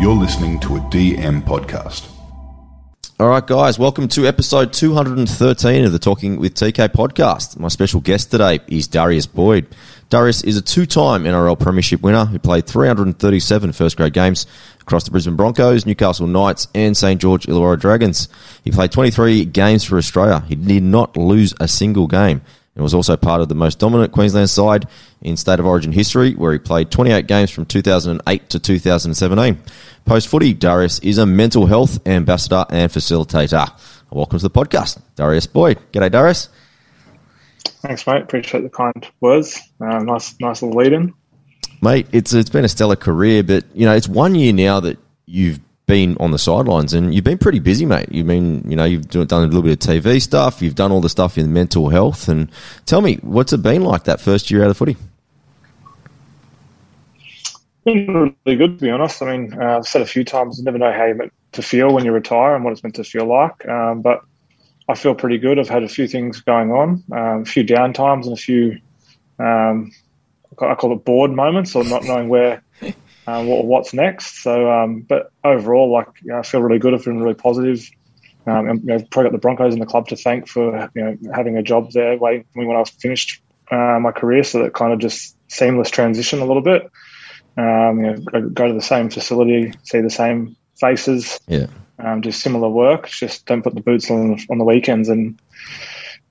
You're 0.00 0.14
listening 0.14 0.60
to 0.60 0.76
a 0.76 0.80
DM 0.80 1.42
podcast. 1.42 2.08
All 3.18 3.28
right, 3.28 3.44
guys, 3.44 3.80
welcome 3.80 4.06
to 4.08 4.28
episode 4.28 4.72
213 4.72 5.84
of 5.84 5.90
the 5.90 5.98
Talking 5.98 6.38
with 6.38 6.54
TK 6.54 6.90
podcast. 6.90 7.58
My 7.58 7.66
special 7.66 8.00
guest 8.00 8.30
today 8.30 8.60
is 8.68 8.86
Darius 8.86 9.26
Boyd. 9.26 9.66
Darius 10.08 10.44
is 10.44 10.56
a 10.56 10.62
two 10.62 10.86
time 10.86 11.24
NRL 11.24 11.58
Premiership 11.58 12.00
winner 12.00 12.26
who 12.26 12.38
played 12.38 12.68
337 12.68 13.72
first 13.72 13.96
grade 13.96 14.12
games 14.12 14.46
across 14.80 15.02
the 15.02 15.10
Brisbane 15.10 15.34
Broncos, 15.34 15.84
Newcastle 15.84 16.28
Knights, 16.28 16.68
and 16.76 16.96
St 16.96 17.20
George 17.20 17.46
Illawarra 17.46 17.80
Dragons. 17.80 18.28
He 18.62 18.70
played 18.70 18.92
23 18.92 19.46
games 19.46 19.82
for 19.82 19.98
Australia. 19.98 20.44
He 20.46 20.54
did 20.54 20.84
not 20.84 21.16
lose 21.16 21.54
a 21.58 21.66
single 21.66 22.06
game 22.06 22.40
and 22.76 22.84
was 22.84 22.94
also 22.94 23.16
part 23.16 23.40
of 23.40 23.48
the 23.48 23.56
most 23.56 23.80
dominant 23.80 24.12
Queensland 24.12 24.48
side 24.48 24.86
in 25.22 25.36
State 25.36 25.60
of 25.60 25.66
Origin 25.66 25.92
history, 25.92 26.34
where 26.34 26.52
he 26.52 26.58
played 26.58 26.90
28 26.90 27.26
games 27.26 27.50
from 27.50 27.66
2008 27.66 28.50
to 28.50 28.58
2017. 28.58 29.58
Post 30.04 30.28
footy, 30.28 30.54
Darius 30.54 30.98
is 31.00 31.18
a 31.18 31.26
mental 31.26 31.66
health 31.66 32.06
ambassador 32.06 32.64
and 32.70 32.90
facilitator. 32.90 33.68
Welcome 34.10 34.38
to 34.38 34.42
the 34.42 34.50
podcast, 34.50 35.00
Darius 35.16 35.46
Boyd. 35.46 35.78
G'day, 35.92 36.10
Darius. 36.10 36.48
Thanks, 37.64 38.06
mate. 38.06 38.22
Appreciate 38.22 38.62
the 38.62 38.70
kind 38.70 39.06
words. 39.20 39.60
Uh, 39.80 39.98
nice, 39.98 40.34
nice 40.40 40.62
little 40.62 40.78
lead 40.78 40.92
in. 40.92 41.14
Mate, 41.80 42.06
it's 42.12 42.32
it's 42.32 42.50
been 42.50 42.64
a 42.64 42.68
stellar 42.68 42.96
career, 42.96 43.42
but 43.42 43.64
you 43.74 43.86
know 43.86 43.94
it's 43.94 44.08
one 44.08 44.34
year 44.34 44.52
now 44.52 44.80
that 44.80 44.98
you've 45.26 45.60
been 45.88 46.16
on 46.20 46.30
the 46.30 46.38
sidelines 46.38 46.92
and 46.92 47.12
you've 47.12 47.24
been 47.24 47.38
pretty 47.38 47.58
busy, 47.58 47.86
mate. 47.86 48.08
You've 48.12 48.26
been, 48.26 48.62
you 48.70 48.76
know, 48.76 48.84
you've 48.84 49.08
done 49.08 49.42
a 49.42 49.46
little 49.46 49.62
bit 49.62 49.72
of 49.72 49.78
TV 49.78 50.22
stuff. 50.22 50.62
You've 50.62 50.76
done 50.76 50.92
all 50.92 51.00
the 51.00 51.08
stuff 51.08 51.36
in 51.38 51.52
mental 51.52 51.88
health. 51.88 52.28
And 52.28 52.50
tell 52.86 53.00
me, 53.00 53.16
what's 53.22 53.52
it 53.52 53.62
been 53.62 53.82
like 53.82 54.04
that 54.04 54.20
first 54.20 54.50
year 54.50 54.62
out 54.62 54.70
of 54.70 54.76
footy? 54.76 54.96
Been 57.84 58.36
really 58.44 58.58
good, 58.58 58.78
to 58.78 58.84
be 58.84 58.90
honest. 58.90 59.22
I 59.22 59.36
mean, 59.36 59.60
uh, 59.60 59.78
I've 59.78 59.88
said 59.88 60.02
a 60.02 60.06
few 60.06 60.24
times, 60.24 60.58
you 60.58 60.64
never 60.64 60.76
know 60.76 60.92
how 60.92 61.06
you're 61.06 61.14
meant 61.14 61.32
to 61.52 61.62
feel 61.62 61.92
when 61.92 62.04
you 62.04 62.12
retire 62.12 62.54
and 62.54 62.62
what 62.62 62.72
it's 62.72 62.82
meant 62.82 62.96
to 62.96 63.04
feel 63.04 63.24
like. 63.24 63.66
Um, 63.66 64.02
but 64.02 64.22
I 64.90 64.94
feel 64.94 65.14
pretty 65.14 65.38
good. 65.38 65.58
I've 65.58 65.70
had 65.70 65.84
a 65.84 65.88
few 65.88 66.06
things 66.06 66.42
going 66.42 66.70
on, 66.70 67.02
um, 67.12 67.42
a 67.42 67.44
few 67.46 67.62
down 67.62 67.94
times 67.94 68.26
and 68.26 68.36
a 68.36 68.40
few, 68.40 68.78
um, 69.38 69.90
I 70.60 70.74
call 70.74 70.92
it 70.92 71.04
bored 71.06 71.30
moments 71.30 71.74
or 71.74 71.82
not 71.84 72.04
knowing 72.04 72.28
where 72.28 72.62
uh, 73.28 73.44
what, 73.44 73.66
what's 73.66 73.92
next. 73.92 74.42
So, 74.42 74.70
um, 74.70 75.02
but 75.02 75.30
overall, 75.44 75.92
like 75.92 76.06
you 76.22 76.32
know, 76.32 76.38
I 76.38 76.42
feel 76.42 76.62
really 76.62 76.78
good. 76.78 76.94
I've 76.94 77.04
been 77.04 77.20
really 77.20 77.34
positive. 77.34 77.86
Um, 78.46 78.70
and, 78.70 78.80
you 78.80 78.86
know, 78.86 78.98
probably 79.10 79.30
got 79.30 79.32
the 79.32 79.38
Broncos 79.38 79.74
and 79.74 79.82
the 79.82 79.86
club 79.86 80.08
to 80.08 80.16
thank 80.16 80.48
for 80.48 80.90
you 80.94 81.04
know 81.04 81.18
having 81.34 81.58
a 81.58 81.62
job 81.62 81.92
there 81.92 82.16
waiting 82.16 82.46
for 82.50 82.60
me 82.60 82.66
when 82.66 82.78
I 82.78 82.84
finished 82.84 83.42
uh, 83.70 83.98
my 84.00 84.12
career. 84.12 84.42
So 84.44 84.62
that 84.62 84.72
kind 84.72 84.94
of 84.94 84.98
just 84.98 85.36
seamless 85.48 85.90
transition 85.90 86.40
a 86.40 86.46
little 86.46 86.62
bit. 86.62 86.90
Um, 87.58 88.00
you 88.00 88.06
know, 88.06 88.16
go, 88.16 88.48
go, 88.48 88.68
to 88.68 88.72
the 88.72 88.80
same 88.80 89.10
facility, 89.10 89.74
see 89.82 90.00
the 90.00 90.08
same 90.08 90.56
faces, 90.80 91.38
yeah, 91.48 91.66
um, 91.98 92.22
do 92.22 92.32
similar 92.32 92.70
work. 92.70 93.08
Just 93.08 93.44
don't 93.44 93.62
put 93.62 93.74
the 93.74 93.82
boots 93.82 94.10
on 94.10 94.38
on 94.48 94.56
the 94.56 94.64
weekends 94.64 95.10
and 95.10 95.38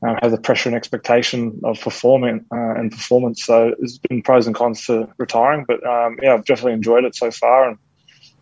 uh, 0.05 0.15
have 0.21 0.31
the 0.31 0.37
pressure 0.37 0.69
and 0.69 0.75
expectation 0.75 1.59
of 1.63 1.79
performing 1.79 2.45
uh, 2.51 2.75
and 2.75 2.91
performance. 2.91 3.43
So 3.43 3.73
there's 3.79 3.97
been 3.97 4.21
pros 4.21 4.45
and 4.45 4.55
cons 4.55 4.85
to 4.85 5.09
retiring, 5.17 5.65
but 5.67 5.85
um, 5.85 6.17
yeah, 6.21 6.33
I've 6.33 6.45
definitely 6.45 6.73
enjoyed 6.73 7.03
it 7.03 7.15
so 7.15 7.31
far, 7.31 7.69
and 7.69 7.77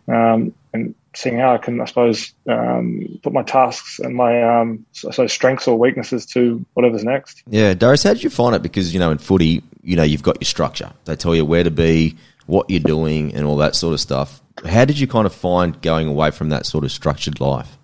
um, 0.08 0.54
and 0.74 0.96
seeing 1.16 1.40
how 1.40 1.54
I 1.54 1.58
can, 1.58 1.82
I 1.82 1.86
suppose, 1.86 2.34
um, 2.48 3.20
put 3.24 3.34
my 3.34 3.44
tasks 3.44 4.00
and 4.00 4.16
my 4.16 4.44
um, 4.44 4.86
so, 4.92 5.12
so, 5.12 5.28
strengths 5.28 5.68
or 5.68 5.80
weaknesses 5.80 6.26
to 6.28 6.64
whatever's 6.74 7.04
next. 7.04 7.42
Yeah, 7.48 7.74
Darius, 7.74 8.04
how 8.04 8.14
did 8.14 8.24
you 8.24 8.30
find 8.30 8.56
it? 8.56 8.62
Because 8.62 8.94
you 8.94 9.00
know, 9.00 9.12
in 9.12 9.18
footy, 9.18 9.64
you 9.82 9.96
know, 9.96 10.04
you've 10.04 10.24
got 10.24 10.40
your 10.42 10.46
structure. 10.46 10.92
They 11.06 11.16
tell 11.16 11.36
you 11.36 11.46
where 11.46 11.64
to 11.64 11.72
be, 11.72 12.18
what 12.46 12.70
you're 12.70 12.80
doing, 12.82 13.34
and 13.34 13.46
all 13.46 13.58
that 13.58 13.76
sort 13.76 13.94
of 13.94 14.00
stuff. 14.00 14.42
How 14.66 14.86
did 14.86 15.00
you 15.00 15.08
kind 15.08 15.26
of 15.26 15.34
find 15.34 15.82
going 15.82 16.08
away 16.08 16.32
from 16.32 16.50
that 16.50 16.66
sort 16.66 16.84
of 16.84 16.92
structured 16.92 17.40
life? 17.40 17.78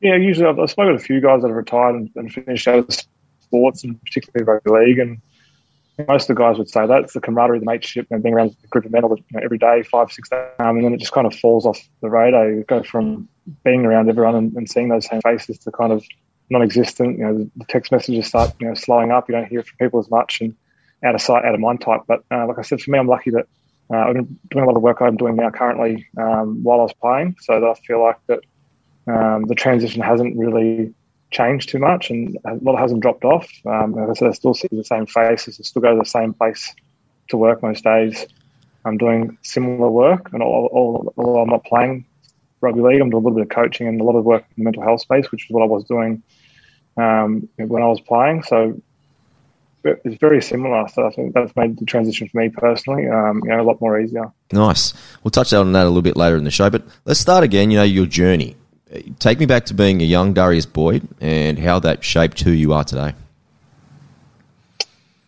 Yeah, 0.00 0.16
usually 0.16 0.46
I've, 0.46 0.58
I've 0.58 0.70
spoken 0.70 0.92
to 0.92 0.96
a 0.96 1.02
few 1.02 1.20
guys 1.20 1.42
that 1.42 1.48
have 1.48 1.56
retired 1.56 1.96
and, 1.96 2.10
and 2.14 2.32
finished 2.32 2.68
out 2.68 2.78
of 2.78 3.06
sports, 3.40 3.84
and 3.84 4.00
particularly 4.02 4.44
rugby 4.44 4.70
league, 4.70 4.98
and 4.98 5.20
most 6.06 6.30
of 6.30 6.36
the 6.36 6.40
guys 6.40 6.58
would 6.58 6.70
say 6.70 6.86
that's 6.86 7.12
the 7.12 7.20
camaraderie, 7.20 7.58
the 7.58 7.66
mateship, 7.66 8.06
and 8.10 8.22
being 8.22 8.34
around 8.34 8.54
a 8.62 8.66
group 8.68 8.84
of 8.84 8.92
men 8.92 9.02
you 9.02 9.16
know, 9.32 9.40
every 9.42 9.58
day, 9.58 9.82
five, 9.82 10.12
six 10.12 10.28
days, 10.28 10.46
um, 10.60 10.76
and 10.76 10.84
then 10.84 10.92
it 10.92 11.00
just 11.00 11.12
kind 11.12 11.26
of 11.26 11.34
falls 11.34 11.66
off 11.66 11.80
the 12.00 12.08
radar. 12.08 12.50
You 12.50 12.64
go 12.64 12.82
from 12.82 13.28
being 13.64 13.84
around 13.84 14.08
everyone 14.08 14.36
and, 14.36 14.52
and 14.54 14.70
seeing 14.70 14.88
those 14.88 15.06
same 15.06 15.20
faces 15.22 15.58
to 15.60 15.72
kind 15.72 15.92
of 15.92 16.04
non-existent. 16.50 17.18
You 17.18 17.24
know, 17.24 17.50
the, 17.56 17.64
text 17.64 17.90
messages 17.90 18.26
start 18.26 18.54
you 18.60 18.68
know 18.68 18.74
slowing 18.74 19.10
up. 19.10 19.28
You 19.28 19.34
don't 19.34 19.48
hear 19.48 19.62
from 19.62 19.76
people 19.78 19.98
as 19.98 20.10
much, 20.10 20.40
and 20.40 20.54
out 21.04 21.16
of 21.16 21.20
sight, 21.20 21.44
out 21.44 21.54
of 21.54 21.60
mind 21.60 21.80
type. 21.80 22.02
But 22.06 22.22
uh, 22.30 22.46
like 22.46 22.58
I 22.58 22.62
said, 22.62 22.80
for 22.80 22.92
me, 22.92 22.98
I'm 22.98 23.08
lucky 23.08 23.30
that 23.30 23.46
uh, 23.92 23.96
I'm 23.96 24.38
doing 24.50 24.64
a 24.64 24.66
lot 24.66 24.76
of 24.76 24.82
work 24.82 25.00
I'm 25.00 25.16
doing 25.16 25.34
now 25.34 25.50
currently 25.50 26.06
um, 26.16 26.62
while 26.62 26.80
I 26.80 26.84
was 26.84 26.94
playing, 26.94 27.36
so 27.40 27.58
that 27.58 27.66
I 27.66 27.74
feel 27.74 28.02
like 28.02 28.18
that 28.28 28.40
um, 29.08 29.44
the 29.44 29.54
transition 29.54 30.02
hasn't 30.02 30.36
really 30.36 30.94
changed 31.30 31.68
too 31.68 31.78
much 31.78 32.10
and 32.10 32.38
a 32.44 32.54
lot 32.54 32.78
hasn't 32.78 33.00
dropped 33.00 33.24
off. 33.24 33.50
Um, 33.66 33.98
as 33.98 34.10
I 34.10 34.12
said, 34.14 34.28
I 34.28 34.32
still 34.32 34.54
see 34.54 34.68
the 34.70 34.84
same 34.84 35.06
faces. 35.06 35.58
I 35.60 35.62
still 35.62 35.82
go 35.82 35.92
to 35.92 35.98
the 35.98 36.04
same 36.04 36.34
place 36.34 36.74
to 37.28 37.36
work 37.36 37.62
most 37.62 37.84
days. 37.84 38.26
I'm 38.84 38.96
doing 38.96 39.36
similar 39.42 39.90
work, 39.90 40.30
and 40.32 40.42
although 40.42 41.40
I'm 41.40 41.48
not 41.48 41.64
playing 41.64 42.06
rugby 42.60 42.80
league, 42.80 43.00
I'm 43.00 43.10
doing 43.10 43.22
a 43.22 43.26
little 43.26 43.38
bit 43.38 43.42
of 43.42 43.48
coaching 43.50 43.86
and 43.86 44.00
a 44.00 44.04
lot 44.04 44.16
of 44.16 44.24
work 44.24 44.42
in 44.42 44.62
the 44.62 44.64
mental 44.64 44.82
health 44.82 45.00
space, 45.00 45.30
which 45.30 45.44
is 45.44 45.50
what 45.50 45.62
I 45.62 45.66
was 45.66 45.84
doing 45.84 46.22
um, 46.96 47.48
when 47.56 47.82
I 47.82 47.86
was 47.86 48.00
playing. 48.00 48.44
So 48.44 48.80
it's 49.84 50.18
very 50.18 50.40
similar. 50.40 50.88
So 50.88 51.06
I 51.06 51.10
think 51.10 51.34
that's 51.34 51.54
made 51.54 51.78
the 51.78 51.84
transition 51.84 52.28
for 52.28 52.38
me 52.38 52.48
personally, 52.48 53.08
um, 53.08 53.42
you 53.44 53.50
know, 53.50 53.60
a 53.60 53.62
lot 53.62 53.80
more 53.80 54.00
easier. 54.00 54.32
Nice. 54.52 54.94
We'll 55.22 55.30
touch 55.30 55.52
on 55.52 55.72
that 55.72 55.84
a 55.84 55.88
little 55.88 56.02
bit 56.02 56.16
later 56.16 56.36
in 56.36 56.44
the 56.44 56.50
show, 56.50 56.70
but 56.70 56.84
let's 57.04 57.20
start 57.20 57.44
again. 57.44 57.70
You 57.70 57.78
know, 57.78 57.84
your 57.84 58.06
journey 58.06 58.56
take 59.18 59.38
me 59.38 59.46
back 59.46 59.66
to 59.66 59.74
being 59.74 60.00
a 60.00 60.04
young 60.04 60.32
Darius 60.32 60.66
Boyd 60.66 61.06
and 61.20 61.58
how 61.58 61.78
that 61.80 62.04
shaped 62.04 62.40
who 62.40 62.50
you 62.50 62.72
are 62.72 62.84
today. 62.84 63.14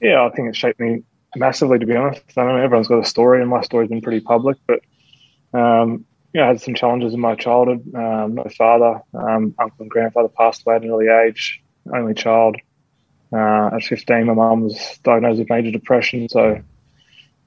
Yeah, 0.00 0.24
I 0.24 0.30
think 0.30 0.48
it 0.48 0.56
shaped 0.56 0.80
me 0.80 1.02
massively, 1.36 1.78
to 1.78 1.86
be 1.86 1.94
honest. 1.94 2.22
I 2.36 2.44
mean, 2.44 2.62
everyone's 2.62 2.88
got 2.88 3.00
a 3.00 3.04
story, 3.04 3.40
and 3.40 3.50
my 3.50 3.62
story's 3.62 3.90
been 3.90 4.00
pretty 4.00 4.20
public, 4.20 4.56
but 4.66 4.80
um, 5.52 6.04
you 6.32 6.40
know, 6.40 6.44
I 6.44 6.48
had 6.48 6.60
some 6.60 6.74
challenges 6.74 7.12
in 7.12 7.20
my 7.20 7.34
childhood. 7.34 7.82
Um, 7.94 8.36
my 8.36 8.48
father, 8.56 9.02
um, 9.14 9.54
uncle, 9.58 9.76
and 9.80 9.90
grandfather 9.90 10.28
passed 10.28 10.62
away 10.64 10.76
at 10.76 10.82
an 10.82 10.90
early 10.90 11.08
age. 11.08 11.62
Only 11.92 12.14
child. 12.14 12.56
Uh, 13.32 13.70
at 13.74 13.82
15, 13.82 14.26
my 14.26 14.34
mum 14.34 14.62
was 14.62 14.98
diagnosed 15.02 15.38
with 15.38 15.50
major 15.50 15.70
depression, 15.70 16.28
so 16.28 16.60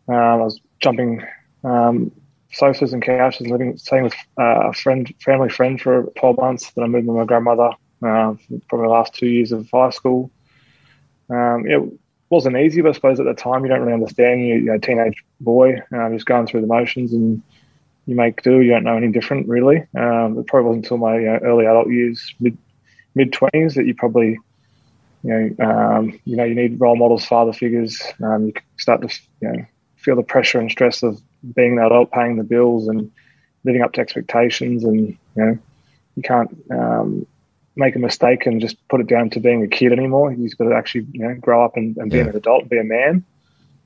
um, 0.08 0.16
I 0.16 0.36
was 0.36 0.60
jumping 0.80 1.24
um, 1.64 2.12
sofas 2.54 2.94
and 2.94 3.04
couches, 3.04 3.48
living 3.48 3.78
staying 3.78 4.04
with 4.04 4.16
uh, 4.40 4.70
a 4.70 4.74
friend, 4.74 5.14
family 5.20 5.50
friend 5.50 5.82
for 5.82 6.12
12 6.18 6.38
months. 6.38 6.72
Then 6.72 6.84
I 6.84 6.88
moved 6.88 7.08
with 7.08 7.18
my 7.18 7.26
grandmother 7.26 7.72
uh, 8.02 8.36
for 8.36 8.60
probably 8.70 8.88
the 8.88 8.94
last 8.94 9.14
two 9.14 9.28
years 9.28 9.52
of 9.52 9.70
high 9.72 9.90
school. 9.90 10.32
Um, 11.30 11.66
it 11.68 11.82
wasn't 12.30 12.58
easy, 12.58 12.82
but 12.82 12.90
I 12.90 12.94
suppose 12.94 13.20
at 13.20 13.26
the 13.26 13.34
time 13.34 13.64
you 13.64 13.70
don't 13.70 13.82
really 13.82 13.94
understand. 13.94 14.42
You, 14.42 14.56
you're 14.56 14.76
a 14.76 14.80
teenage 14.80 15.24
boy, 15.40 15.82
uh, 15.96 16.10
just 16.10 16.26
going 16.26 16.48
through 16.48 16.62
the 16.62 16.68
motions, 16.68 17.14
and 17.14 17.42
you 18.06 18.16
make 18.16 18.42
do. 18.44 18.62
You 18.62 18.72
don't 18.72 18.84
know 18.84 18.98
any 18.98 19.12
different, 19.12 19.48
really. 19.48 19.86
Um, 19.98 20.38
it 20.38 20.48
probably 20.48 20.68
wasn't 20.68 20.86
until 20.86 20.98
my 20.98 21.20
you 21.20 21.26
know, 21.26 21.40
early 21.44 21.66
adult 21.66 21.90
years, 21.90 22.34
mid 22.40 22.58
mid 23.16 23.34
twenties, 23.34 23.76
that 23.76 23.86
you 23.86 23.96
probably 23.96 24.38
you 25.24 25.56
know, 25.58 25.66
um, 25.66 26.20
you 26.26 26.36
know, 26.36 26.44
you 26.44 26.54
need 26.54 26.80
role 26.80 26.98
models, 26.98 27.26
father 27.26 27.54
figures. 27.54 28.02
Um, 28.22 28.48
you 28.48 28.54
start 28.78 29.02
to, 29.02 29.20
you 29.42 29.52
know, 29.52 29.66
feel 29.96 30.18
the 30.18 30.24
pressure 30.24 30.60
and 30.60 30.70
stress 30.70 31.02
of 31.02 31.22
being 31.56 31.78
an 31.78 31.86
adult, 31.86 32.12
paying 32.12 32.38
the 32.38 32.44
bills, 32.44 32.88
and 32.88 33.12
living 33.64 33.82
up 33.82 33.94
to 33.94 34.02
expectations, 34.02 34.84
and 34.84 35.10
you 35.10 35.18
know, 35.36 35.58
you 36.16 36.24
can't 36.24 36.56
um, 36.72 37.26
make 37.76 37.96
a 37.96 38.00
mistake 38.00 38.46
and 38.46 38.62
just 38.62 38.78
put 38.88 39.02
it 39.02 39.08
down 39.08 39.30
to 39.32 39.40
being 39.40 39.64
a 39.64 39.68
kid 39.68 39.92
anymore. 39.92 40.32
You've 40.32 40.58
got 40.58 40.70
to 40.70 40.76
actually, 40.76 41.08
you 41.12 41.28
know, 41.28 41.36
grow 41.36 41.64
up 41.66 41.76
and, 41.76 41.98
and 41.98 42.12
be 42.12 42.18
yeah. 42.18 42.26
an 42.26 42.36
adult, 42.36 42.70
be 42.70 42.78
a 42.78 42.84
man. 42.84 43.24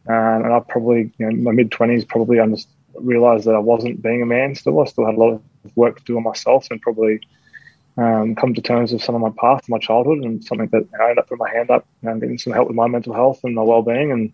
Um, 0.08 0.46
and 0.46 0.54
I 0.54 0.60
probably, 0.60 1.12
you 1.18 1.26
know, 1.26 1.30
in 1.30 1.44
my 1.44 1.52
mid 1.52 1.72
twenties, 1.72 2.06
probably 2.06 2.40
under- 2.40 2.58
realized 2.96 3.46
that 3.46 3.56
I 3.56 3.60
wasn't 3.60 4.02
being 4.02 4.22
a 4.22 4.26
man. 4.26 4.56
Still, 4.56 4.80
I 4.80 4.86
still 4.86 5.06
had 5.06 5.16
a 5.16 5.20
lot 5.20 5.34
of 5.34 5.42
work 5.76 6.00
to 6.00 6.04
do 6.04 6.18
on 6.18 6.24
myself, 6.24 6.68
and 6.72 6.82
probably 6.82 7.20
um, 7.98 8.36
come 8.36 8.54
to 8.54 8.62
terms 8.62 8.92
with 8.92 9.04
some 9.04 9.16
of 9.16 9.22
my 9.22 9.32
past, 9.38 9.70
my 9.70 9.80
childhood, 9.80 10.20
and 10.20 10.44
something 10.44 10.68
that 10.70 10.86
you 10.92 10.98
know, 10.98 11.06
I 11.06 11.10
ended 11.10 11.20
up 11.20 11.30
putting 11.30 11.40
my 11.40 11.50
hand 11.50 11.72
up 11.72 11.86
and 12.04 12.22
getting 12.22 12.38
some 12.38 12.54
help 12.54 12.68
with 12.68 12.76
my 12.76 12.88
mental 12.88 13.14
health 13.14 13.42
and 13.44 13.56
my 13.56 13.64
well-being, 13.64 14.12
and 14.12 14.34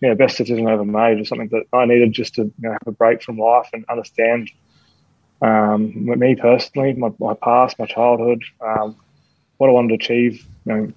yeah, 0.00 0.14
best 0.14 0.38
decision 0.38 0.66
I 0.66 0.72
ever 0.72 0.84
made 0.84 1.18
was 1.18 1.28
something 1.28 1.48
that 1.48 1.64
I 1.72 1.84
needed 1.86 2.12
just 2.12 2.34
to 2.34 2.42
you 2.42 2.52
know, 2.58 2.72
have 2.72 2.86
a 2.86 2.92
break 2.92 3.22
from 3.22 3.38
life 3.38 3.68
and 3.72 3.84
understand 3.88 4.50
um, 5.40 5.92
me 6.18 6.36
personally, 6.36 6.92
my, 6.94 7.10
my 7.18 7.34
past, 7.34 7.78
my 7.78 7.86
childhood, 7.86 8.42
um, 8.60 8.96
what 9.58 9.68
I 9.68 9.72
wanted 9.72 9.88
to 9.88 9.94
achieve, 9.94 10.46
you 10.64 10.72
know, 10.72 10.92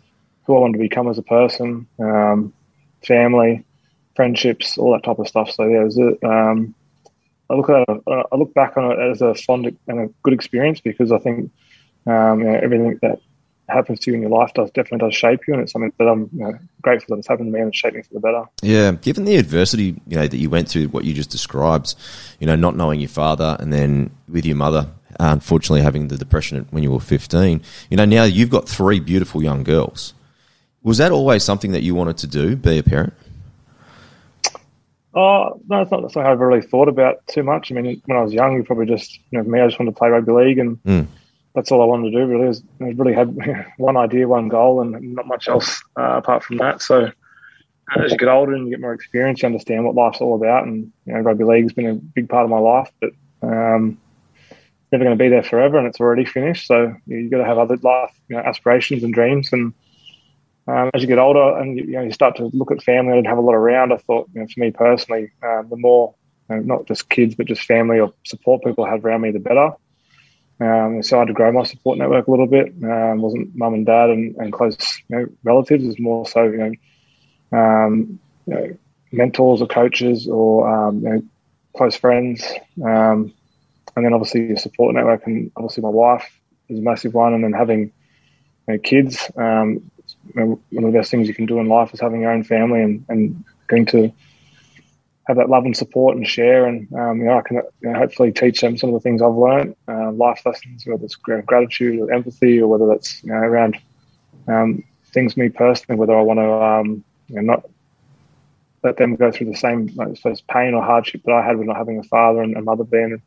who 0.45 0.55
I 0.55 0.59
wanted 0.59 0.73
to 0.73 0.83
become 0.83 1.07
as 1.09 1.17
a 1.17 1.23
person, 1.23 1.87
um, 1.99 2.53
family, 3.05 3.65
friendships, 4.15 4.77
all 4.77 4.93
that 4.93 5.03
type 5.03 5.19
of 5.19 5.27
stuff. 5.27 5.51
So 5.51 5.65
yeah, 5.65 5.81
it 5.81 5.85
was 5.85 5.97
a, 5.97 6.27
um, 6.27 6.75
I 7.49 7.55
look 7.55 7.69
at 7.69 7.87
uh, 7.89 8.23
I 8.31 8.35
look 8.35 8.53
back 8.53 8.77
on 8.77 8.91
it 8.91 8.99
as 8.99 9.21
a 9.21 9.35
fond 9.35 9.77
and 9.87 9.99
a 9.99 10.09
good 10.23 10.33
experience 10.33 10.79
because 10.81 11.11
I 11.11 11.19
think 11.19 11.51
um, 12.07 12.39
you 12.39 12.45
know, 12.45 12.59
everything 12.61 12.99
that 13.01 13.19
happens 13.67 13.99
to 14.01 14.11
you 14.11 14.15
in 14.15 14.21
your 14.21 14.31
life 14.31 14.53
does 14.53 14.69
definitely 14.71 15.07
does 15.07 15.15
shape 15.15 15.47
you, 15.47 15.53
and 15.53 15.63
it's 15.63 15.71
something 15.71 15.91
that 15.97 16.07
I'm 16.07 16.29
you 16.33 16.39
know, 16.43 16.57
grateful 16.81 17.15
that 17.15 17.19
it's 17.19 17.27
happened 17.27 17.47
to 17.47 17.51
me 17.51 17.59
and 17.59 17.69
it's 17.69 17.77
shaped 17.77 17.95
me 17.95 18.01
for 18.03 18.13
the 18.13 18.19
better. 18.19 18.43
Yeah, 18.61 18.91
given 18.91 19.25
the 19.25 19.35
adversity 19.37 19.99
you 20.07 20.17
know 20.17 20.27
that 20.27 20.37
you 20.37 20.49
went 20.49 20.69
through, 20.69 20.87
what 20.89 21.03
you 21.05 21.13
just 21.13 21.29
described, 21.29 21.95
you 22.39 22.47
know, 22.47 22.55
not 22.55 22.75
knowing 22.75 22.99
your 22.99 23.09
father, 23.09 23.57
and 23.59 23.71
then 23.73 24.11
with 24.27 24.45
your 24.45 24.55
mother, 24.55 24.87
unfortunately 25.19 25.81
having 25.81 26.07
the 26.07 26.17
depression 26.17 26.67
when 26.71 26.83
you 26.83 26.91
were 26.91 26.99
15. 26.99 27.61
You 27.89 27.97
know, 27.97 28.05
now 28.05 28.23
you've 28.23 28.49
got 28.49 28.67
three 28.67 28.99
beautiful 28.99 29.41
young 29.41 29.63
girls. 29.63 30.13
Was 30.83 30.97
that 30.99 31.11
always 31.11 31.43
something 31.43 31.71
that 31.71 31.81
you 31.81 31.95
wanted 31.95 32.17
to 32.19 32.27
do, 32.27 32.55
be 32.55 32.77
a 32.77 32.83
parent? 32.83 33.13
Oh 35.15 35.61
no, 35.69 35.81
it's 35.81 35.91
not 35.91 36.01
something 36.11 36.21
I've 36.21 36.41
really 36.41 36.61
thought 36.61 36.89
about 36.89 37.25
too 37.27 37.41
much. 37.41 37.71
I 37.71 37.75
mean, 37.75 38.01
when 38.05 38.17
I 38.17 38.21
was 38.21 38.33
young, 38.33 38.57
you 38.57 38.63
probably 38.63 38.85
just 38.85 39.17
you 39.31 39.37
know 39.37 39.43
me. 39.45 39.61
I 39.61 39.67
just 39.67 39.79
wanted 39.79 39.91
to 39.91 39.97
play 39.97 40.09
rugby 40.09 40.31
league, 40.33 40.59
and 40.59 40.83
Mm. 40.83 41.07
That's 41.55 41.71
all 41.71 41.81
I 41.81 41.85
wanted 41.85 42.11
to 42.11 42.17
do. 42.19 42.25
Really, 42.25 42.47
was, 42.47 42.61
I 42.81 42.89
really 42.89 43.13
had 43.13 43.35
one 43.77 43.97
idea, 43.97 44.27
one 44.27 44.49
goal, 44.49 44.81
and 44.81 45.15
not 45.15 45.25
much 45.25 45.47
else 45.47 45.81
uh, 45.97 46.17
apart 46.17 46.43
from 46.43 46.57
that. 46.57 46.81
So 46.81 47.05
uh, 47.05 48.03
as 48.03 48.11
you 48.11 48.17
get 48.17 48.27
older 48.27 48.53
and 48.53 48.65
you 48.65 48.71
get 48.71 48.81
more 48.81 48.93
experience, 48.93 49.41
you 49.41 49.47
understand 49.47 49.85
what 49.85 49.95
life's 49.95 50.19
all 50.19 50.35
about. 50.35 50.67
And 50.67 50.91
you 51.05 51.13
know, 51.13 51.21
rugby 51.21 51.45
league's 51.45 51.73
been 51.73 51.87
a 51.87 51.95
big 51.95 52.29
part 52.29 52.43
of 52.43 52.49
my 52.49 52.59
life, 52.59 52.91
but 52.99 53.11
um, 53.41 53.97
it's 54.49 54.91
never 54.91 55.05
going 55.05 55.17
to 55.17 55.23
be 55.23 55.29
there 55.29 55.43
forever, 55.43 55.77
and 55.77 55.87
it's 55.87 55.99
already 55.99 56.25
finished. 56.25 56.67
So 56.67 56.95
you 57.07 57.23
have 57.23 57.31
got 57.31 57.37
to 57.37 57.45
have 57.45 57.57
other 57.57 57.77
life 57.77 58.13
you 58.27 58.35
know, 58.35 58.41
aspirations 58.41 59.03
and 59.03 59.13
dreams. 59.13 59.51
And 59.53 59.73
um, 60.67 60.89
as 60.93 61.01
you 61.01 61.07
get 61.07 61.19
older 61.19 61.57
and 61.57 61.77
you, 61.77 61.85
know 61.87 62.01
you 62.01 62.11
start 62.11 62.35
to 62.37 62.49
look 62.53 62.71
at 62.71 62.83
family, 62.83 63.13
I 63.13 63.15
didn't 63.15 63.27
have 63.27 63.37
a 63.37 63.41
lot 63.41 63.53
around. 63.55 63.93
I 63.93 63.97
thought, 63.97 64.29
you 64.33 64.41
know, 64.41 64.47
for 64.47 64.59
me 64.59 64.71
personally, 64.71 65.31
uh, 65.41 65.63
the 65.63 65.77
more 65.77 66.15
you 66.49 66.57
know, 66.57 66.61
not 66.63 66.87
just 66.87 67.09
kids, 67.09 67.35
but 67.35 67.47
just 67.47 67.63
family 67.63 67.99
or 67.99 68.13
support 68.23 68.63
people 68.63 68.85
had 68.85 69.05
around 69.05 69.21
me, 69.21 69.31
the 69.31 69.39
better. 69.39 69.71
Um, 70.59 70.95
had 70.95 71.27
to 71.27 71.33
grow 71.33 71.51
my 71.51 71.63
support 71.63 71.97
network 71.97 72.27
a 72.27 72.31
little 72.31 72.47
bit. 72.47 72.73
Um, 72.81 73.21
wasn't 73.21 73.55
mum 73.55 73.73
and 73.73 73.85
dad 73.85 74.09
and, 74.09 74.35
and 74.37 74.53
close 74.53 74.77
you 75.09 75.17
know, 75.17 75.25
relatives. 75.43 75.83
It 75.83 75.87
was 75.87 75.99
more 75.99 76.25
so 76.25 76.43
you 76.43 76.57
know, 77.51 77.57
um, 77.57 78.19
you 78.45 78.53
know 78.53 78.77
mentors 79.11 79.61
or 79.61 79.67
coaches 79.67 80.27
or 80.27 80.67
um, 80.69 81.01
you 81.01 81.09
know, 81.09 81.23
close 81.75 81.95
friends. 81.95 82.45
Um, 82.83 83.33
and 83.95 84.05
then 84.05 84.13
obviously 84.13 84.47
your 84.47 84.57
support 84.57 84.93
network 84.93 85.25
and 85.25 85.51
obviously 85.55 85.83
my 85.83 85.89
wife 85.89 86.39
is 86.69 86.79
a 86.79 86.81
massive 86.81 87.13
one. 87.13 87.33
And 87.33 87.43
then 87.43 87.53
having 87.53 87.91
kids, 88.83 89.29
um, 89.37 89.89
one 90.33 90.59
of 90.73 90.91
the 90.91 90.97
best 90.97 91.11
things 91.11 91.27
you 91.27 91.33
can 91.33 91.45
do 91.45 91.59
in 91.59 91.67
life 91.67 91.93
is 91.93 91.99
having 91.99 92.21
your 92.21 92.31
own 92.31 92.43
family 92.43 92.81
and, 92.81 93.05
and 93.09 93.43
going 93.67 93.85
to 93.87 94.11
have 95.27 95.37
that 95.37 95.49
love 95.49 95.65
and 95.65 95.75
support 95.75 96.15
and 96.15 96.27
share. 96.27 96.65
And 96.65 96.91
um, 96.93 97.19
you 97.19 97.25
know, 97.25 97.37
I 97.37 97.41
can 97.41 97.57
you 97.57 97.89
know, 97.89 97.97
hopefully 97.97 98.31
teach 98.31 98.61
them 98.61 98.77
some 98.77 98.89
of 98.89 98.93
the 98.93 98.99
things 98.99 99.21
I've 99.21 99.33
learned, 99.33 99.75
uh, 99.87 100.11
life 100.11 100.41
lessons, 100.45 100.85
whether 100.85 101.03
it's 101.03 101.15
gratitude 101.15 101.99
or 101.99 102.11
empathy, 102.11 102.59
or 102.61 102.67
whether 102.67 102.87
that's 102.87 103.23
you 103.23 103.31
know, 103.31 103.37
around 103.37 103.77
um, 104.47 104.83
things 105.13 105.35
me 105.35 105.49
personally, 105.49 105.99
whether 105.99 106.17
I 106.17 106.21
want 106.21 106.39
to 106.39 106.51
um, 106.51 107.03
you 107.27 107.35
know, 107.35 107.41
not 107.41 107.65
let 108.83 108.97
them 108.97 109.15
go 109.15 109.31
through 109.31 109.47
the 109.47 109.57
same 109.57 109.89
suppose, 110.15 110.41
pain 110.41 110.75
or 110.75 110.83
hardship 110.83 111.23
that 111.25 111.33
I 111.33 111.43
had 111.43 111.57
with 111.57 111.67
not 111.67 111.77
having 111.77 111.97
a 111.97 112.03
father 112.03 112.43
and 112.43 112.55
a 112.55 112.61
mother 112.61 112.83
being 112.83 113.21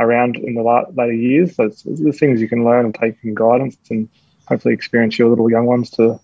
around 0.00 0.36
in 0.36 0.54
the 0.54 0.62
later 0.94 1.12
years. 1.12 1.56
So 1.56 1.64
it's, 1.64 1.84
it's 1.84 2.02
the 2.02 2.12
things 2.12 2.40
you 2.40 2.48
can 2.48 2.64
learn 2.64 2.86
and 2.86 2.94
take 2.94 3.16
in 3.22 3.34
guidance 3.34 3.76
and 3.90 4.08
hopefully 4.48 4.74
experience 4.74 5.18
your 5.18 5.28
little 5.28 5.50
young 5.50 5.66
ones 5.66 5.90
to 5.90 6.18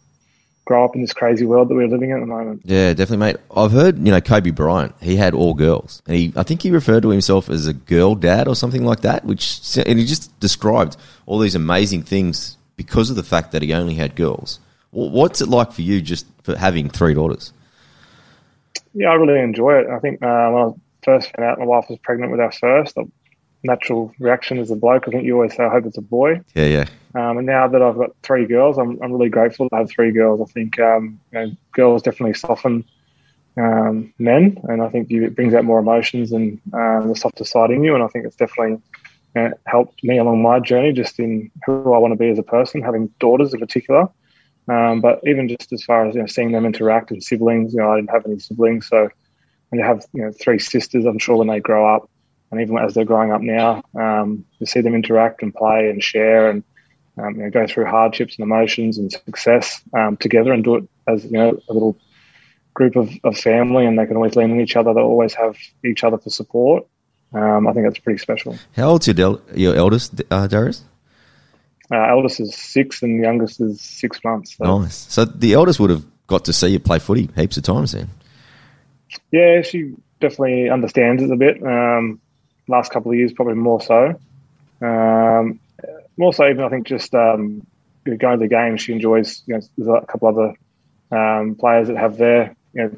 grow 0.68 0.84
up 0.84 0.94
in 0.94 1.00
this 1.00 1.14
crazy 1.14 1.46
world 1.46 1.70
that 1.70 1.74
we're 1.74 1.88
living 1.88 2.10
in 2.10 2.16
at 2.16 2.20
the 2.20 2.26
moment. 2.26 2.60
Yeah, 2.62 2.92
definitely, 2.92 3.16
mate. 3.16 3.36
I've 3.56 3.72
heard, 3.72 3.96
you 3.96 4.12
know, 4.12 4.20
Kobe 4.20 4.50
Bryant, 4.50 4.94
he 5.00 5.16
had 5.16 5.32
all 5.32 5.54
girls. 5.54 6.02
And 6.06 6.14
he, 6.14 6.32
I 6.36 6.42
think 6.42 6.60
he 6.60 6.70
referred 6.70 7.04
to 7.04 7.08
himself 7.08 7.48
as 7.48 7.66
a 7.66 7.72
girl 7.72 8.14
dad 8.14 8.46
or 8.46 8.54
something 8.54 8.84
like 8.84 9.00
that, 9.00 9.24
which, 9.24 9.78
and 9.78 9.98
he 9.98 10.04
just 10.04 10.38
described 10.40 10.98
all 11.24 11.38
these 11.38 11.54
amazing 11.54 12.02
things 12.02 12.58
because 12.76 13.08
of 13.08 13.16
the 13.16 13.22
fact 13.22 13.52
that 13.52 13.62
he 13.62 13.72
only 13.72 13.94
had 13.94 14.14
girls. 14.14 14.60
What's 14.90 15.40
it 15.40 15.48
like 15.48 15.72
for 15.72 15.80
you 15.80 16.02
just 16.02 16.26
for 16.42 16.54
having 16.54 16.90
three 16.90 17.14
daughters? 17.14 17.54
Yeah, 18.92 19.08
I 19.08 19.14
really 19.14 19.40
enjoy 19.40 19.78
it. 19.80 19.86
I 19.88 19.98
think 20.00 20.22
uh, 20.22 20.50
when 20.50 20.62
I 20.64 20.70
first 21.02 21.34
found 21.34 21.48
out 21.48 21.58
my 21.58 21.64
wife 21.64 21.86
was 21.88 21.98
pregnant 22.00 22.30
with 22.30 22.40
our 22.40 22.52
first, 22.52 22.94
natural 23.62 24.12
reaction 24.18 24.58
as 24.58 24.70
a 24.70 24.76
bloke, 24.76 25.08
I 25.08 25.10
think 25.10 25.24
you 25.24 25.34
always 25.34 25.54
say, 25.54 25.64
I 25.64 25.70
hope 25.70 25.86
it's 25.86 25.98
a 25.98 26.02
boy. 26.02 26.40
Yeah, 26.54 26.66
yeah. 26.66 26.86
Um, 27.14 27.38
and 27.38 27.46
now 27.46 27.66
that 27.66 27.82
I've 27.82 27.96
got 27.96 28.10
three 28.22 28.46
girls, 28.46 28.78
I'm, 28.78 28.98
I'm 29.02 29.12
really 29.12 29.28
grateful 29.28 29.68
to 29.68 29.76
have 29.76 29.90
three 29.90 30.12
girls. 30.12 30.40
I 30.40 30.52
think 30.52 30.78
um, 30.78 31.20
you 31.32 31.38
know, 31.38 31.50
girls 31.72 32.02
definitely 32.02 32.34
soften 32.34 32.84
um, 33.56 34.12
men, 34.18 34.58
and 34.64 34.82
I 34.82 34.88
think 34.88 35.10
you, 35.10 35.24
it 35.24 35.34
brings 35.34 35.54
out 35.54 35.64
more 35.64 35.80
emotions 35.80 36.32
and 36.32 36.60
um, 36.72 37.08
the 37.08 37.16
softer 37.16 37.44
side 37.44 37.70
in 37.70 37.82
you. 37.82 37.94
And 37.94 38.04
I 38.04 38.08
think 38.08 38.24
it's 38.24 38.36
definitely 38.36 38.80
uh, 39.34 39.50
helped 39.66 40.04
me 40.04 40.18
along 40.18 40.42
my 40.42 40.60
journey, 40.60 40.92
just 40.92 41.18
in 41.18 41.50
who 41.66 41.92
I 41.92 41.98
want 41.98 42.12
to 42.12 42.18
be 42.18 42.28
as 42.28 42.38
a 42.38 42.42
person, 42.42 42.82
having 42.82 43.12
daughters 43.18 43.52
in 43.52 43.60
particular. 43.60 44.08
Um, 44.68 45.00
but 45.00 45.20
even 45.26 45.48
just 45.48 45.72
as 45.72 45.82
far 45.82 46.06
as 46.06 46.14
you 46.14 46.20
know, 46.20 46.26
seeing 46.26 46.52
them 46.52 46.66
interact 46.66 47.10
and 47.10 47.22
siblings, 47.22 47.72
you 47.72 47.80
know, 47.80 47.90
I 47.90 47.96
didn't 47.96 48.10
have 48.10 48.26
any 48.26 48.38
siblings, 48.38 48.86
so 48.86 49.08
when 49.70 49.80
you 49.80 49.86
have 49.86 50.04
you 50.12 50.22
know 50.22 50.32
three 50.32 50.58
sisters, 50.58 51.04
I'm 51.04 51.18
sure 51.18 51.36
when 51.36 51.48
they 51.48 51.60
grow 51.60 51.94
up, 51.94 52.10
and 52.50 52.60
even 52.60 52.78
as 52.78 52.94
they're 52.94 53.04
growing 53.04 53.32
up 53.32 53.40
now, 53.40 53.82
um, 53.94 54.44
to 54.58 54.66
see 54.66 54.80
them 54.80 54.94
interact 54.94 55.42
and 55.42 55.54
play 55.54 55.90
and 55.90 56.02
share 56.02 56.50
and 56.50 56.64
um, 57.18 57.34
you 57.34 57.42
know, 57.42 57.50
go 57.50 57.66
through 57.66 57.86
hardships 57.86 58.36
and 58.38 58.44
emotions 58.44 58.98
and 58.98 59.10
success 59.12 59.82
um, 59.92 60.16
together 60.16 60.52
and 60.52 60.62
do 60.64 60.76
it 60.76 60.88
as 61.06 61.24
you 61.24 61.32
know 61.32 61.60
a 61.68 61.72
little 61.72 61.96
group 62.74 62.94
of, 62.96 63.10
of 63.24 63.36
family, 63.36 63.84
and 63.86 63.98
they 63.98 64.06
can 64.06 64.16
always 64.16 64.36
lean 64.36 64.52
on 64.52 64.60
each 64.60 64.76
other. 64.76 64.94
They 64.94 65.00
always 65.00 65.34
have 65.34 65.56
each 65.84 66.04
other 66.04 66.16
for 66.16 66.30
support. 66.30 66.86
Um, 67.32 67.66
I 67.66 67.72
think 67.72 67.86
that's 67.86 67.98
pretty 67.98 68.18
special. 68.18 68.56
How 68.76 68.90
old's 68.90 69.06
your, 69.06 69.14
del- 69.14 69.42
your 69.54 69.74
eldest, 69.74 70.22
uh, 70.30 70.46
Darius? 70.46 70.84
Uh, 71.90 71.96
eldest 71.96 72.40
is 72.40 72.54
six, 72.54 73.02
and 73.02 73.18
the 73.18 73.26
youngest 73.26 73.60
is 73.60 73.80
six 73.80 74.22
months. 74.22 74.56
So. 74.56 74.80
Nice. 74.80 75.06
So 75.10 75.24
the 75.24 75.54
eldest 75.54 75.80
would 75.80 75.90
have 75.90 76.04
got 76.28 76.44
to 76.44 76.52
see 76.52 76.68
you 76.68 76.78
play 76.78 77.00
footy 77.00 77.28
heaps 77.34 77.56
of 77.56 77.64
times 77.64 77.92
then. 77.92 78.08
Yeah, 79.32 79.62
she 79.62 79.94
definitely 80.20 80.70
understands 80.70 81.22
it 81.22 81.30
a 81.30 81.36
bit. 81.36 81.62
Um, 81.62 82.20
last 82.68 82.92
couple 82.92 83.10
of 83.10 83.18
years, 83.18 83.32
probably 83.32 83.54
more 83.54 83.80
so. 83.80 84.18
Um, 84.80 85.60
more 86.16 86.32
so, 86.32 86.48
even 86.48 86.64
I 86.64 86.68
think 86.68 86.86
just 86.86 87.14
um, 87.14 87.66
going 88.04 88.38
to 88.38 88.44
the 88.44 88.48
game, 88.48 88.76
she 88.76 88.92
enjoys. 88.92 89.42
You 89.46 89.54
know, 89.54 89.60
there's 89.76 90.02
a 90.02 90.06
couple 90.06 90.28
other 90.28 90.54
um, 91.10 91.54
players 91.54 91.88
that 91.88 91.96
have 91.96 92.16
their 92.16 92.54
you 92.74 92.82
know 92.82 92.96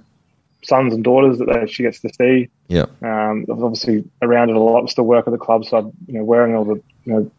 sons 0.62 0.94
and 0.94 1.02
daughters 1.02 1.38
that 1.38 1.46
they, 1.46 1.66
she 1.66 1.82
gets 1.82 2.00
to 2.00 2.10
see. 2.18 2.48
Yeah. 2.68 2.86
Um, 3.02 3.46
obviously 3.48 4.04
around 4.22 4.50
it 4.50 4.56
a 4.56 4.60
lot. 4.60 4.88
Still 4.90 5.04
work 5.04 5.26
at 5.26 5.32
the 5.32 5.38
club, 5.38 5.64
so 5.64 5.78
I'm, 5.78 5.92
you 6.06 6.18
know 6.18 6.24
wearing 6.24 6.54
all 6.54 6.64
the 6.64 6.82
you 7.04 7.12
know 7.12 7.30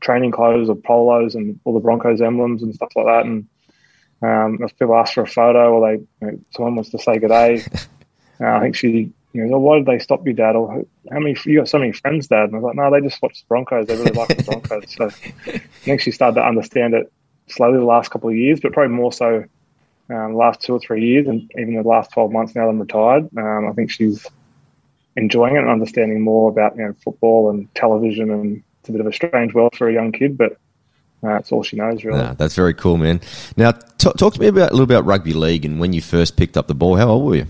training 0.00 0.30
clothes 0.30 0.68
or 0.68 0.76
polos 0.76 1.34
and 1.34 1.58
all 1.64 1.74
the 1.74 1.80
Broncos 1.80 2.20
emblems 2.20 2.62
and 2.62 2.74
stuff 2.74 2.90
like 2.94 3.06
that. 3.06 3.26
And 3.26 3.46
um, 4.22 4.58
if 4.62 4.78
people 4.78 4.96
ask 4.96 5.14
for 5.14 5.22
a 5.22 5.26
photo 5.26 5.72
or 5.72 5.88
they 5.88 6.02
you 6.26 6.32
know, 6.32 6.38
someone 6.50 6.76
wants 6.76 6.90
to 6.90 6.98
say 6.98 7.18
good 7.18 7.28
day, 7.28 7.62
uh, 8.40 8.46
I 8.46 8.60
think 8.60 8.76
she 8.76 9.12
you 9.36 9.46
know, 9.46 9.58
why 9.58 9.78
did 9.78 9.86
they 9.86 9.98
stop 9.98 10.26
you, 10.26 10.32
Dad? 10.32 10.56
Or 10.56 10.84
how 11.10 11.18
many? 11.18 11.36
You 11.44 11.58
got 11.58 11.68
so 11.68 11.78
many 11.78 11.92
friends, 11.92 12.28
Dad. 12.28 12.44
And 12.44 12.54
I 12.54 12.58
was 12.58 12.64
like, 12.64 12.76
no, 12.76 12.90
they 12.90 13.06
just 13.06 13.20
watch 13.22 13.40
the 13.40 13.46
Broncos. 13.48 13.86
They 13.86 13.96
really 13.96 14.12
like 14.12 14.28
the 14.28 14.42
Broncos. 14.42 14.94
So 14.94 15.06
I 15.06 15.58
think 15.84 16.00
she 16.00 16.10
started 16.10 16.36
to 16.36 16.46
understand 16.46 16.94
it 16.94 17.12
slowly 17.48 17.78
the 17.78 17.84
last 17.84 18.10
couple 18.10 18.28
of 18.28 18.36
years, 18.36 18.60
but 18.60 18.72
probably 18.72 18.94
more 18.94 19.12
so 19.12 19.44
um, 20.08 20.32
the 20.32 20.38
last 20.38 20.60
two 20.60 20.74
or 20.74 20.80
three 20.80 21.04
years, 21.04 21.26
and 21.26 21.50
even 21.58 21.74
the 21.74 21.82
last 21.82 22.12
twelve 22.12 22.32
months 22.32 22.54
now 22.54 22.64
that 22.64 22.70
I'm 22.70 22.80
retired. 22.80 23.28
Um, 23.36 23.68
I 23.68 23.72
think 23.72 23.90
she's 23.90 24.26
enjoying 25.16 25.56
it 25.56 25.60
and 25.60 25.68
understanding 25.68 26.20
more 26.20 26.50
about 26.50 26.76
you 26.76 26.84
know 26.84 26.94
football 27.04 27.50
and 27.50 27.72
television, 27.74 28.30
and 28.30 28.62
it's 28.80 28.88
a 28.88 28.92
bit 28.92 29.00
of 29.00 29.06
a 29.06 29.12
strange 29.12 29.52
world 29.54 29.74
for 29.76 29.88
a 29.88 29.92
young 29.92 30.12
kid, 30.12 30.38
but 30.38 30.52
uh, 31.22 31.34
that's 31.34 31.50
all 31.50 31.62
she 31.62 31.76
knows, 31.76 32.04
really. 32.04 32.18
Nah, 32.18 32.34
that's 32.34 32.54
very 32.54 32.74
cool, 32.74 32.96
man. 32.96 33.20
Now, 33.56 33.72
t- 33.72 34.12
talk 34.16 34.34
to 34.34 34.40
me 34.40 34.46
about 34.46 34.70
a 34.70 34.74
little 34.74 34.84
about 34.84 35.04
rugby 35.04 35.32
league 35.32 35.64
and 35.64 35.80
when 35.80 35.92
you 35.92 36.00
first 36.00 36.36
picked 36.36 36.56
up 36.56 36.68
the 36.68 36.74
ball. 36.74 36.96
How 36.96 37.08
old 37.08 37.24
were 37.24 37.36
you? 37.36 37.46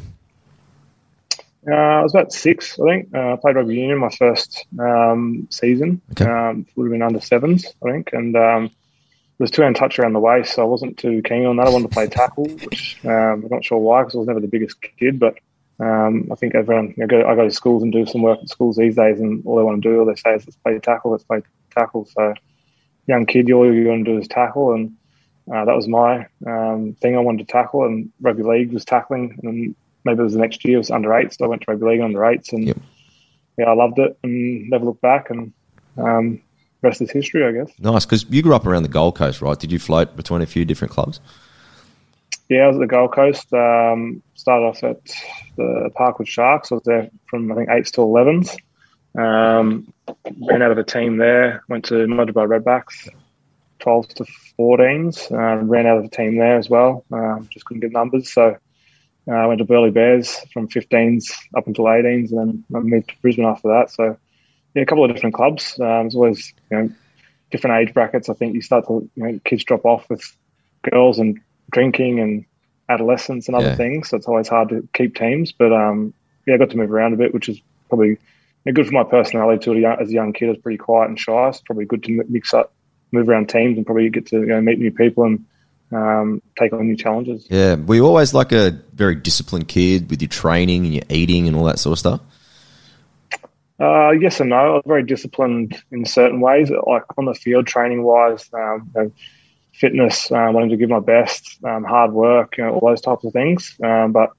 Uh, 1.69 1.75
I 1.75 2.03
was 2.03 2.15
about 2.15 2.33
six, 2.33 2.79
I 2.79 2.85
think. 2.85 3.15
Uh, 3.15 3.33
I 3.33 3.37
played 3.37 3.57
rugby 3.57 3.75
union 3.75 3.99
my 3.99 4.11
first 4.11 4.67
um, 4.79 5.49
season. 5.51 6.01
Okay. 6.13 6.25
Um, 6.25 6.67
would 6.77 6.85
have 6.85 6.93
been 6.93 7.03
under 7.03 7.21
sevens, 7.21 7.67
I 7.85 7.91
think, 7.91 8.11
and 8.13 8.37
um, 8.37 8.71
was 9.39 9.51
two 9.51 9.63
hand 9.63 9.77
touch 9.77 9.99
around 9.99 10.13
the 10.13 10.21
waist, 10.21 10.55
so 10.55 10.63
I 10.63 10.67
wasn't 10.67 10.97
too 10.97 11.23
keen 11.23 11.45
on 11.45 11.57
that. 11.57 11.67
I 11.67 11.71
wanted 11.71 11.89
to 11.89 11.95
play 11.95 12.07
tackle, 12.07 12.47
which 12.47 12.99
um, 13.05 13.45
I'm 13.45 13.49
not 13.51 13.65
sure 13.65 13.79
why, 13.79 14.03
because 14.03 14.15
I 14.15 14.19
was 14.19 14.29
never 14.29 14.41
the 14.41 14.47
biggest 14.47 14.81
kid. 14.81 15.19
But 15.19 15.39
um, 15.81 16.29
I 16.31 16.37
think 16.37 16.55
everyone, 16.55 16.95
you 16.97 17.05
know, 17.05 17.07
go, 17.07 17.27
I 17.27 17.35
go 17.35 17.45
to 17.45 17.51
schools 17.51 17.83
and 17.83 17.93
do 17.93 18.07
some 18.07 18.23
work 18.23 18.39
at 18.41 18.49
schools 18.49 18.77
these 18.77 18.97
days, 18.97 19.21
and 19.21 19.45
all 19.45 19.57
they 19.57 19.63
want 19.63 19.83
to 19.83 19.89
do, 19.89 19.99
all 19.99 20.07
they 20.07 20.15
say 20.15 20.35
is 20.35 20.47
let's 20.47 20.57
play 20.57 20.79
tackle, 20.79 21.11
let's 21.11 21.25
play 21.25 21.43
tackle. 21.77 22.07
So, 22.07 22.35
young 23.07 23.27
kid, 23.27 23.49
you 23.49 23.57
all 23.57 23.73
you 23.73 23.89
want 23.89 24.05
to 24.05 24.13
do 24.13 24.19
is 24.19 24.29
tackle, 24.29 24.73
and 24.73 24.93
uh, 25.53 25.65
that 25.65 25.77
was 25.77 25.89
my 25.89 26.29
um, 26.47 26.97
thing. 27.01 27.17
I 27.17 27.21
wanted 27.21 27.47
to 27.47 27.53
tackle, 27.53 27.85
and 27.85 28.13
rugby 28.21 28.43
league 28.43 28.73
was 28.73 28.85
tackling, 28.85 29.39
and 29.43 29.75
maybe 30.07 30.21
it 30.21 30.25
was 30.25 30.33
the 30.33 30.39
next 30.41 30.65
year, 30.65 30.77
it 30.77 30.79
was 30.79 30.91
under 30.91 31.13
eights. 31.15 31.37
So 31.37 31.45
I 31.45 31.49
went 31.49 31.63
to 31.63 31.71
rugby 31.71 31.87
league 31.87 32.01
under 32.01 32.25
eights, 32.25 32.53
and 32.53 32.67
Yep. 32.69 32.79
yeah, 33.59 33.65
I 33.67 33.75
loved 33.75 33.99
it 33.99 34.19
and 34.23 34.71
never 34.71 34.87
looked 34.87 35.03
back. 35.03 35.29
And 35.29 35.53
um, 35.99 36.41
rest 36.83 37.03
is 37.03 37.11
history, 37.11 37.45
I 37.45 37.53
guess. 37.53 37.71
Nice, 37.79 38.07
because 38.07 38.25
you 38.31 38.43
grew 38.43 38.55
up 38.55 38.67
around 38.67 38.85
the 38.85 38.89
Gold 38.89 39.17
Coast, 39.17 39.43
right? 39.43 39.59
Did 39.59 39.71
you 39.71 39.79
float 39.79 40.17
between 40.17 40.41
a 40.41 40.47
few 40.47 40.65
different 40.65 40.93
clubs? 40.93 41.21
Yeah, 42.49 42.65
I 42.65 42.67
was 42.69 42.77
at 42.77 42.81
the 42.81 42.87
Gold 42.87 43.13
Coast. 43.13 43.53
Um, 43.53 44.23
started 44.35 44.65
off 44.67 44.85
at 44.85 45.05
the 45.57 45.91
Parkwood 45.99 46.29
Sharks. 46.29 46.71
I 46.71 46.77
was 46.77 46.85
there 46.85 47.11
from 47.29 47.51
I 47.51 47.57
think 47.57 47.69
eights 47.71 47.91
to 47.93 48.03
elevens. 48.03 48.57
Um, 49.19 49.93
ran 50.49 50.63
out 50.63 50.71
of 50.71 50.79
a 50.79 50.85
team 50.85 51.17
there. 51.17 51.65
Went 51.69 51.87
to 51.87 51.95
Mudgeeraba 51.95 52.61
Redbacks. 52.61 53.09
12s 53.81 54.15
to 54.15 54.25
14s. 54.59 55.33
Um, 55.33 55.69
ran 55.69 55.87
out 55.87 55.99
of 55.99 56.03
the 56.05 56.09
team 56.17 56.37
there 56.39 56.57
as 56.57 56.69
well. 56.71 57.05
Um, 57.13 57.49
just 57.51 57.65
couldn't 57.67 57.81
get 57.81 57.93
numbers. 57.93 58.33
So 58.33 58.57
uh, 59.29 59.35
I 59.35 59.47
went 59.47 59.59
to 59.59 59.65
Burleigh 59.65 59.91
Bears 59.91 60.39
from 60.53 60.69
15s 60.69 61.33
up 61.57 61.67
until 61.67 61.85
18s, 61.87 62.31
and 62.31 62.39
then 62.39 62.65
I 62.75 62.81
moved 62.81 63.09
to 63.09 63.15
Brisbane 63.23 63.45
after 63.47 63.69
that. 63.69 63.91
So 63.91 64.17
yeah, 64.75 64.83
a 64.83 64.87
couple 64.87 65.05
of 65.05 65.13
different 65.15 65.35
clubs. 65.35 65.79
Um, 65.81 66.07
it's 66.07 66.15
always 66.15 66.53
you 66.71 66.77
know 66.79 66.91
different 67.51 67.81
age 67.81 67.95
brackets. 67.95 68.29
I 68.29 68.35
think 68.35 68.55
you 68.55 68.63
start 68.63 68.87
to 68.87 69.09
you 69.15 69.23
know 69.25 69.41
kids 69.45 69.65
drop 69.65 69.85
off 69.85 70.09
with 70.11 70.23
girls 70.91 71.19
and 71.19 71.41
drinking 71.71 72.21
and 72.21 72.45
adolescence 72.89 73.49
and 73.49 73.57
other 73.57 73.69
Yeah. 73.69 73.77
things. 73.77 74.09
So 74.11 74.17
it's 74.17 74.29
always 74.29 74.49
hard 74.49 74.69
to 74.69 74.89
keep 74.93 75.17
teams. 75.17 75.53
But 75.53 75.73
um, 75.73 76.15
yeah, 76.47 76.55
I 76.55 76.59
got 76.59 76.71
to 76.71 76.77
move 76.77 76.93
around 76.93 77.15
a 77.15 77.17
bit, 77.17 77.35
which 77.35 77.49
is 77.49 77.61
probably 77.89 78.11
you 78.11 78.19
know, 78.67 78.73
good 78.73 78.87
for 78.87 78.93
my 78.93 79.05
personality 79.05 79.65
too. 79.65 79.73
As 79.73 79.79
a 79.79 79.81
young- 79.81 80.01
As 80.01 80.09
a 80.11 80.13
young 80.13 80.33
kid, 80.33 80.47
I 80.47 80.51
was 80.51 80.59
pretty 80.61 80.79
quiet 80.79 81.09
and 81.09 81.19
shy. 81.19 81.49
It's 81.49 81.61
probably 81.61 81.85
good 81.87 82.05
to 82.05 82.25
mix 82.29 82.55
up, 82.55 82.73
move 83.13 83.29
around 83.29 83.49
teams, 83.49 83.77
and 83.77 83.85
probably 83.87 84.09
get 84.11 84.27
to 84.27 84.39
you 84.41 84.47
know, 84.47 84.61
meet 84.61 84.79
new 84.79 84.93
people 84.93 85.25
and 85.25 85.45
um, 85.93 86.43
take 86.59 86.73
on 86.73 86.87
new 86.87 86.97
challenges. 86.97 87.47
Yeah, 87.51 87.77
were 87.77 87.95
you 87.95 88.07
always 88.07 88.35
like 88.35 88.53
a 88.53 88.73
very 88.93 89.15
disciplined 89.15 89.69
kid 89.69 90.11
with 90.11 90.21
your 90.21 90.29
training 90.29 90.85
and 90.85 90.95
your 90.95 91.05
eating 91.09 91.47
and 91.47 91.57
all 91.57 91.65
that 91.65 91.79
sort 91.79 91.93
of 91.93 91.99
stuff? 91.99 92.21
Uh, 93.79 94.11
yes 94.11 94.41
and 94.41 94.51
no. 94.51 94.57
I 94.57 94.69
was 94.71 94.83
very 94.87 95.03
disciplined 95.05 95.81
in 95.91 96.05
certain 96.07 96.41
ways, 96.41 96.71
like 96.71 97.05
on 97.19 97.27
the 97.27 97.35
field, 97.35 97.67
training 97.67 98.03
wise, 98.03 98.49
um, 98.55 98.91
you 98.95 99.03
know, 99.03 99.13
fitness, 99.75 100.33
uh, 100.33 100.49
wanting 100.51 100.71
to 100.71 100.77
give 100.77 100.89
my 100.89 101.01
best, 101.01 101.63
um, 101.63 101.85
hard 101.85 102.13
work, 102.13 102.57
you 102.57 102.65
know, 102.65 102.71
all 102.71 102.89
those 102.89 103.03
types 103.03 103.25
of 103.25 103.33
things. 103.35 103.77
Um, 103.85 104.13
but 104.13 104.31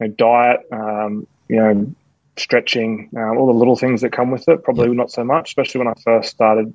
you 0.00 0.08
know, 0.08 0.14
diet, 0.14 0.60
um, 0.72 1.28
you 1.48 1.56
know, 1.56 1.94
stretching, 2.36 3.08
um, 3.16 3.38
all 3.38 3.46
the 3.46 3.58
little 3.58 3.76
things 3.76 4.00
that 4.00 4.12
come 4.12 4.32
with 4.32 4.48
it, 4.48 4.64
probably 4.64 4.88
not 4.88 5.12
so 5.12 5.22
much. 5.22 5.50
Especially 5.50 5.78
when 5.78 5.88
I 5.88 5.94
first 6.02 6.30
started 6.30 6.74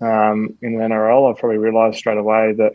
um, 0.00 0.56
in 0.62 0.78
the 0.78 0.84
NRL, 0.84 1.34
I 1.34 1.38
probably 1.38 1.58
realised 1.58 1.98
straight 1.98 2.18
away 2.18 2.52
that 2.52 2.72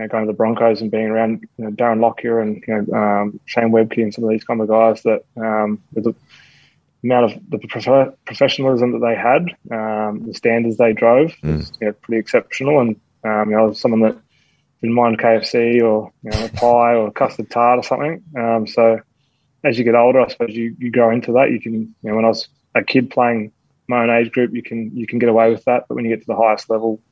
you 0.00 0.06
know, 0.06 0.08
going 0.10 0.26
to 0.26 0.32
the 0.32 0.36
Broncos 0.36 0.80
and 0.80 0.90
being 0.90 1.06
around 1.06 1.46
you 1.58 1.64
know, 1.64 1.70
Darren 1.70 2.00
Lockyer 2.00 2.40
and 2.40 2.62
you 2.66 2.74
know, 2.74 2.98
um, 2.98 3.40
Shane 3.44 3.70
Webcke 3.70 4.02
and 4.02 4.14
some 4.14 4.24
of 4.24 4.30
these 4.30 4.44
kind 4.44 4.60
of 4.60 4.68
guys 4.68 5.02
that 5.02 5.24
um, 5.36 5.82
with 5.92 6.04
the 6.04 6.14
amount 7.04 7.32
of 7.32 7.50
the 7.50 7.58
prof- 7.58 8.14
professionalism 8.24 8.92
that 8.92 9.06
they 9.06 9.14
had, 9.14 9.50
um, 9.78 10.26
the 10.26 10.34
standards 10.34 10.78
they 10.78 10.92
drove, 10.94 11.34
was 11.58 11.72
you 11.80 11.88
know, 11.88 11.92
pretty 11.92 12.18
exceptional. 12.18 12.80
And 12.80 13.00
um, 13.24 13.50
you 13.50 13.56
know, 13.56 13.64
I 13.64 13.66
was 13.66 13.80
someone 13.80 14.00
that 14.00 14.16
didn't 14.80 14.96
mind 14.96 15.18
KFC 15.18 15.82
or 15.82 16.12
you 16.22 16.30
know, 16.30 16.44
a 16.46 16.48
pie 16.48 16.94
or 16.94 17.08
a 17.08 17.12
custard 17.12 17.50
tart 17.50 17.78
or 17.78 17.82
something. 17.82 18.22
Um, 18.38 18.66
so 18.66 19.00
as 19.62 19.78
you 19.78 19.84
get 19.84 19.94
older, 19.94 20.20
I 20.20 20.28
suppose 20.28 20.50
you, 20.50 20.74
you 20.78 20.90
grow 20.90 21.10
into 21.10 21.32
that. 21.32 21.50
You 21.50 21.60
can, 21.60 21.74
you 21.74 22.10
know, 22.10 22.16
when 22.16 22.24
I 22.24 22.28
was 22.28 22.48
a 22.74 22.82
kid 22.82 23.10
playing 23.10 23.52
my 23.86 24.02
own 24.02 24.10
age 24.10 24.32
group, 24.32 24.54
you 24.54 24.62
can 24.62 24.96
you 24.96 25.06
can 25.06 25.18
get 25.18 25.28
away 25.28 25.50
with 25.50 25.64
that. 25.64 25.84
But 25.88 25.96
when 25.96 26.06
you 26.06 26.16
get 26.16 26.20
to 26.20 26.26
the 26.26 26.36
highest 26.36 26.70
level, 26.70 27.02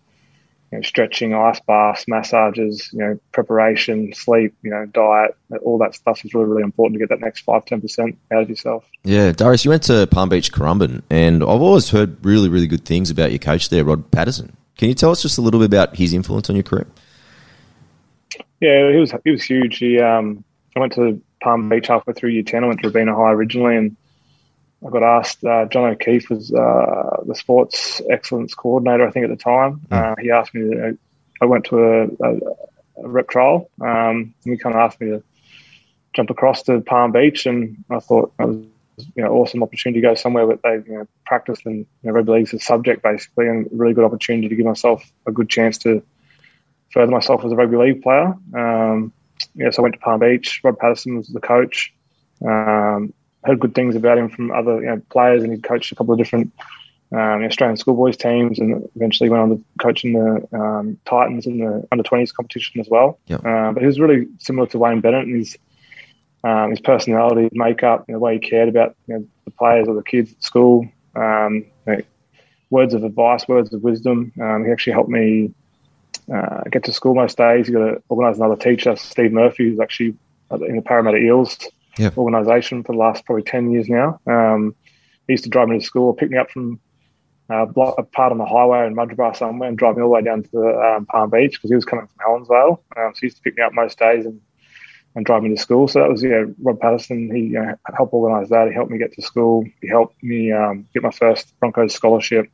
you 0.70 0.78
know, 0.78 0.82
stretching, 0.82 1.34
ice 1.34 1.60
baths, 1.60 2.06
massages, 2.08 2.90
you 2.92 2.98
know, 2.98 3.20
preparation, 3.32 4.12
sleep, 4.12 4.54
you 4.62 4.70
know, 4.70 4.86
diet, 4.86 5.36
all 5.62 5.78
that 5.78 5.94
stuff 5.94 6.24
is 6.24 6.34
really, 6.34 6.46
really 6.46 6.62
important 6.62 6.94
to 6.94 6.98
get 6.98 7.08
that 7.08 7.24
next 7.24 7.40
five, 7.40 7.64
ten 7.64 7.80
percent 7.80 8.18
out 8.30 8.42
of 8.42 8.50
yourself. 8.50 8.84
Yeah, 9.04 9.32
Darius, 9.32 9.64
you 9.64 9.70
went 9.70 9.84
to 9.84 10.06
Palm 10.08 10.28
Beach 10.28 10.52
Currumbin, 10.52 11.02
and 11.10 11.42
I've 11.42 11.62
always 11.62 11.90
heard 11.90 12.24
really, 12.24 12.48
really 12.48 12.66
good 12.66 12.84
things 12.84 13.10
about 13.10 13.30
your 13.30 13.38
coach 13.38 13.70
there, 13.70 13.84
Rod 13.84 14.10
Patterson. 14.10 14.54
Can 14.76 14.88
you 14.88 14.94
tell 14.94 15.10
us 15.10 15.22
just 15.22 15.38
a 15.38 15.40
little 15.40 15.60
bit 15.60 15.66
about 15.66 15.96
his 15.96 16.12
influence 16.12 16.48
on 16.50 16.56
your 16.56 16.62
career? 16.62 16.86
Yeah, 18.60 18.90
he 18.92 18.98
was 18.98 19.12
he 19.24 19.30
was 19.30 19.42
huge. 19.42 19.78
He 19.78 20.00
um, 20.00 20.44
I 20.76 20.80
went 20.80 20.92
to 20.94 21.20
Palm 21.42 21.68
Beach 21.68 21.86
halfway 21.86 22.12
through 22.14 22.30
year 22.30 22.42
ten. 22.42 22.64
I 22.64 22.66
went 22.68 22.80
to 22.82 22.88
Robina 22.88 23.14
High 23.14 23.32
originally, 23.32 23.76
and 23.76 23.96
I 24.86 24.90
got 24.90 25.02
asked. 25.02 25.44
Uh, 25.44 25.66
John 25.66 25.90
O'Keefe 25.90 26.30
was 26.30 26.52
uh, 26.52 27.22
the 27.26 27.34
sports 27.34 28.00
excellence 28.10 28.54
coordinator, 28.54 29.06
I 29.06 29.10
think, 29.10 29.24
at 29.24 29.30
the 29.30 29.36
time. 29.36 29.80
Uh, 29.90 30.14
he 30.20 30.30
asked 30.30 30.54
me. 30.54 30.70
To, 30.70 30.98
I 31.40 31.44
went 31.46 31.64
to 31.66 31.78
a, 31.78 32.04
a, 32.04 32.36
a 33.04 33.08
rep 33.08 33.28
trial, 33.28 33.70
um, 33.80 34.34
and 34.44 34.52
he 34.52 34.56
kind 34.56 34.74
of 34.74 34.80
asked 34.80 35.00
me 35.00 35.08
to 35.08 35.22
jump 36.14 36.30
across 36.30 36.62
to 36.64 36.80
Palm 36.80 37.12
Beach, 37.12 37.46
and 37.46 37.84
I 37.90 37.98
thought 37.98 38.32
that 38.38 38.48
was 38.48 38.66
you 39.14 39.22
know 39.22 39.30
awesome 39.30 39.62
opportunity 39.62 40.00
to 40.00 40.06
go 40.08 40.14
somewhere 40.14 40.46
where 40.46 40.58
they 40.62 40.82
you 40.86 40.98
know 40.98 41.08
practice 41.26 41.60
and 41.64 41.78
you 41.78 41.86
know, 42.04 42.12
rugby 42.12 42.32
league's 42.32 42.52
a 42.54 42.58
subject 42.58 43.02
basically, 43.02 43.46
and 43.46 43.66
a 43.66 43.70
really 43.72 43.94
good 43.94 44.04
opportunity 44.04 44.48
to 44.48 44.56
give 44.56 44.66
myself 44.66 45.10
a 45.26 45.32
good 45.32 45.48
chance 45.48 45.78
to 45.78 46.02
further 46.92 47.10
myself 47.10 47.44
as 47.44 47.52
a 47.52 47.56
rugby 47.56 47.76
league 47.76 48.02
player. 48.02 48.34
Um, 48.54 49.12
yeah, 49.54 49.70
so 49.70 49.80
I 49.80 49.82
went 49.82 49.94
to 49.94 50.00
Palm 50.00 50.20
Beach. 50.20 50.60
Rod 50.64 50.78
Patterson 50.78 51.16
was 51.16 51.28
the 51.28 51.40
coach. 51.40 51.92
Um, 52.44 53.12
heard 53.44 53.60
good 53.60 53.74
things 53.74 53.96
about 53.96 54.18
him 54.18 54.28
from 54.28 54.50
other 54.50 54.80
you 54.80 54.86
know, 54.86 55.02
players, 55.10 55.42
and 55.42 55.52
he 55.52 55.60
coached 55.60 55.92
a 55.92 55.94
couple 55.94 56.12
of 56.12 56.18
different 56.18 56.52
um, 57.12 57.44
Australian 57.44 57.76
schoolboys 57.76 58.16
teams, 58.16 58.58
and 58.58 58.88
eventually 58.96 59.30
went 59.30 59.42
on 59.42 59.50
to 59.50 59.64
coaching 59.80 60.12
the 60.12 60.58
um, 60.58 60.98
Titans 61.04 61.46
in 61.46 61.58
the 61.58 61.86
under 61.90 62.04
twenties 62.04 62.32
competition 62.32 62.80
as 62.80 62.88
well. 62.88 63.18
Yep. 63.26 63.44
Uh, 63.44 63.72
but 63.72 63.80
he 63.80 63.86
was 63.86 63.98
really 63.98 64.26
similar 64.38 64.66
to 64.68 64.78
Wayne 64.78 65.00
Bennett 65.00 65.28
in 65.28 65.38
his 65.38 65.56
um, 66.44 66.70
his 66.70 66.80
personality, 66.80 67.42
his 67.42 67.52
makeup, 67.54 68.04
you 68.06 68.12
know, 68.12 68.18
the 68.18 68.24
way 68.24 68.34
he 68.34 68.40
cared 68.40 68.68
about 68.68 68.94
you 69.06 69.14
know, 69.14 69.26
the 69.44 69.50
players 69.52 69.88
or 69.88 69.94
the 69.94 70.02
kids 70.02 70.32
at 70.32 70.42
school. 70.42 70.86
Um, 71.16 71.64
you 71.86 71.96
know, 71.96 72.02
words 72.70 72.94
of 72.94 73.02
advice, 73.02 73.48
words 73.48 73.72
of 73.72 73.82
wisdom. 73.82 74.32
Um, 74.40 74.64
he 74.64 74.70
actually 74.70 74.92
helped 74.92 75.08
me 75.08 75.54
uh, 76.32 76.62
get 76.70 76.84
to 76.84 76.92
school 76.92 77.14
most 77.14 77.38
days. 77.38 77.66
He 77.66 77.72
got 77.72 77.86
to 77.86 78.02
organise 78.08 78.36
another 78.36 78.56
teacher, 78.56 78.94
Steve 78.96 79.32
Murphy, 79.32 79.70
who's 79.70 79.80
actually 79.80 80.14
in 80.50 80.76
the 80.76 80.82
Parramatta 80.82 81.16
Eels 81.16 81.58
Yeah. 81.98 82.10
organisation 82.16 82.82
for 82.84 82.92
the 82.92 82.98
last 82.98 83.24
probably 83.24 83.42
10 83.42 83.70
years 83.70 83.88
now. 83.88 84.20
Um, 84.26 84.74
he 85.26 85.34
used 85.34 85.44
to 85.44 85.50
drive 85.50 85.68
me 85.68 85.78
to 85.78 85.84
school, 85.84 86.14
pick 86.14 86.30
me 86.30 86.38
up 86.38 86.50
from 86.50 86.80
uh, 87.50 87.64
block, 87.64 87.94
a 87.98 88.02
part 88.02 88.32
on 88.32 88.38
the 88.38 88.44
highway 88.44 88.86
in 88.86 88.94
Mudgeeraba 88.94 89.36
somewhere 89.36 89.68
and 89.68 89.78
drive 89.78 89.96
me 89.96 90.02
all 90.02 90.08
the 90.08 90.14
way 90.14 90.22
down 90.22 90.42
to 90.42 90.80
um, 90.80 91.06
Palm 91.06 91.30
Beach 91.30 91.52
because 91.52 91.70
he 91.70 91.74
was 91.74 91.84
coming 91.84 92.06
from 92.06 92.26
Helensvale. 92.26 92.78
Um, 92.96 93.14
so 93.14 93.20
he 93.20 93.26
used 93.26 93.36
to 93.36 93.42
pick 93.42 93.56
me 93.56 93.62
up 93.62 93.72
most 93.72 93.98
days 93.98 94.26
and, 94.26 94.40
and 95.14 95.24
drive 95.24 95.42
me 95.42 95.50
to 95.50 95.56
school. 95.56 95.88
So 95.88 96.00
that 96.00 96.10
was, 96.10 96.22
yeah, 96.22 96.44
Rob 96.62 96.80
Patterson. 96.80 97.34
He 97.34 97.42
you 97.42 97.52
know, 97.52 97.74
helped 97.94 98.12
organise 98.12 98.50
that. 98.50 98.68
He 98.68 98.74
helped 98.74 98.90
me 98.90 98.98
get 98.98 99.12
to 99.14 99.22
school. 99.22 99.64
He 99.80 99.88
helped 99.88 100.22
me 100.22 100.52
um, 100.52 100.86
get 100.92 101.02
my 101.02 101.10
first 101.10 101.58
Broncos 101.60 101.94
scholarship. 101.94 102.50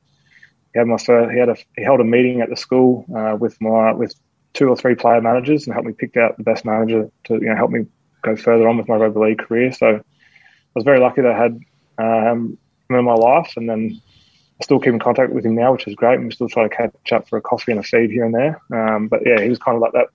He 0.73 0.79
had 0.79 0.89
my 0.89 0.99
first, 0.99 1.33
he 1.33 1.39
had 1.39 1.49
a 1.49 1.57
he 1.77 1.83
held 1.83 2.01
a 2.01 2.05
meeting 2.05 2.41
at 2.41 2.51
the 2.51 2.57
school 2.57 3.05
uh, 3.17 3.37
with 3.39 3.61
my 3.61 3.93
with 3.93 4.15
two 4.55 4.69
or 4.69 4.77
three 4.77 4.95
player 4.95 5.21
managers 5.21 5.67
and 5.67 5.75
helped 5.75 5.87
me 5.87 5.95
pick 5.97 6.17
out 6.17 6.37
the 6.37 6.43
best 6.43 6.65
manager 6.65 7.11
to 7.25 7.35
you 7.35 7.47
know 7.47 7.57
help 7.57 7.71
me 7.71 7.87
go 8.25 8.35
further 8.37 8.69
on 8.69 8.77
with 8.79 8.89
my 8.89 8.97
rugby 8.97 9.21
league 9.21 9.39
career. 9.39 9.73
So 9.73 9.87
I 9.87 10.03
was 10.75 10.85
very 10.85 10.99
lucky 10.99 11.23
that 11.23 11.33
I 11.33 11.39
had 11.39 11.61
um, 11.99 12.59
him 12.89 12.97
in 12.97 13.05
my 13.05 13.15
life, 13.15 13.53
and 13.57 13.69
then 13.69 14.01
I 14.61 14.65
still 14.65 14.81
keep 14.81 14.93
in 14.93 14.99
contact 14.99 15.33
with 15.33 15.45
him 15.47 15.55
now, 15.55 15.73
which 15.73 15.87
is 15.87 15.95
great. 15.95 16.17
And 16.17 16.27
we 16.27 16.33
still 16.33 16.49
try 16.49 16.67
to 16.67 16.75
catch 16.75 17.13
up 17.13 17.29
for 17.29 17.37
a 17.37 17.43
coffee 17.43 17.73
and 17.73 17.81
a 17.81 17.85
feed 17.85 18.11
here 18.11 18.25
and 18.25 18.35
there. 18.35 18.61
Um, 18.73 19.09
but 19.09 19.21
yeah, 19.25 19.41
he 19.41 19.49
was 19.49 19.59
kind 19.59 19.77
of 19.77 19.83
like 19.83 19.93
that 19.93 20.09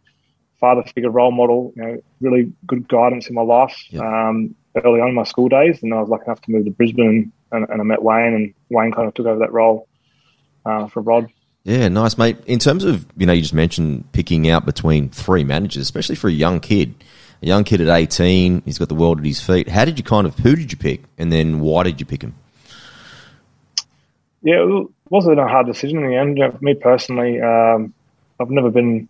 father 0.59 0.83
figure, 0.83 1.09
role 1.09 1.31
model. 1.31 1.71
You 1.75 1.81
know, 1.81 2.01
really 2.19 2.51
good 2.65 2.87
guidance 2.87 3.29
in 3.29 3.35
my 3.35 3.41
life 3.41 3.77
um, 3.99 4.55
early 4.83 4.99
on 4.99 5.09
in 5.09 5.15
my 5.15 5.23
school 5.23 5.49
days. 5.49 5.81
And 5.81 5.93
I 5.93 5.99
was 6.01 6.09
lucky 6.09 6.25
enough 6.25 6.41
to 6.41 6.51
move 6.51 6.65
to 6.65 6.71
Brisbane, 6.71 7.31
and, 7.51 7.69
and 7.69 7.81
I 7.81 7.83
met 7.83 8.03
Wayne, 8.03 8.33
and 8.33 8.53
Wayne 8.69 8.91
kind 8.91 9.07
of 9.07 9.13
took 9.13 9.27
over 9.27 9.39
that 9.39 9.53
role 9.53 9.87
uh, 10.65 10.87
for 10.87 11.01
Rod. 11.01 11.31
Yeah, 11.63 11.87
nice, 11.89 12.17
mate. 12.17 12.37
In 12.45 12.57
terms 12.57 12.83
of, 12.83 13.05
you 13.17 13.25
know, 13.25 13.33
you 13.33 13.41
just 13.41 13.53
mentioned 13.53 14.11
picking 14.13 14.49
out 14.49 14.65
between 14.65 15.09
three 15.09 15.43
managers, 15.43 15.81
especially 15.81 16.15
for 16.15 16.29
a 16.29 16.33
young 16.33 16.59
kid. 16.59 16.95
A 17.41 17.45
young 17.45 17.63
kid 17.63 17.79
at 17.81 17.87
18, 17.87 18.63
he's 18.65 18.77
got 18.77 18.89
the 18.89 18.95
world 18.95 19.19
at 19.19 19.25
his 19.25 19.41
feet. 19.41 19.69
How 19.69 19.85
did 19.85 19.97
you 19.97 20.03
kind 20.03 20.27
of, 20.27 20.35
who 20.39 20.55
did 20.55 20.71
you 20.71 20.77
pick? 20.77 21.03
And 21.17 21.31
then 21.31 21.61
why 21.61 21.83
did 21.83 21.99
you 21.99 22.05
pick 22.05 22.21
him? 22.21 22.35
Yeah, 24.41 24.63
it 24.65 24.87
wasn't 25.09 25.39
a 25.39 25.47
hard 25.47 25.67
decision 25.67 26.03
in 26.03 26.09
the 26.09 26.15
end. 26.17 26.37
You 26.37 26.47
know, 26.47 26.57
me 26.61 26.73
personally, 26.73 27.41
um, 27.41 27.93
I've 28.39 28.49
never 28.49 28.69
been. 28.69 29.07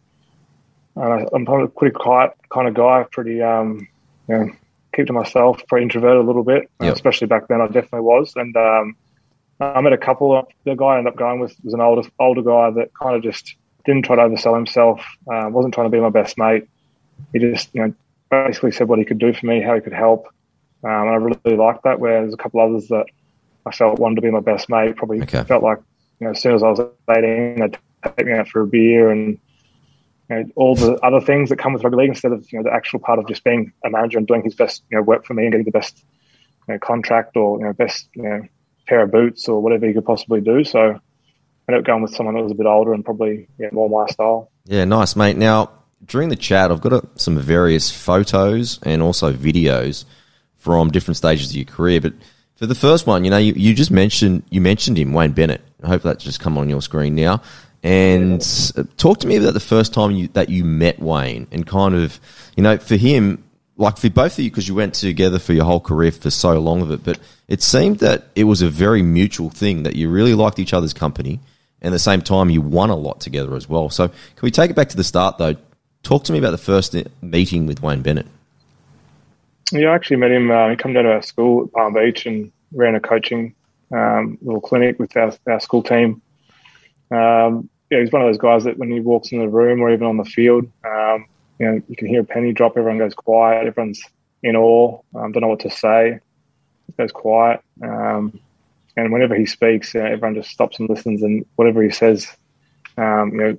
Uh, 0.97 1.25
I'm 1.33 1.45
probably 1.45 1.65
a 1.65 1.67
pretty 1.69 1.93
quiet 1.95 2.31
kind 2.51 2.67
of 2.67 2.73
guy. 2.73 3.05
Pretty, 3.11 3.41
um, 3.41 3.87
you 4.27 4.35
know, 4.37 4.49
keep 4.95 5.07
to 5.07 5.13
myself. 5.13 5.61
Pretty 5.67 5.83
introverted 5.83 6.23
a 6.23 6.25
little 6.25 6.43
bit, 6.43 6.69
uh, 6.81 6.85
Yep. 6.85 6.93
especially 6.95 7.27
back 7.27 7.47
then. 7.47 7.61
I 7.61 7.67
definitely 7.67 8.01
was. 8.01 8.33
And 8.35 8.55
um, 8.57 8.95
I 9.59 9.79
met 9.81 9.93
a 9.93 9.97
couple. 9.99 10.47
The 10.65 10.75
guy 10.75 10.85
I 10.85 10.97
ended 10.97 11.13
up 11.13 11.17
going 11.19 11.39
with 11.39 11.55
was 11.63 11.73
an 11.75 11.81
older 11.81 12.07
older 12.19 12.41
guy 12.41 12.71
that 12.71 12.91
kind 12.99 13.15
of 13.15 13.21
just 13.21 13.55
didn't 13.85 14.05
try 14.05 14.15
to 14.15 14.23
oversell 14.23 14.55
himself. 14.55 15.01
Uh, 15.31 15.47
wasn't 15.51 15.73
trying 15.75 15.85
to 15.85 15.91
be 15.95 15.99
my 16.01 16.09
best 16.09 16.37
mate. 16.39 16.67
He 17.33 17.39
just, 17.39 17.69
you 17.73 17.81
know, 17.85 17.93
basically 18.29 18.71
said 18.71 18.87
what 18.87 18.99
he 18.99 19.05
could 19.05 19.19
do 19.19 19.33
for 19.33 19.45
me, 19.45 19.61
how 19.61 19.75
he 19.75 19.81
could 19.81 19.93
help. 19.93 20.27
Um, 20.83 20.91
and 20.91 21.09
I 21.09 21.15
really 21.15 21.57
liked 21.57 21.83
that. 21.83 21.99
Where 21.99 22.21
there's 22.21 22.33
a 22.33 22.37
couple 22.37 22.61
others 22.61 22.87
that 22.87 23.05
I 23.65 23.71
felt 23.71 23.99
wanted 23.99 24.15
to 24.15 24.21
be 24.21 24.31
my 24.31 24.39
best 24.39 24.69
mate. 24.69 24.95
Probably 24.95 25.21
Okay. 25.21 25.43
felt 25.43 25.63
like 25.63 25.79
you 26.19 26.25
know, 26.25 26.31
as 26.31 26.41
soon 26.41 26.55
as 26.55 26.63
I 26.63 26.69
was 26.69 26.79
18, 27.09 27.59
they'd 27.59 27.77
take 28.17 28.27
me 28.27 28.33
out 28.33 28.47
for 28.47 28.61
a 28.61 28.67
beer 28.67 29.09
and 29.11 29.37
you 30.29 30.35
know, 30.35 30.45
all 30.55 30.75
the 30.75 30.93
other 31.03 31.21
things 31.21 31.49
that 31.49 31.57
come 31.57 31.73
with 31.73 31.83
rugby 31.83 31.97
league 31.97 32.09
instead 32.09 32.31
of 32.31 32.45
you 32.51 32.59
know 32.59 32.63
the 32.63 32.73
actual 32.73 32.99
part 32.99 33.19
of 33.19 33.27
just 33.27 33.43
being 33.43 33.73
a 33.83 33.89
manager 33.89 34.17
and 34.17 34.27
doing 34.27 34.43
his 34.43 34.55
best 34.55 34.83
you 34.89 34.97
know 34.97 35.01
work 35.01 35.25
for 35.25 35.33
me 35.33 35.43
and 35.43 35.51
getting 35.51 35.65
the 35.65 35.71
best 35.71 36.03
you 36.67 36.73
know, 36.73 36.79
contract 36.79 37.35
or 37.35 37.59
you 37.59 37.65
know 37.65 37.73
best 37.73 38.07
you 38.15 38.23
know 38.23 38.41
pair 38.87 39.01
of 39.03 39.11
boots 39.11 39.47
or 39.47 39.61
whatever 39.61 39.85
he 39.85 39.93
could 39.93 40.05
possibly 40.05 40.41
do. 40.41 40.63
So 40.63 40.79
I 40.79 41.71
ended 41.71 41.81
up 41.81 41.85
going 41.85 42.01
with 42.01 42.15
someone 42.15 42.35
that 42.35 42.43
was 42.43 42.51
a 42.51 42.55
bit 42.55 42.65
older 42.65 42.93
and 42.93 43.03
probably 43.03 43.47
yeah, 43.59 43.69
more 43.71 43.89
my 43.89 44.11
style. 44.11 44.51
Yeah, 44.65 44.85
nice, 44.85 45.15
mate. 45.15 45.37
Now, 45.37 45.71
during 46.05 46.29
the 46.29 46.35
chat, 46.35 46.71
I've 46.71 46.81
got 46.81 46.93
a, 46.93 47.03
some 47.15 47.37
various 47.37 47.91
photos 47.91 48.79
and 48.83 49.01
also 49.01 49.33
videos 49.33 50.05
from 50.57 50.91
different 50.91 51.17
stages 51.17 51.49
of 51.49 51.55
your 51.55 51.65
career. 51.65 52.01
But 52.01 52.13
for 52.55 52.65
the 52.65 52.75
first 52.75 53.07
one, 53.07 53.23
you 53.23 53.29
know, 53.29 53.37
you, 53.37 53.53
you 53.53 53.73
just 53.73 53.91
mentioned 53.91 54.43
you 54.49 54.61
mentioned 54.61 54.97
him, 54.97 55.13
Wayne 55.13 55.31
Bennett. 55.31 55.61
I 55.83 55.87
hope 55.87 56.01
that's 56.01 56.23
just 56.23 56.39
come 56.39 56.57
on 56.57 56.69
your 56.69 56.81
screen 56.81 57.15
now. 57.15 57.41
And 57.81 58.41
talk 58.97 59.19
to 59.19 59.27
me 59.27 59.37
about 59.37 59.53
the 59.53 59.61
first 59.61 59.93
time 59.93 60.11
you, 60.11 60.27
that 60.29 60.49
you 60.49 60.65
met 60.65 60.99
Wayne 60.99 61.47
and 61.51 61.65
kind 61.65 61.95
of, 61.95 62.19
you 62.57 62.63
know, 62.63 62.77
for 62.77 62.97
him, 62.97 63.43
like 63.77 63.97
for 63.97 64.09
both 64.09 64.33
of 64.33 64.43
you, 64.43 64.49
because 64.49 64.67
you 64.67 64.75
went 64.75 64.93
together 64.95 65.39
for 65.39 65.53
your 65.53 65.63
whole 65.63 65.79
career 65.79 66.11
for 66.11 66.29
so 66.29 66.59
long 66.59 66.81
of 66.81 66.91
it, 66.91 67.05
but 67.05 67.19
it 67.47 67.63
seemed 67.63 67.99
that 67.99 68.27
it 68.35 68.43
was 68.43 68.61
a 68.61 68.67
very 68.67 69.01
mutual 69.01 69.49
thing 69.49 69.83
that 69.83 69.95
you 69.95 70.09
really 70.09 70.33
liked 70.33 70.59
each 70.59 70.73
other's 70.73 70.93
company 70.93 71.39
and 71.81 71.93
at 71.93 71.95
the 71.95 71.99
same 71.99 72.21
time 72.21 72.49
you 72.49 72.61
won 72.61 72.89
a 72.89 72.95
lot 72.95 73.21
together 73.21 73.55
as 73.55 73.69
well. 73.69 73.89
So 73.89 74.09
can 74.09 74.41
we 74.41 74.51
take 74.51 74.69
it 74.69 74.75
back 74.75 74.89
to 74.89 74.97
the 74.97 75.03
start 75.03 75.37
though? 75.37 75.55
Talk 76.03 76.23
to 76.25 76.31
me 76.31 76.39
about 76.39 76.51
the 76.51 76.57
first 76.57 76.95
meeting 77.21 77.65
with 77.65 77.81
Wayne 77.81 78.01
Bennett. 78.01 78.27
Yeah, 79.71 79.89
I 79.89 79.95
actually 79.95 80.17
met 80.17 80.31
him. 80.31 80.49
Uh, 80.49 80.69
he 80.69 80.75
came 80.75 80.93
down 80.93 81.03
to 81.03 81.11
our 81.11 81.21
school 81.21 81.65
at 81.65 81.71
Palm 81.71 81.93
Beach 81.93 82.25
and 82.25 82.51
ran 82.73 82.95
a 82.95 82.99
coaching 82.99 83.53
um, 83.91 84.37
little 84.41 84.61
clinic 84.61 84.99
with 84.99 85.15
our, 85.15 85.33
our 85.47 85.59
school 85.59 85.83
team. 85.83 86.21
Um, 87.11 87.69
yeah, 87.89 87.99
he's 87.99 88.11
one 88.11 88.21
of 88.21 88.27
those 88.27 88.37
guys 88.37 88.63
that 88.63 88.77
when 88.77 88.91
he 88.91 88.99
walks 88.99 89.31
in 89.31 89.39
the 89.39 89.47
room 89.47 89.81
or 89.81 89.91
even 89.91 90.05
on 90.05 90.17
the 90.17 90.25
field, 90.25 90.65
um, 90.85 91.25
you 91.59 91.65
know, 91.65 91.81
you 91.87 91.95
can 91.95 92.07
hear 92.07 92.21
a 92.21 92.25
penny 92.25 92.53
drop. 92.53 92.77
Everyone 92.77 92.99
goes 92.99 93.13
quiet. 93.13 93.67
Everyone's 93.67 94.01
in 94.43 94.55
awe. 94.55 95.01
Um, 95.15 95.31
don't 95.31 95.41
know 95.41 95.47
what 95.47 95.59
to 95.61 95.69
say. 95.69 96.19
It 96.87 96.97
goes 96.97 97.11
quiet. 97.11 97.61
Um, 97.83 98.39
and 98.95 99.11
whenever 99.11 99.35
he 99.35 99.45
speaks, 99.45 99.93
you 99.93 100.01
know, 100.01 100.07
everyone 100.07 100.35
just 100.35 100.49
stops 100.49 100.79
and 100.79 100.89
listens. 100.89 101.23
And 101.23 101.45
whatever 101.55 101.81
he 101.83 101.89
says, 101.89 102.27
um, 102.97 103.31
you 103.33 103.37
know, 103.37 103.57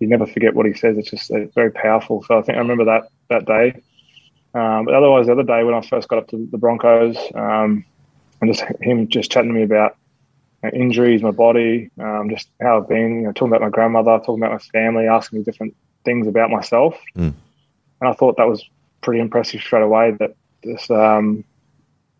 you 0.00 0.08
never 0.08 0.26
forget 0.26 0.54
what 0.54 0.66
he 0.66 0.74
says. 0.74 0.98
It's 0.98 1.10
just 1.10 1.30
it's 1.30 1.54
very 1.54 1.70
powerful. 1.70 2.24
So 2.24 2.38
I 2.38 2.42
think 2.42 2.56
I 2.56 2.60
remember 2.60 2.86
that 2.86 3.08
that 3.28 3.46
day. 3.46 3.80
Um, 4.52 4.86
but 4.86 4.94
otherwise, 4.94 5.26
the 5.26 5.32
other 5.32 5.44
day 5.44 5.62
when 5.62 5.74
I 5.74 5.80
first 5.82 6.08
got 6.08 6.18
up 6.18 6.28
to 6.28 6.48
the 6.50 6.58
Broncos, 6.58 7.16
um, 7.34 7.84
and 8.40 8.52
just 8.52 8.64
him 8.80 9.06
just 9.08 9.30
chatting 9.30 9.50
to 9.50 9.54
me 9.54 9.62
about 9.62 9.96
you 10.64 10.70
know, 10.70 10.78
injuries, 10.78 11.22
my 11.22 11.30
body, 11.30 11.90
um, 12.00 12.30
just 12.30 12.48
how 12.60 12.78
I've 12.78 12.88
been, 12.88 13.20
you 13.20 13.22
know, 13.22 13.32
talking 13.32 13.48
about 13.48 13.60
my 13.60 13.70
grandmother, 13.70 14.18
talking 14.18 14.42
about 14.42 14.52
my 14.52 14.58
family, 14.58 15.06
asking 15.06 15.38
me 15.38 15.44
different 15.44 15.76
things 16.04 16.26
about 16.26 16.50
myself. 16.50 16.98
Mm. 17.16 17.34
And 18.00 18.08
I 18.08 18.12
thought 18.14 18.36
that 18.38 18.48
was 18.48 18.64
pretty 19.02 19.20
impressive 19.20 19.60
straight 19.60 19.82
away 19.82 20.12
that 20.18 20.34
this 20.62 20.90
um, 20.90 21.44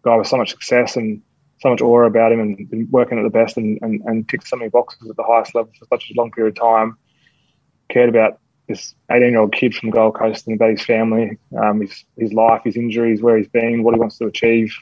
guy 0.03 0.17
with 0.17 0.29
so 0.29 0.37
much 0.37 0.51
success 0.51 0.97
and 0.97 1.23
so 1.61 1.71
much 1.71 1.81
aura 1.81 2.07
about 2.07 2.33
him 2.33 2.41
and 2.41 2.71
been 2.71 2.89
working 2.91 3.19
at 3.19 3.23
the 3.23 3.31
best 3.31 3.57
and, 3.57 3.79
and, 3.83 4.01
and 4.07 4.29
ticked 4.29 4.49
so 4.49 4.57
many 4.57 4.71
boxes 4.71 5.11
at 5.11 5.17
the 5.17 5.23
highest 5.23 5.55
level 5.55 5.73
for 5.79 5.87
such 5.87 6.11
a 6.11 6.19
long 6.19 6.31
period 6.31 6.57
of 6.57 6.63
time, 6.63 6.97
cared 7.91 8.09
about 8.09 8.39
this 8.69 8.95
18 9.11 9.31
year 9.31 9.41
old 9.41 9.53
kid 9.53 9.75
from 9.75 9.91
Gold 9.91 10.15
Coast 10.15 10.47
and 10.47 10.57
about 10.57 10.71
his 10.71 10.85
family, 10.85 11.39
um, 11.61 11.81
his, 11.81 12.05
his 12.17 12.33
life, 12.33 12.63
his 12.65 12.77
injuries, 12.77 13.21
where 13.21 13.37
he's 13.37 13.49
been, 13.49 13.83
what 13.83 13.95
he 13.95 14.01
wants 14.01 14.19
to 14.19 14.27
achieve. 14.27 14.75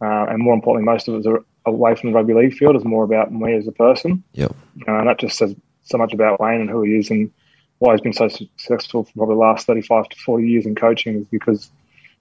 Uh, 0.00 0.26
and 0.26 0.38
more 0.38 0.54
importantly, 0.54 0.90
most 0.90 1.08
of 1.08 1.14
it 1.14 1.18
is 1.18 1.26
away 1.66 1.94
from 1.94 2.10
the 2.10 2.14
rugby 2.14 2.34
league 2.34 2.54
field 2.54 2.76
is 2.76 2.84
more 2.84 3.04
about 3.04 3.32
me 3.32 3.54
as 3.54 3.66
a 3.66 3.72
person. 3.72 4.22
Yep. 4.32 4.54
Uh, 4.86 4.98
and 4.98 5.08
that 5.08 5.18
just 5.18 5.36
says 5.36 5.54
so 5.82 5.98
much 5.98 6.14
about 6.14 6.40
Wayne 6.40 6.60
and 6.60 6.70
who 6.70 6.82
he 6.82 6.92
is 6.92 7.10
and 7.10 7.30
why 7.78 7.92
he's 7.92 8.00
been 8.00 8.12
so 8.12 8.28
successful 8.28 9.04
for 9.04 9.12
probably 9.12 9.34
the 9.34 9.40
last 9.40 9.66
35 9.66 10.08
to 10.08 10.16
40 10.16 10.48
years 10.48 10.66
in 10.66 10.74
coaching 10.74 11.16
is 11.16 11.26
because 11.26 11.70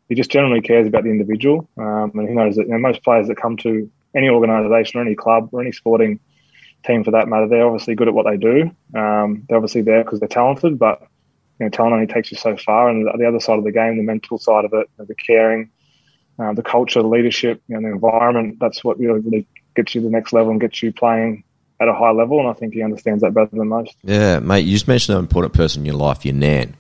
he 0.10 0.16
just 0.16 0.32
generally 0.32 0.62
cares 0.62 0.88
about 0.88 1.04
the 1.04 1.10
individual. 1.10 1.68
Um, 1.78 2.12
and 2.16 2.28
he 2.28 2.36
knows 2.36 2.56
that 2.56 2.68
you 2.68 2.72
know, 2.72 2.80
most 2.80 3.04
players 3.04 3.28
that 3.28 3.38
come 3.38 3.58
to 3.58 3.90
any 4.16 4.30
organisation 4.30 5.00
or 5.00 5.04
any 5.04 5.16
club 5.16 5.50
or 5.52 5.62
any 5.62 5.72
sporting 5.72 6.20
team 6.86 7.04
for 7.04 7.12
that 7.12 7.28
matter, 7.28 7.48
they're 7.48 7.66
obviously 7.66 7.96
good 7.96 8.08
at 8.08 8.14
what 8.14 8.26
they 8.26 8.38
do. 8.38 8.72
Um, 8.98 9.44
they're 9.48 9.58
obviously 9.58 9.82
there 9.82 10.04
because 10.04 10.20
they're 10.20 10.30
talented, 10.30 10.80
but 10.80 11.02
you 11.60 11.66
know, 11.66 11.70
talent 11.70 11.94
only 11.94 12.08
takes 12.08 12.32
you 12.32 12.38
so 12.38 12.56
far. 12.58 12.90
And 12.90 13.08
the 13.20 13.28
other 13.28 13.40
side 13.40 13.58
of 13.58 13.64
the 13.64 13.72
game, 13.72 13.98
the 13.98 14.04
mental 14.04 14.38
side 14.38 14.66
of 14.66 14.74
it, 14.74 14.90
the 14.98 15.16
caring, 15.16 15.70
uh, 16.40 16.54
the 16.54 16.64
culture, 16.64 17.02
the 17.02 17.08
leadership, 17.08 17.62
you 17.68 17.76
know, 17.76 17.82
the 17.82 17.94
environment, 17.94 18.58
that's 18.60 18.84
what 18.84 19.00
really, 19.00 19.20
really 19.20 19.48
gets 19.76 19.96
you 19.96 20.02
to 20.02 20.06
the 20.06 20.12
next 20.12 20.34
level 20.34 20.52
and 20.52 20.62
gets 20.62 20.82
you 20.84 20.94
playing 20.94 21.44
at 21.80 21.88
a 21.88 21.94
high 21.94 22.12
level. 22.12 22.40
And 22.40 22.48
I 22.48 22.54
think 22.54 22.74
he 22.74 22.84
understands 22.84 23.22
that 23.24 23.34
better 23.34 23.50
than 23.52 23.68
most. 23.68 23.96
Yeah, 24.04 24.40
mate, 24.40 24.66
you 24.66 24.74
just 24.74 24.88
mentioned 24.88 25.18
an 25.18 25.24
important 25.24 25.54
person 25.54 25.82
in 25.82 25.86
your 25.86 25.96
life, 25.96 26.26
your 26.26 26.36
nan. 26.36 26.76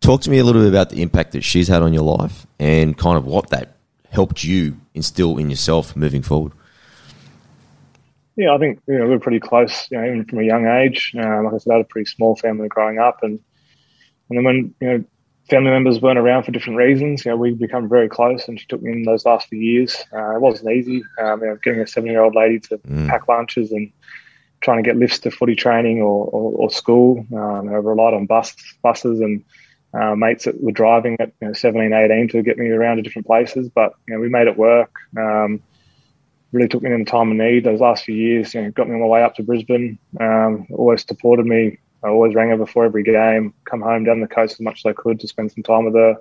Talk 0.00 0.22
to 0.22 0.30
me 0.30 0.38
a 0.38 0.44
little 0.44 0.62
bit 0.62 0.68
about 0.68 0.90
the 0.90 1.00
impact 1.02 1.32
that 1.32 1.44
she's 1.44 1.68
had 1.68 1.82
on 1.82 1.92
your 1.92 2.02
life 2.02 2.46
and 2.58 2.96
kind 2.96 3.16
of 3.16 3.24
what 3.24 3.50
that 3.50 3.76
helped 4.10 4.42
you 4.42 4.76
instill 4.94 5.38
in 5.38 5.48
yourself 5.48 5.94
moving 5.96 6.22
forward. 6.22 6.52
Yeah, 8.36 8.54
I 8.54 8.58
think 8.58 8.80
you 8.86 8.98
know 8.98 9.06
we're 9.06 9.18
pretty 9.18 9.40
close. 9.40 9.90
You 9.90 9.98
know, 9.98 10.06
even 10.06 10.24
from 10.24 10.38
a 10.38 10.44
young 10.44 10.66
age. 10.66 11.12
Uh, 11.16 11.42
like 11.42 11.54
I 11.54 11.58
said, 11.58 11.72
I 11.72 11.76
had 11.76 11.84
a 11.84 11.88
pretty 11.88 12.10
small 12.10 12.36
family 12.36 12.68
growing 12.68 12.98
up, 12.98 13.22
and 13.22 13.38
and 14.28 14.38
then 14.38 14.44
when 14.44 14.74
you 14.80 14.88
know 14.88 15.04
family 15.48 15.70
members 15.70 16.00
weren't 16.00 16.18
around 16.18 16.44
for 16.44 16.52
different 16.52 16.78
reasons, 16.78 17.24
you 17.24 17.30
know, 17.30 17.36
we 17.36 17.52
become 17.52 17.88
very 17.88 18.08
close. 18.08 18.48
And 18.48 18.58
she 18.58 18.66
took 18.66 18.82
me 18.82 18.92
in 18.92 19.02
those 19.02 19.26
last 19.26 19.48
few 19.48 19.58
years. 19.58 19.96
Uh, 20.12 20.36
it 20.36 20.40
wasn't 20.40 20.72
easy. 20.72 21.02
Um, 21.20 21.40
you 21.40 21.48
know, 21.48 21.58
getting 21.62 21.80
a 21.80 21.86
seven-year-old 21.86 22.34
lady 22.34 22.60
to 22.60 22.78
mm. 22.78 23.08
pack 23.08 23.28
lunches 23.28 23.72
and 23.72 23.92
trying 24.60 24.82
to 24.82 24.88
get 24.88 24.96
lifts 24.96 25.18
to 25.20 25.30
footy 25.30 25.56
training 25.56 26.00
or, 26.00 26.26
or, 26.26 26.52
or 26.52 26.70
school. 26.70 27.26
Um, 27.32 27.68
I 27.68 27.72
relied 27.72 28.14
on 28.14 28.26
bus 28.26 28.54
buses 28.82 29.20
and 29.20 29.44
uh, 29.92 30.14
mates 30.14 30.44
that 30.44 30.62
were 30.62 30.72
driving 30.72 31.16
at 31.20 31.32
you 31.40 31.48
know, 31.48 31.52
17, 31.52 31.92
18 31.92 32.28
to 32.28 32.42
get 32.42 32.56
me 32.56 32.68
around 32.68 32.96
to 32.96 33.02
different 33.02 33.26
places. 33.26 33.68
But 33.68 33.94
you 34.06 34.14
know, 34.14 34.20
we 34.20 34.28
made 34.28 34.46
it 34.46 34.56
work. 34.56 34.94
Um, 35.18 35.60
really 36.52 36.68
took 36.68 36.82
me 36.82 36.92
in 36.92 37.04
the 37.04 37.10
time 37.10 37.30
of 37.30 37.36
need. 37.36 37.64
Those 37.64 37.80
last 37.80 38.04
few 38.04 38.14
years, 38.14 38.54
you 38.54 38.62
know, 38.62 38.70
got 38.70 38.88
me 38.88 38.94
on 38.94 39.00
my 39.00 39.06
way 39.06 39.22
up 39.22 39.34
to 39.36 39.42
Brisbane. 39.42 39.98
Um, 40.20 40.66
always 40.70 41.04
supported 41.04 41.46
me. 41.46 41.78
I 42.04 42.08
always 42.08 42.34
rang 42.34 42.50
her 42.50 42.56
before 42.56 42.84
every 42.84 43.02
game. 43.02 43.54
Come 43.64 43.80
home 43.80 44.04
down 44.04 44.20
the 44.20 44.26
coast 44.26 44.54
as 44.54 44.60
much 44.60 44.80
as 44.80 44.90
I 44.90 44.92
could 44.92 45.20
to 45.20 45.28
spend 45.28 45.52
some 45.52 45.62
time 45.62 45.84
with 45.84 45.94
her. 45.94 46.16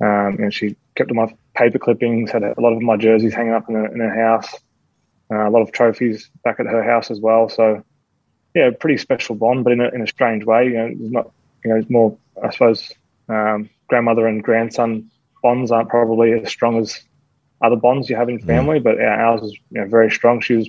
Um, 0.00 0.36
know, 0.38 0.50
she 0.50 0.76
kept 0.96 1.10
all 1.10 1.16
my 1.16 1.34
paper 1.54 1.78
clippings. 1.78 2.30
Had 2.30 2.42
a, 2.42 2.54
lot 2.58 2.72
of 2.72 2.82
my 2.82 2.96
jerseys 2.96 3.34
hanging 3.34 3.52
up 3.52 3.68
in 3.68 3.74
her, 3.76 3.86
in 3.86 4.00
her 4.00 4.14
house. 4.14 4.52
Uh, 5.30 5.48
a 5.48 5.50
lot 5.50 5.62
of 5.62 5.72
trophies 5.72 6.30
back 6.42 6.58
at 6.58 6.66
her 6.66 6.82
house 6.82 7.10
as 7.10 7.20
well. 7.20 7.48
So, 7.48 7.84
yeah, 8.54 8.70
pretty 8.78 8.98
special 8.98 9.36
bond, 9.36 9.64
but 9.64 9.72
in 9.72 9.80
a, 9.80 9.88
in 9.88 10.02
a 10.02 10.06
strange 10.06 10.44
way. 10.44 10.66
You 10.66 10.74
know, 10.74 10.86
it's 10.86 11.00
not. 11.00 11.30
You 11.64 11.70
know, 11.70 11.76
it's 11.76 11.90
more. 11.90 12.16
I 12.42 12.50
suppose 12.50 12.92
um, 13.28 13.70
grandmother 13.88 14.26
and 14.26 14.42
grandson 14.42 15.10
bonds 15.42 15.70
aren't 15.70 15.88
probably 15.88 16.32
as 16.32 16.48
strong 16.48 16.78
as 16.78 17.02
other 17.60 17.76
bonds 17.76 18.10
you 18.10 18.16
have 18.16 18.28
in 18.28 18.38
family, 18.40 18.80
mm. 18.80 18.82
but 18.82 19.00
ours 19.00 19.40
was 19.40 19.52
you 19.52 19.80
know, 19.80 19.86
very 19.86 20.10
strong. 20.10 20.40
She 20.40 20.54
was 20.54 20.68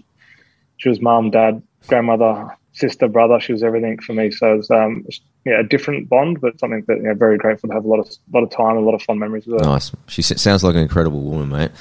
she 0.77 0.89
was 0.89 1.01
mum, 1.01 1.31
dad, 1.31 1.61
grandmother, 1.87 2.55
sister, 2.73 3.07
brother. 3.07 3.39
She 3.39 3.53
was 3.53 3.63
everything 3.63 3.97
for 3.99 4.13
me. 4.13 4.31
So 4.31 4.53
it 4.53 4.57
was 4.57 4.71
um, 4.71 5.05
yeah, 5.45 5.59
a 5.59 5.63
different 5.63 6.09
bond, 6.09 6.41
but 6.41 6.59
something 6.59 6.83
that 6.87 6.97
you 6.97 7.03
know, 7.03 7.13
very 7.13 7.37
grateful 7.37 7.69
to 7.69 7.75
have 7.75 7.85
a 7.85 7.87
lot 7.87 7.99
of 7.99 8.09
lot 8.33 8.43
of 8.43 8.49
time, 8.51 8.77
a 8.77 8.81
lot 8.81 8.93
of 8.93 9.01
fun 9.01 9.19
memories 9.19 9.45
with 9.45 9.61
her. 9.61 9.65
Nice. 9.65 9.91
She 10.07 10.21
sounds 10.21 10.63
like 10.63 10.75
an 10.75 10.81
incredible 10.81 11.21
woman, 11.21 11.49
mate. 11.49 11.71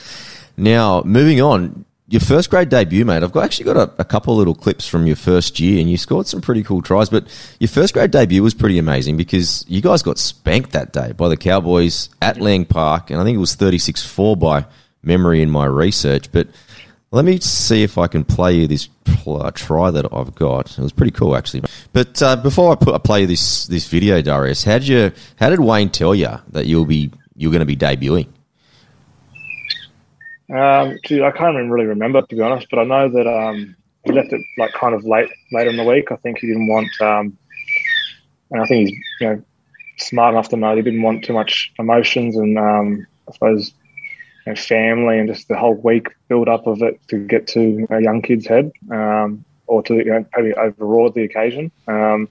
Now 0.56 1.02
moving 1.04 1.40
on. 1.40 1.84
Your 2.06 2.20
first 2.20 2.50
grade 2.50 2.68
debut, 2.68 3.02
mate. 3.06 3.22
I've 3.22 3.32
got, 3.32 3.44
actually 3.44 3.64
got 3.64 3.76
a, 3.78 3.90
a 3.98 4.04
couple 4.04 4.36
little 4.36 4.54
clips 4.54 4.86
from 4.86 5.06
your 5.06 5.16
first 5.16 5.58
year, 5.58 5.80
and 5.80 5.90
you 5.90 5.96
scored 5.96 6.26
some 6.26 6.42
pretty 6.42 6.62
cool 6.62 6.82
tries. 6.82 7.08
But 7.08 7.24
your 7.58 7.68
first 7.68 7.94
grade 7.94 8.10
debut 8.10 8.42
was 8.42 8.52
pretty 8.52 8.78
amazing 8.78 9.16
because 9.16 9.64
you 9.68 9.80
guys 9.80 10.02
got 10.02 10.18
spanked 10.18 10.72
that 10.72 10.92
day 10.92 11.12
by 11.12 11.28
the 11.28 11.36
Cowboys 11.36 12.10
at 12.20 12.38
Lang 12.38 12.66
Park, 12.66 13.10
and 13.10 13.18
I 13.18 13.24
think 13.24 13.36
it 13.36 13.40
was 13.40 13.54
36 13.54 14.04
4 14.04 14.36
by 14.36 14.66
memory 15.06 15.42
in 15.42 15.50
my 15.50 15.66
research. 15.66 16.30
But 16.32 16.48
let 17.10 17.24
me 17.24 17.38
see 17.40 17.82
if 17.82 17.96
I 17.96 18.06
can 18.06 18.24
play 18.24 18.54
you 18.54 18.66
this 18.66 18.88
uh, 19.26 19.50
try 19.52 19.90
that 19.90 20.12
I've 20.12 20.34
got. 20.34 20.78
It 20.78 20.82
was 20.82 20.92
pretty 20.92 21.12
cool 21.12 21.36
actually. 21.36 21.62
But 21.92 22.20
uh, 22.22 22.36
before 22.36 22.72
I 22.72 22.74
put 22.74 22.94
I 22.94 22.98
play 22.98 23.24
this 23.24 23.66
this 23.66 23.86
video, 23.88 24.20
Darius, 24.20 24.64
how 24.64 24.78
did 24.78 24.88
you 24.88 25.12
how 25.36 25.50
did 25.50 25.60
Wayne 25.60 25.90
tell 25.90 26.14
you 26.14 26.40
that 26.50 26.66
you'll 26.66 26.84
be 26.86 27.12
you're 27.36 27.52
going 27.52 27.60
to 27.60 27.66
be 27.66 27.76
debuting? 27.76 28.26
Um, 30.50 30.98
I 31.02 31.30
can't 31.30 31.54
even 31.54 31.70
really 31.70 31.86
remember 31.86 32.22
to 32.22 32.34
be 32.34 32.42
honest, 32.42 32.66
but 32.70 32.78
I 32.80 32.84
know 32.84 33.08
that 33.08 33.26
um, 33.26 33.76
he 34.04 34.12
left 34.12 34.32
it 34.32 34.40
like 34.58 34.72
kind 34.72 34.94
of 34.94 35.04
late 35.04 35.30
later 35.52 35.70
in 35.70 35.76
the 35.76 35.84
week. 35.84 36.12
I 36.12 36.16
think 36.16 36.38
he 36.38 36.46
didn't 36.46 36.66
want, 36.66 36.88
um, 37.00 37.36
and 38.50 38.60
I 38.60 38.66
think 38.66 38.88
he's 38.88 38.98
you 39.20 39.28
know 39.28 39.42
smart 39.98 40.34
enough 40.34 40.48
to 40.48 40.56
know 40.56 40.74
he 40.76 40.82
didn't 40.82 41.02
want 41.02 41.24
too 41.24 41.32
much 41.32 41.72
emotions 41.78 42.36
and 42.36 42.58
um, 42.58 43.06
I 43.28 43.32
suppose 43.32 43.72
know, 44.52 44.56
family 44.56 45.18
and 45.18 45.28
just 45.28 45.48
the 45.48 45.56
whole 45.56 45.74
week 45.74 46.08
build 46.28 46.48
up 46.48 46.66
of 46.66 46.82
it 46.82 47.00
to 47.08 47.18
get 47.18 47.46
to 47.48 47.86
a 47.90 48.02
young 48.02 48.22
kid's 48.22 48.46
head 48.46 48.72
um, 48.90 49.44
or 49.66 49.82
to 49.82 49.94
you 49.96 50.04
know, 50.04 50.26
maybe 50.36 50.54
overwrought 50.54 51.14
the 51.14 51.22
occasion. 51.22 51.70
Um, 51.86 52.28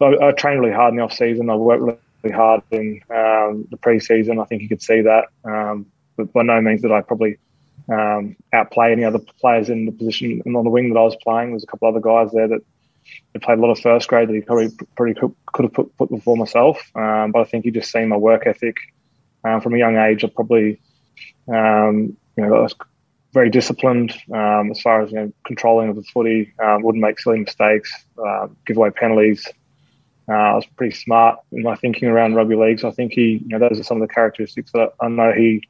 I, 0.00 0.28
I 0.28 0.32
trained 0.32 0.60
really 0.60 0.72
hard 0.72 0.92
in 0.92 0.96
the 0.96 1.04
off 1.04 1.12
season. 1.12 1.50
I 1.50 1.54
worked 1.54 2.00
really 2.22 2.34
hard 2.34 2.62
in 2.70 3.00
um, 3.10 3.66
the 3.70 3.78
pre-season. 3.80 4.38
I 4.38 4.44
think 4.44 4.62
you 4.62 4.68
could 4.68 4.82
see 4.82 5.02
that. 5.02 5.26
Um, 5.44 5.86
but 6.16 6.32
by 6.32 6.42
no 6.42 6.60
means 6.60 6.82
did 6.82 6.92
I 6.92 7.00
probably 7.00 7.38
um, 7.88 8.36
outplay 8.52 8.92
any 8.92 9.04
other 9.04 9.18
players 9.40 9.68
in 9.68 9.86
the 9.86 9.92
position 9.92 10.42
and 10.44 10.56
on 10.56 10.64
the 10.64 10.70
wing 10.70 10.92
that 10.92 10.98
I 10.98 11.02
was 11.02 11.16
playing. 11.16 11.48
There 11.48 11.54
was 11.54 11.64
a 11.64 11.66
couple 11.66 11.88
other 11.88 12.00
guys 12.00 12.32
there 12.32 12.48
that 12.48 12.62
played 13.42 13.58
a 13.58 13.60
lot 13.60 13.70
of 13.70 13.80
first 13.80 14.08
grade 14.08 14.28
that 14.28 14.34
he 14.34 14.40
probably 14.40 14.70
could, 15.14 15.34
could 15.52 15.64
have 15.64 15.72
put, 15.72 15.96
put 15.96 16.10
before 16.10 16.36
myself. 16.36 16.90
Um, 16.94 17.32
but 17.32 17.40
I 17.40 17.44
think 17.44 17.64
you 17.64 17.70
just 17.70 17.90
seen 17.90 18.08
my 18.08 18.16
work 18.16 18.46
ethic 18.46 18.76
um, 19.44 19.60
from 19.60 19.74
a 19.74 19.78
young 19.78 19.96
age. 19.96 20.24
I 20.24 20.28
probably 20.28 20.80
um, 21.48 22.16
you 22.36 22.46
know, 22.46 22.54
I 22.54 22.60
was 22.60 22.74
very 23.32 23.50
disciplined 23.50 24.14
um, 24.32 24.70
as 24.70 24.80
far 24.80 25.02
as 25.02 25.10
you 25.10 25.16
know, 25.16 25.32
controlling 25.46 25.88
of 25.88 25.96
the 25.96 26.02
footy. 26.02 26.52
Um, 26.62 26.82
wouldn't 26.82 27.02
make 27.02 27.18
silly 27.18 27.40
mistakes, 27.40 27.92
uh, 28.24 28.48
give 28.66 28.76
away 28.76 28.90
penalties. 28.90 29.46
Uh, 30.28 30.32
I 30.32 30.54
was 30.54 30.66
pretty 30.76 30.94
smart 30.94 31.40
in 31.50 31.62
my 31.62 31.74
thinking 31.74 32.08
around 32.08 32.34
rugby 32.34 32.54
league. 32.54 32.80
So 32.80 32.88
I 32.88 32.92
think 32.92 33.12
he, 33.12 33.42
you 33.44 33.48
know, 33.48 33.58
those 33.58 33.80
are 33.80 33.82
some 33.82 34.00
of 34.00 34.06
the 34.06 34.14
characteristics 34.14 34.70
that 34.72 34.92
I 35.00 35.08
know 35.08 35.32
he 35.32 35.62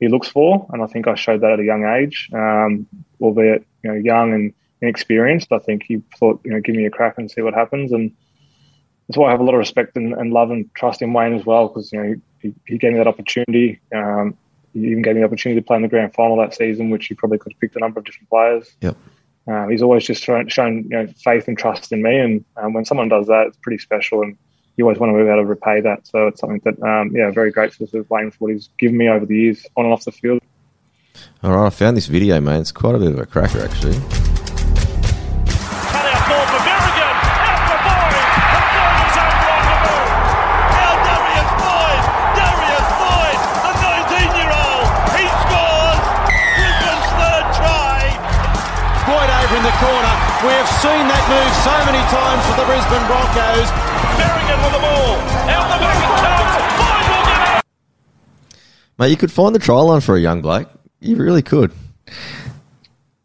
he 0.00 0.08
looks 0.08 0.28
for, 0.28 0.66
and 0.72 0.82
I 0.82 0.86
think 0.86 1.06
I 1.06 1.14
showed 1.14 1.42
that 1.42 1.52
at 1.52 1.60
a 1.60 1.64
young 1.64 1.84
age, 1.84 2.30
um, 2.32 2.86
albeit 3.20 3.66
you 3.82 3.92
know 3.92 3.96
young 3.96 4.32
and 4.32 4.54
inexperienced. 4.80 5.52
I 5.52 5.58
think 5.58 5.82
he 5.82 6.02
thought, 6.18 6.40
you 6.44 6.52
know, 6.52 6.60
give 6.60 6.74
me 6.74 6.86
a 6.86 6.90
crack 6.90 7.18
and 7.18 7.30
see 7.30 7.42
what 7.42 7.54
happens. 7.54 7.92
And 7.92 8.12
that's 9.06 9.18
why 9.18 9.28
I 9.28 9.30
have 9.32 9.40
a 9.40 9.44
lot 9.44 9.54
of 9.54 9.58
respect 9.58 9.96
and, 9.96 10.14
and 10.14 10.32
love 10.32 10.50
and 10.50 10.72
trust 10.74 11.02
in 11.02 11.12
Wayne 11.12 11.34
as 11.34 11.44
well, 11.44 11.68
because 11.68 11.92
you 11.92 12.02
know 12.02 12.14
he, 12.40 12.54
he, 12.66 12.78
gave 12.78 12.92
me 12.92 12.98
that 12.98 13.06
opportunity. 13.06 13.80
Um, 13.94 14.36
he 14.72 14.86
even 14.86 15.02
gave 15.02 15.14
me 15.14 15.20
the 15.20 15.26
opportunity 15.26 15.60
to 15.60 15.66
play 15.66 15.76
in 15.76 15.82
the 15.82 15.88
grand 15.88 16.14
final 16.14 16.36
that 16.36 16.54
season, 16.54 16.90
which 16.90 17.06
he 17.06 17.14
probably 17.14 17.38
could 17.38 17.52
have 17.52 17.60
picked 17.60 17.76
a 17.76 17.80
number 17.80 17.98
of 18.00 18.06
different 18.06 18.28
players. 18.28 18.72
Yep. 18.80 18.96
Uh, 19.48 19.66
he's 19.68 19.82
always 19.82 20.04
just 20.04 20.22
shown, 20.22 20.48
shown 20.48 20.84
you 20.84 20.90
know, 20.90 21.06
faith 21.24 21.48
and 21.48 21.58
trust 21.58 21.92
in 21.92 22.02
me, 22.02 22.18
and 22.18 22.44
um, 22.56 22.72
when 22.72 22.84
someone 22.84 23.08
does 23.08 23.26
that, 23.26 23.46
it's 23.48 23.56
pretty 23.56 23.78
special. 23.78 24.22
And 24.22 24.36
you 24.76 24.84
always 24.84 24.98
want 24.98 25.12
to 25.12 25.24
be 25.24 25.28
able 25.28 25.42
to 25.42 25.44
repay 25.44 25.80
that. 25.80 26.06
So 26.06 26.28
it's 26.28 26.40
something 26.40 26.60
that, 26.64 26.80
um, 26.82 27.14
yeah, 27.14 27.30
very 27.30 27.50
grateful 27.50 27.86
to 27.88 28.06
Wayne 28.08 28.30
for 28.30 28.36
what 28.38 28.52
he's 28.52 28.68
given 28.78 28.96
me 28.96 29.08
over 29.08 29.26
the 29.26 29.36
years 29.36 29.66
on 29.76 29.84
and 29.84 29.92
off 29.92 30.04
the 30.04 30.12
field. 30.12 30.40
All 31.42 31.56
right, 31.56 31.66
I 31.66 31.70
found 31.70 31.96
this 31.96 32.06
video, 32.06 32.40
mate. 32.40 32.60
It's 32.60 32.72
quite 32.72 32.94
a 32.94 32.98
bit 32.98 33.12
of 33.12 33.18
a 33.18 33.26
cracker, 33.26 33.60
actually. 33.60 34.19
Seen 50.80 51.08
that 51.12 51.24
move 51.28 51.52
so 51.60 51.76
many 51.84 52.00
times 52.08 52.40
for 52.48 52.56
the 52.56 52.64
Brisbane 52.64 53.04
Broncos. 53.04 53.68
Berrigan 54.16 54.58
with 54.64 54.72
the 54.72 54.80
ball. 54.80 55.12
Out 55.52 55.68
the 55.68 55.76
back 55.76 55.98
it 56.00 56.16
comes. 56.24 56.60
Boyd 56.80 57.04
will 57.12 57.24
get 57.28 57.58
it. 57.58 57.64
Mate, 58.98 59.10
you 59.10 59.16
could 59.18 59.30
find 59.30 59.54
the 59.54 59.58
trial 59.58 59.88
line 59.88 60.00
for 60.00 60.16
a 60.16 60.20
young 60.20 60.40
bloke. 60.40 60.70
You 61.00 61.16
really 61.16 61.42
could. 61.42 61.72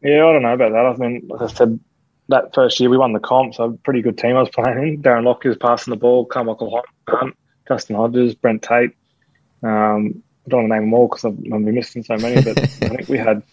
Yeah, 0.01 0.25
I 0.27 0.33
don't 0.33 0.41
know 0.41 0.53
about 0.53 0.73
that. 0.73 0.85
I 0.85 0.95
mean, 0.97 1.27
like 1.29 1.43
I 1.43 1.47
said, 1.47 1.79
that 2.27 2.53
first 2.53 2.77
year 2.81 2.89
we 2.89 2.97
won 2.97 3.13
the 3.13 3.21
comp, 3.21 3.55
so 3.55 3.79
pretty 3.85 4.01
good 4.01 4.17
team 4.17 4.35
I 4.35 4.41
was 4.41 4.49
playing 4.49 4.77
in. 4.77 5.01
Darren 5.01 5.23
Lockyer 5.23 5.51
was 5.51 5.57
passing 5.57 5.91
the 5.91 5.97
ball, 5.97 6.25
Carmichael 6.25 6.83
Hunt, 7.07 7.37
Justin 7.69 7.95
Hodges, 7.95 8.35
Brent 8.35 8.63
Tate. 8.63 8.91
Um, 9.63 10.21
I 10.45 10.49
don't 10.49 10.63
want 10.63 10.71
to 10.71 10.75
name 10.75 10.89
them 10.89 10.93
all 10.93 11.07
because 11.07 11.23
I'm, 11.23 11.53
I'm 11.53 11.63
missing 11.73 12.03
so 12.03 12.17
many, 12.17 12.41
but 12.41 12.57
I 12.59 12.65
think 12.65 13.07
we 13.07 13.17
had 13.17 13.43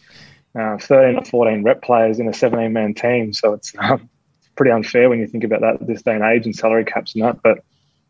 uh, 0.59 0.79
13 0.79 1.19
or 1.19 1.25
14 1.25 1.63
rep 1.63 1.83
players 1.83 2.19
in 2.19 2.29
a 2.29 2.33
17 2.33 2.73
man 2.73 2.95
team. 2.95 3.33
So 3.33 3.55
it's 3.55 3.73
um, 3.79 4.09
pretty 4.57 4.73
unfair 4.73 5.09
when 5.09 5.19
you 5.19 5.27
think 5.27 5.45
about 5.45 5.61
that 5.63 5.87
this 5.87 6.03
day 6.03 6.15
and 6.15 6.25
age 6.25 6.47
and 6.47 6.55
salary 6.55 6.85
caps 6.85 7.15
and 7.15 7.25
that. 7.25 7.43
But 7.43 7.65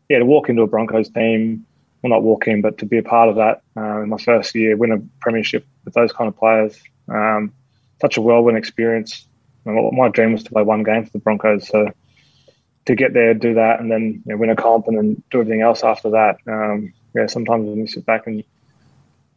yeah, 0.09 0.19
to 0.19 0.25
walk 0.25 0.49
into 0.49 0.61
a 0.61 0.67
Broncos 0.67 1.09
team, 1.09 1.65
well, 2.01 2.09
not 2.09 2.23
walk 2.23 2.47
in, 2.47 2.61
but 2.61 2.79
to 2.79 2.85
be 2.85 2.97
a 2.97 3.03
part 3.03 3.29
of 3.29 3.37
that 3.37 3.61
uh, 3.77 4.01
in 4.01 4.09
my 4.09 4.17
first 4.17 4.53
year, 4.55 4.75
win 4.75 4.91
a 4.91 4.99
premiership 5.21 5.65
with 5.85 5.93
those 5.93 6.11
kind 6.11 6.27
of 6.27 6.37
players, 6.37 6.77
um, 7.07 7.53
such 8.01 8.17
a 8.17 8.21
whirlwind 8.21 8.57
experience. 8.57 9.25
my 9.65 10.09
dream 10.09 10.33
was 10.33 10.43
to 10.43 10.51
play 10.51 10.63
one 10.63 10.83
game 10.83 11.05
for 11.05 11.11
the 11.11 11.19
Broncos. 11.19 11.67
So 11.67 11.91
to 12.85 12.95
get 12.95 13.13
there, 13.13 13.33
do 13.33 13.53
that, 13.53 13.79
and 13.79 13.89
then 13.89 14.21
you 14.25 14.33
know, 14.33 14.37
win 14.37 14.49
a 14.49 14.55
comp 14.55 14.87
and 14.87 14.97
then 14.97 15.23
do 15.31 15.39
everything 15.39 15.61
else 15.61 15.83
after 15.83 16.09
that. 16.11 16.37
Um, 16.45 16.93
yeah, 17.15 17.27
sometimes 17.27 17.65
when 17.65 17.77
you 17.77 17.87
sit 17.87 18.05
back 18.05 18.27
and 18.27 18.43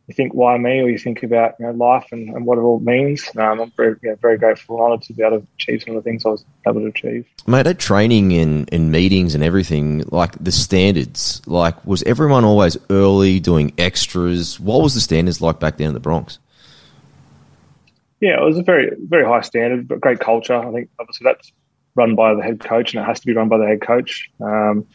you 0.06 0.14
think 0.14 0.34
why 0.34 0.56
me, 0.56 0.80
or 0.80 0.88
you 0.88 0.98
think 0.98 1.22
about 1.22 1.54
you 1.58 1.66
know, 1.66 1.72
life 1.72 2.06
and, 2.12 2.28
and 2.28 2.46
what 2.46 2.58
it 2.58 2.60
all 2.60 2.78
means. 2.78 3.28
Um, 3.36 3.60
I'm 3.60 3.70
very, 3.72 3.96
yeah, 4.02 4.14
very 4.20 4.38
grateful 4.38 4.76
and 4.76 4.84
honoured 4.84 5.02
to 5.02 5.12
be 5.12 5.22
able 5.22 5.40
to 5.40 5.46
achieve 5.56 5.82
some 5.82 5.96
of 5.96 6.04
the 6.04 6.08
things 6.08 6.24
I 6.24 6.28
was 6.28 6.44
able 6.66 6.80
to 6.80 6.86
achieve. 6.86 7.26
Mate, 7.46 7.66
at 7.66 7.78
training 7.78 8.32
and, 8.34 8.72
and 8.72 8.92
meetings 8.92 9.34
and 9.34 9.42
everything, 9.42 10.04
like 10.12 10.32
the 10.42 10.52
standards, 10.52 11.42
like 11.46 11.84
was 11.84 12.04
everyone 12.04 12.44
always 12.44 12.76
early 12.88 13.40
doing 13.40 13.72
extras? 13.78 14.60
What 14.60 14.82
was 14.82 14.94
the 14.94 15.00
standards 15.00 15.40
like 15.40 15.58
back 15.58 15.76
then 15.78 15.88
in 15.88 15.94
the 15.94 16.00
Bronx? 16.00 16.38
Yeah, 18.20 18.40
it 18.40 18.44
was 18.44 18.58
a 18.58 18.62
very, 18.62 18.90
very 18.98 19.24
high 19.24 19.42
standard, 19.42 19.88
but 19.88 20.00
great 20.00 20.20
culture. 20.20 20.54
I 20.54 20.72
think 20.72 20.88
obviously 20.98 21.24
that's 21.24 21.52
run 21.96 22.14
by 22.14 22.34
the 22.34 22.42
head 22.42 22.60
coach, 22.60 22.94
and 22.94 23.02
it 23.02 23.06
has 23.06 23.20
to 23.20 23.26
be 23.26 23.34
run 23.34 23.48
by 23.48 23.58
the 23.58 23.66
head 23.66 23.80
coach. 23.80 24.30
Um, 24.40 24.86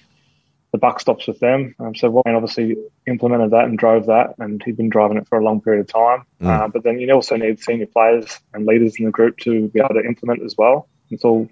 the 0.72 0.78
buck 0.78 1.00
stops 1.00 1.28
with 1.28 1.40
them. 1.40 1.76
Um, 1.80 1.94
so 1.96 2.10
Wayne 2.10 2.36
obviously 2.36 2.78
implemented 3.06 3.52
that 3.52 3.66
and 3.66 3.78
drove 3.78 4.06
that, 4.06 4.36
and 4.40 4.62
he'd 4.64 4.78
been 4.78 4.90
driving 4.90 5.18
it 5.18 5.28
for 5.28 5.38
a 5.38 5.44
long 5.44 5.62
period 5.62 5.82
of 5.82 5.88
time. 5.88 6.24
Mm. 6.42 6.48
Uh, 6.48 6.68
but 6.70 6.84
then 6.84 7.00
you 7.00 7.12
also 7.14 7.36
need 7.36 7.62
senior 7.62 7.88
players 7.88 8.40
and 8.54 8.66
leaders 8.66 8.96
in 8.98 9.06
the 9.06 9.12
group 9.12 9.38
to 9.40 9.68
be 9.70 9.80
able 9.80 9.96
to 9.96 10.06
implement 10.06 10.42
as 10.44 10.56
well. 10.58 10.88
It's 11.10 11.26
all 11.26 11.50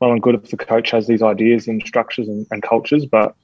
well 0.00 0.12
and 0.12 0.20
good 0.20 0.34
if 0.34 0.50
the 0.50 0.56
coach 0.56 0.90
has 0.90 1.06
these 1.06 1.22
ideas 1.22 1.68
and 1.68 1.82
structures 1.86 2.28
and, 2.28 2.46
and 2.50 2.62
cultures, 2.62 3.06
but 3.06 3.34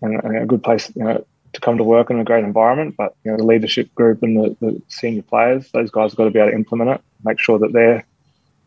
and, 0.00 0.22
and 0.24 0.36
a 0.38 0.46
good 0.46 0.62
place 0.62 0.90
you 0.96 1.04
know, 1.04 1.24
to 1.52 1.60
come 1.60 1.76
to 1.78 1.84
work 1.84 2.10
in 2.10 2.18
a 2.18 2.24
great 2.24 2.44
environment. 2.44 2.94
But 2.96 3.14
you 3.24 3.30
know, 3.30 3.36
the 3.36 3.44
leadership 3.44 3.94
group 3.94 4.22
and 4.22 4.36
the, 4.36 4.56
the 4.60 4.82
senior 4.88 5.22
players, 5.22 5.70
those 5.72 5.90
guys 5.90 6.12
have 6.12 6.16
got 6.16 6.24
to 6.24 6.30
be 6.30 6.38
able 6.38 6.50
to 6.50 6.56
implement 6.56 6.90
it, 6.90 7.00
make 7.22 7.38
sure 7.38 7.58
that 7.58 7.72
they're 7.72 8.06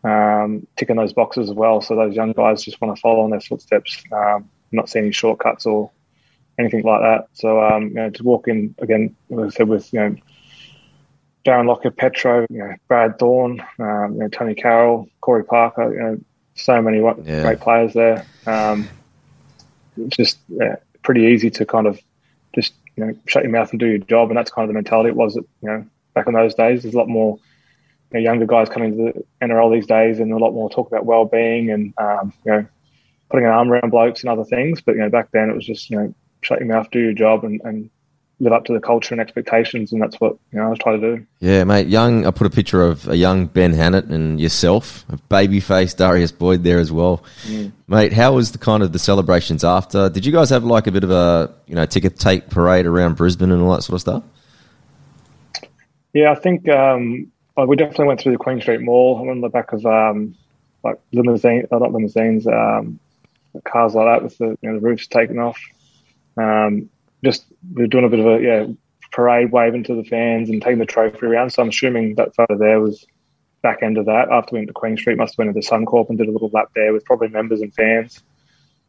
um, 0.03 0.67
ticking 0.77 0.95
those 0.95 1.13
boxes 1.13 1.49
as 1.49 1.55
well. 1.55 1.81
So 1.81 1.95
those 1.95 2.15
young 2.15 2.33
guys 2.33 2.63
just 2.63 2.79
want 2.81 2.95
to 2.95 3.01
follow 3.01 3.25
in 3.25 3.31
their 3.31 3.41
footsteps. 3.41 4.03
Um, 4.11 4.49
not 4.71 4.89
seeing 4.89 5.05
any 5.05 5.11
shortcuts 5.11 5.65
or 5.65 5.91
anything 6.57 6.83
like 6.83 7.01
that. 7.01 7.27
So 7.33 7.63
um, 7.63 7.89
you 7.89 7.93
know, 7.95 8.09
to 8.09 8.23
walk 8.23 8.47
in 8.47 8.75
again, 8.79 9.15
as 9.31 9.39
I 9.39 9.49
said, 9.49 9.67
with 9.67 9.91
you 9.93 9.99
know 9.99 10.15
Darren 11.45 11.67
Lockyer, 11.67 11.91
Petro, 11.91 12.45
you 12.49 12.59
know, 12.59 12.73
Brad 12.87 13.17
Thorn, 13.17 13.61
um, 13.79 14.13
you 14.13 14.19
know, 14.19 14.27
Tonie 14.27 14.55
Carroll, 14.55 15.09
Corey 15.21 15.43
Parker, 15.43 15.93
you 15.93 15.99
know, 15.99 16.19
so 16.55 16.81
many 16.81 16.99
yeah. 16.99 17.41
great 17.41 17.59
players 17.59 17.93
there. 17.93 18.25
Um, 18.45 18.87
it's 19.97 20.17
just 20.17 20.37
yeah, 20.47 20.75
pretty 21.01 21.23
easy 21.23 21.49
to 21.51 21.65
kind 21.65 21.87
of 21.87 21.99
just 22.53 22.73
you 22.95 23.05
know 23.05 23.15
shut 23.25 23.43
your 23.43 23.51
mouth 23.51 23.71
and 23.71 23.79
do 23.79 23.87
your 23.87 23.97
job, 23.97 24.29
and 24.29 24.37
that's 24.37 24.51
kind 24.51 24.63
of 24.63 24.69
the 24.69 24.73
mentality 24.73 25.09
it 25.09 25.15
was. 25.15 25.35
You 25.35 25.45
know, 25.61 25.85
back 26.13 26.27
in 26.27 26.33
those 26.33 26.55
days, 26.55 26.83
there's 26.83 26.95
a 26.95 26.97
lot 26.97 27.07
more 27.07 27.39
you 28.11 28.19
know, 28.19 28.23
younger 28.23 28.45
guys 28.45 28.69
coming 28.69 28.91
to 28.91 29.13
the 29.13 29.45
NRL 29.45 29.73
these 29.73 29.87
days, 29.87 30.19
and 30.19 30.31
a 30.31 30.37
lot 30.37 30.53
more 30.53 30.69
talk 30.69 30.87
about 30.87 31.05
well-being 31.05 31.71
and 31.71 31.93
um, 31.97 32.33
you 32.45 32.51
know 32.51 32.67
putting 33.31 33.45
an 33.45 33.51
arm 33.51 33.71
around 33.71 33.89
blokes 33.89 34.21
and 34.21 34.29
other 34.29 34.43
things. 34.43 34.81
But 34.81 34.95
you 34.95 35.01
know, 35.01 35.09
back 35.09 35.31
then 35.31 35.49
it 35.49 35.55
was 35.55 35.65
just 35.65 35.89
you 35.89 35.97
know 35.97 36.13
shut 36.41 36.59
your 36.59 36.67
mouth, 36.67 36.89
do 36.91 36.99
your 36.99 37.13
job, 37.13 37.43
and, 37.43 37.61
and 37.63 37.89
live 38.39 38.53
up 38.53 38.65
to 38.65 38.73
the 38.73 38.79
culture 38.79 39.13
and 39.13 39.21
expectations, 39.21 39.93
and 39.93 40.01
that's 40.01 40.19
what 40.19 40.37
you 40.51 40.59
know 40.59 40.65
I 40.65 40.69
was 40.69 40.79
trying 40.79 40.99
to 40.99 41.15
do. 41.15 41.25
Yeah, 41.39 41.63
mate. 41.63 41.87
Young. 41.87 42.25
I 42.25 42.31
put 42.31 42.47
a 42.47 42.49
picture 42.49 42.81
of 42.81 43.07
a 43.07 43.15
young 43.15 43.45
Ben 43.45 43.73
Hannant 43.73 44.09
and 44.09 44.39
yourself, 44.39 45.05
a 45.09 45.17
baby 45.29 45.59
face 45.59 45.93
Darius 45.93 46.31
Boyd 46.31 46.63
there 46.63 46.79
as 46.79 46.91
well, 46.91 47.23
mm. 47.43 47.71
mate. 47.87 48.13
How 48.13 48.33
was 48.33 48.51
the 48.51 48.57
kind 48.57 48.83
of 48.83 48.91
the 48.91 48.99
celebrations 48.99 49.63
after? 49.63 50.09
Did 50.09 50.25
you 50.25 50.31
guys 50.31 50.49
have 50.49 50.63
like 50.63 50.87
a 50.87 50.91
bit 50.91 51.03
of 51.03 51.11
a 51.11 51.53
you 51.67 51.75
know 51.75 51.85
ticket 51.85 52.19
take 52.19 52.49
parade 52.49 52.85
around 52.85 53.15
Brisbane 53.15 53.51
and 53.51 53.61
all 53.61 53.73
that 53.75 53.83
sort 53.83 53.95
of 53.95 54.01
stuff? 54.01 54.23
Yeah, 56.13 56.31
I 56.31 56.35
think 56.35 56.67
um, 56.67 57.31
we 57.55 57.75
definitely 57.75 58.07
went 58.07 58.19
through 58.19 58.33
the 58.33 58.37
Queen 58.37 58.59
Street 58.59 58.81
Mall. 58.81 59.19
I'm 59.21 59.29
on 59.29 59.41
the 59.41 59.49
back 59.49 59.71
of 59.71 59.85
um, 59.85 60.35
like 60.83 60.99
limousine, 61.11 61.67
uh, 61.71 61.77
not 61.77 61.93
limousines, 61.93 62.47
um, 62.47 62.99
cars 63.65 63.93
like 63.93 64.05
that 64.05 64.23
with 64.23 64.37
the 64.37 64.57
you 64.61 64.69
know, 64.69 64.75
the 64.75 64.85
roofs 64.85 65.07
taken 65.07 65.39
off. 65.39 65.59
Um, 66.37 66.89
just 67.23 67.45
we 67.73 67.83
are 67.83 67.87
doing 67.87 68.05
a 68.05 68.09
bit 68.09 68.19
of 68.19 68.25
a 68.25 68.41
yeah 68.41 68.67
parade, 69.11 69.51
waving 69.51 69.83
to 69.83 69.95
the 69.95 70.03
fans 70.03 70.49
and 70.49 70.61
taking 70.61 70.79
the 70.79 70.85
trophy 70.85 71.25
around. 71.25 71.51
So 71.51 71.61
I'm 71.61 71.69
assuming 71.69 72.15
that 72.15 72.35
photo 72.35 72.57
there 72.57 72.79
was 72.79 73.05
back 73.61 73.83
end 73.83 73.97
of 73.97 74.05
that. 74.05 74.29
After 74.31 74.53
we 74.53 74.59
went 74.59 74.69
to 74.69 74.73
Queen 74.73 74.97
Street, 74.97 75.17
must 75.17 75.33
have 75.33 75.45
went 75.45 75.53
to 75.53 75.59
the 75.59 75.67
Suncorp 75.67 76.09
and 76.09 76.17
did 76.17 76.27
a 76.27 76.31
little 76.31 76.49
lap 76.53 76.69
there 76.75 76.93
with 76.93 77.05
probably 77.05 77.27
members 77.27 77.61
and 77.61 77.73
fans. 77.73 78.23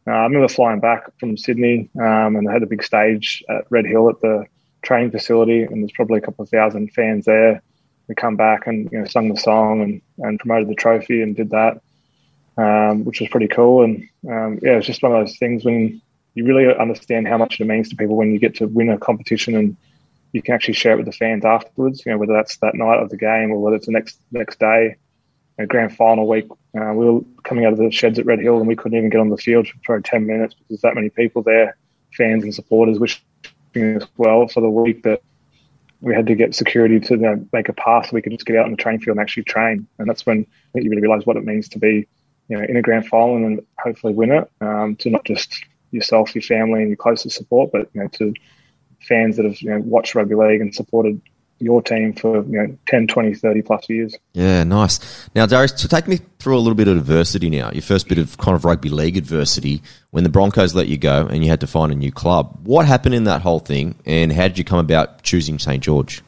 Uh, 0.07 0.11
I 0.11 0.23
remember 0.23 0.47
flying 0.47 0.79
back 0.79 1.03
from 1.19 1.37
Sydney 1.37 1.89
um, 1.97 2.35
and 2.35 2.47
they 2.47 2.51
had 2.51 2.63
a 2.63 2.67
big 2.67 2.83
stage 2.83 3.43
at 3.49 3.65
Red 3.69 3.85
Hill 3.85 4.09
at 4.09 4.19
the 4.21 4.45
training 4.81 5.11
facility, 5.11 5.63
and 5.63 5.81
there's 5.81 5.93
probably 5.93 6.17
a 6.17 6.21
couple 6.21 6.43
of 6.43 6.49
thousand 6.49 6.93
fans 6.93 7.25
there. 7.25 7.61
We 8.07 8.15
come 8.15 8.35
back 8.35 8.67
and 8.67 8.89
you 8.91 8.99
know 8.99 9.05
sung 9.05 9.29
the 9.29 9.39
song 9.39 9.81
and, 9.81 10.01
and 10.19 10.39
promoted 10.39 10.67
the 10.67 10.75
trophy 10.75 11.21
and 11.21 11.35
did 11.35 11.51
that 11.51 11.81
um, 12.57 13.05
which 13.05 13.19
was 13.19 13.29
pretty 13.29 13.47
cool. 13.47 13.83
And 13.83 14.09
um, 14.29 14.59
yeah, 14.61 14.77
it's 14.77 14.87
just 14.87 15.03
one 15.03 15.13
of 15.13 15.25
those 15.25 15.37
things 15.37 15.65
when 15.65 16.01
you 16.35 16.45
really 16.45 16.73
understand 16.75 17.27
how 17.27 17.37
much 17.37 17.59
it 17.59 17.65
means 17.65 17.89
to 17.89 17.95
people 17.95 18.15
when 18.15 18.31
you 18.31 18.39
get 18.39 18.55
to 18.55 18.67
win 18.67 18.89
a 18.89 18.97
competition 18.97 19.55
and 19.55 19.77
you 20.31 20.41
can 20.41 20.55
actually 20.55 20.73
share 20.73 20.93
it 20.93 20.97
with 20.97 21.05
the 21.05 21.11
fans 21.11 21.45
afterwards. 21.45 22.03
You 22.05 22.11
know, 22.11 22.17
whether 22.17 22.33
that's 22.33 22.57
that 22.57 22.75
night 22.75 22.99
of 22.99 23.09
the 23.09 23.17
game 23.17 23.51
or 23.51 23.59
whether 23.59 23.75
it's 23.75 23.85
the 23.85 23.91
next 23.91 24.19
next 24.31 24.59
day. 24.59 24.95
You 25.57 25.63
know, 25.63 25.67
grand 25.67 25.95
final 25.95 26.27
week, 26.27 26.47
uh, 26.75 26.93
we 26.93 27.05
were 27.05 27.21
coming 27.43 27.65
out 27.65 27.73
of 27.73 27.77
the 27.77 27.91
sheds 27.91 28.17
at 28.17 28.25
Red 28.25 28.39
Hill 28.39 28.57
and 28.57 28.67
we 28.67 28.75
couldn't 28.75 28.97
even 28.97 29.11
get 29.11 29.21
on 29.21 29.29
the 29.29 29.37
field 29.37 29.67
for 29.85 29.99
ten 30.01 30.25
minutes 30.25 30.55
because 30.55 30.67
there's 30.69 30.81
that 30.81 30.95
many 30.95 31.09
people 31.09 31.43
there, 31.43 31.77
fans 32.11 32.43
and 32.43 32.53
supporters, 32.53 32.97
wishing 32.97 33.21
us 33.75 34.07
well 34.17 34.47
for 34.47 34.61
the 34.61 34.69
week 34.69 35.03
that 35.03 35.21
we 36.01 36.13
had 36.13 36.27
to 36.27 36.35
get 36.35 36.53
security 36.53 36.99
to 36.99 37.13
you 37.13 37.21
know, 37.21 37.47
make 37.53 37.69
a 37.69 37.73
pass 37.73 38.09
so 38.09 38.13
we 38.13 38.21
could 38.21 38.33
just 38.33 38.45
get 38.45 38.57
out 38.57 38.65
on 38.65 38.71
the 38.71 38.77
training 38.77 38.99
field 38.99 39.15
and 39.15 39.21
actually 39.21 39.43
train. 39.43 39.87
And 39.99 40.09
that's 40.09 40.25
when 40.25 40.45
you 40.73 40.89
really 40.89 41.01
realise 41.01 41.25
what 41.25 41.37
it 41.37 41.45
means 41.45 41.69
to 41.69 41.79
be 41.79 42.07
you 42.47 42.57
know, 42.57 42.63
in 42.63 42.77
a 42.77 42.81
grand 42.81 43.07
final 43.07 43.35
and 43.37 43.65
hopefully 43.79 44.13
win 44.13 44.31
it 44.31 44.51
um, 44.61 44.95
to 44.97 45.09
not 45.09 45.25
just 45.25 45.63
yourself, 45.91 46.35
your 46.35 46.41
family, 46.41 46.81
and 46.81 46.89
your 46.89 46.97
closest 46.97 47.35
support, 47.35 47.71
but 47.71 47.89
you 47.93 48.01
know, 48.01 48.07
to 48.09 48.33
fans 49.01 49.37
that 49.37 49.45
have 49.45 49.61
you 49.61 49.69
know 49.69 49.79
watched 49.79 50.15
rugby 50.15 50.35
league 50.35 50.61
and 50.61 50.73
supported 50.73 51.21
your 51.59 51.81
team 51.81 52.13
for 52.13 52.43
you 52.43 52.57
know 52.57 52.77
10 52.87 53.07
20 53.07 53.33
30 53.35 53.61
plus 53.61 53.89
years. 53.89 54.15
Yeah 54.33 54.63
nice. 54.63 55.29
Now 55.35 55.45
darius 55.45 55.71
to 55.73 55.87
take 55.87 56.07
me 56.07 56.19
through 56.39 56.57
a 56.57 56.59
little 56.59 56.75
bit 56.75 56.87
of 56.87 56.97
adversity 56.97 57.49
now 57.49 57.71
your 57.71 57.81
first 57.81 58.07
bit 58.07 58.17
of 58.17 58.37
kind 58.37 58.55
of 58.55 58.65
rugby 58.65 58.89
league 58.89 59.17
adversity 59.17 59.81
when 60.11 60.23
the 60.23 60.29
broncos 60.29 60.75
let 60.75 60.87
you 60.87 60.97
go 60.97 61.27
and 61.27 61.43
you 61.43 61.49
had 61.49 61.61
to 61.61 61.67
find 61.67 61.91
a 61.91 61.95
new 61.95 62.11
club. 62.11 62.59
What 62.63 62.85
happened 62.85 63.15
in 63.15 63.25
that 63.25 63.41
whole 63.41 63.59
thing 63.59 63.95
and 64.05 64.31
how 64.31 64.47
did 64.47 64.57
you 64.57 64.63
come 64.63 64.79
about 64.79 65.23
choosing 65.23 65.59
st 65.59 65.81
george? 65.81 66.21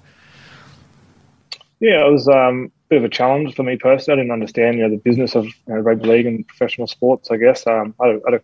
Yeah 1.79 2.05
it 2.05 2.11
was 2.11 2.27
um 2.27 2.71
bit 2.89 2.97
of 2.97 3.03
a 3.03 3.09
challenge 3.09 3.55
for 3.55 3.63
me 3.63 3.77
personally. 3.77 4.19
I 4.19 4.23
didn't 4.23 4.33
understand, 4.33 4.77
you 4.77 4.83
know, 4.83 4.89
the 4.89 4.97
business 4.97 5.35
of 5.35 5.45
you 5.45 5.53
know, 5.67 5.79
rugby 5.79 6.07
league 6.07 6.25
and 6.25 6.47
professional 6.47 6.87
sports. 6.87 7.31
I 7.31 7.37
guess 7.37 7.65
um, 7.67 7.95
I, 7.99 8.19
had 8.25 8.35
a, 8.35 8.41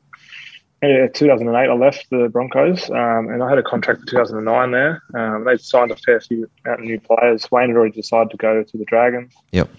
in 0.81 1.11
2008, 1.13 1.69
I 1.69 1.73
left 1.73 2.09
the 2.09 2.27
Broncos, 2.29 2.89
um, 2.89 3.29
and 3.29 3.43
I 3.43 3.49
had 3.49 3.59
a 3.59 3.63
contract 3.63 4.01
for 4.01 4.07
2009 4.07 4.71
there. 4.71 5.03
Um, 5.13 5.45
they 5.45 5.57
signed 5.57 5.91
a 5.91 5.95
fair 5.95 6.19
few 6.19 6.49
new 6.79 6.99
players. 6.99 7.49
Wayne 7.51 7.69
had 7.69 7.77
already 7.77 7.93
decided 7.93 8.31
to 8.31 8.37
go 8.37 8.63
to 8.63 8.77
the 8.77 8.85
Dragons. 8.85 9.33
Yep. 9.51 9.69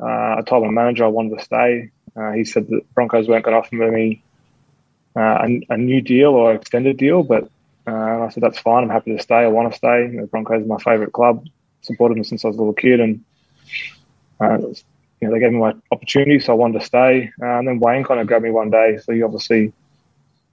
Uh, 0.00 0.06
I 0.38 0.42
told 0.46 0.64
my 0.64 0.70
manager 0.70 1.04
I 1.04 1.08
wanted 1.08 1.36
to 1.38 1.44
stay. 1.44 1.90
Uh, 2.14 2.32
he 2.32 2.44
said 2.44 2.68
the 2.68 2.82
Broncos 2.94 3.26
weren't 3.26 3.44
going 3.44 3.54
to 3.54 3.58
offer 3.58 3.74
me 3.74 4.22
uh, 5.16 5.46
a, 5.46 5.60
a, 5.70 5.76
new 5.76 6.00
deal 6.00 6.30
or 6.30 6.54
extended 6.54 6.96
deal, 6.96 7.22
but 7.22 7.50
uh, 7.86 8.24
I 8.24 8.28
said 8.30 8.42
that's 8.42 8.58
fine. 8.58 8.84
I'm 8.84 8.90
happy 8.90 9.16
to 9.16 9.22
stay. 9.22 9.36
I 9.36 9.48
want 9.48 9.72
to 9.72 9.76
stay. 9.76 10.08
The 10.16 10.26
Broncos 10.26 10.62
are 10.62 10.66
my 10.66 10.78
favourite 10.78 11.12
club. 11.12 11.46
Supported 11.82 12.16
them 12.16 12.24
since 12.24 12.44
I 12.44 12.48
was 12.48 12.56
a 12.56 12.60
little 12.60 12.74
kid, 12.74 13.00
and 13.00 13.24
uh, 14.40 14.58
you 14.58 15.28
know 15.28 15.34
they 15.34 15.40
gave 15.40 15.52
me 15.52 15.58
my 15.58 15.74
opportunity, 15.90 16.40
so 16.40 16.52
I 16.52 16.56
wanted 16.56 16.80
to 16.80 16.86
stay. 16.86 17.30
Uh, 17.40 17.58
and 17.58 17.68
then 17.68 17.78
Wayne 17.78 18.04
kind 18.04 18.20
of 18.20 18.26
grabbed 18.26 18.44
me 18.44 18.50
one 18.50 18.70
day, 18.70 18.98
so 19.02 19.12
he 19.12 19.22
obviously 19.22 19.72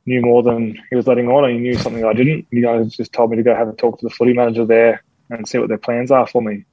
knew 0.05 0.21
more 0.21 0.43
than 0.43 0.79
he 0.89 0.95
was 0.95 1.07
letting 1.07 1.27
on, 1.27 1.45
and 1.45 1.53
he 1.53 1.59
knew 1.59 1.75
something 1.75 2.05
I 2.05 2.13
didn't. 2.13 2.47
He 2.51 2.61
just 2.89 3.13
told 3.13 3.31
me 3.31 3.37
to 3.37 3.43
go 3.43 3.55
have 3.55 3.67
a 3.67 3.73
talk 3.73 3.99
to 3.99 4.05
the 4.05 4.13
footy 4.13 4.33
manager 4.33 4.65
there 4.65 5.03
and 5.29 5.47
see 5.47 5.57
what 5.57 5.69
their 5.69 5.77
plans 5.77 6.11
are 6.11 6.27
for 6.27 6.41
me. 6.41 6.65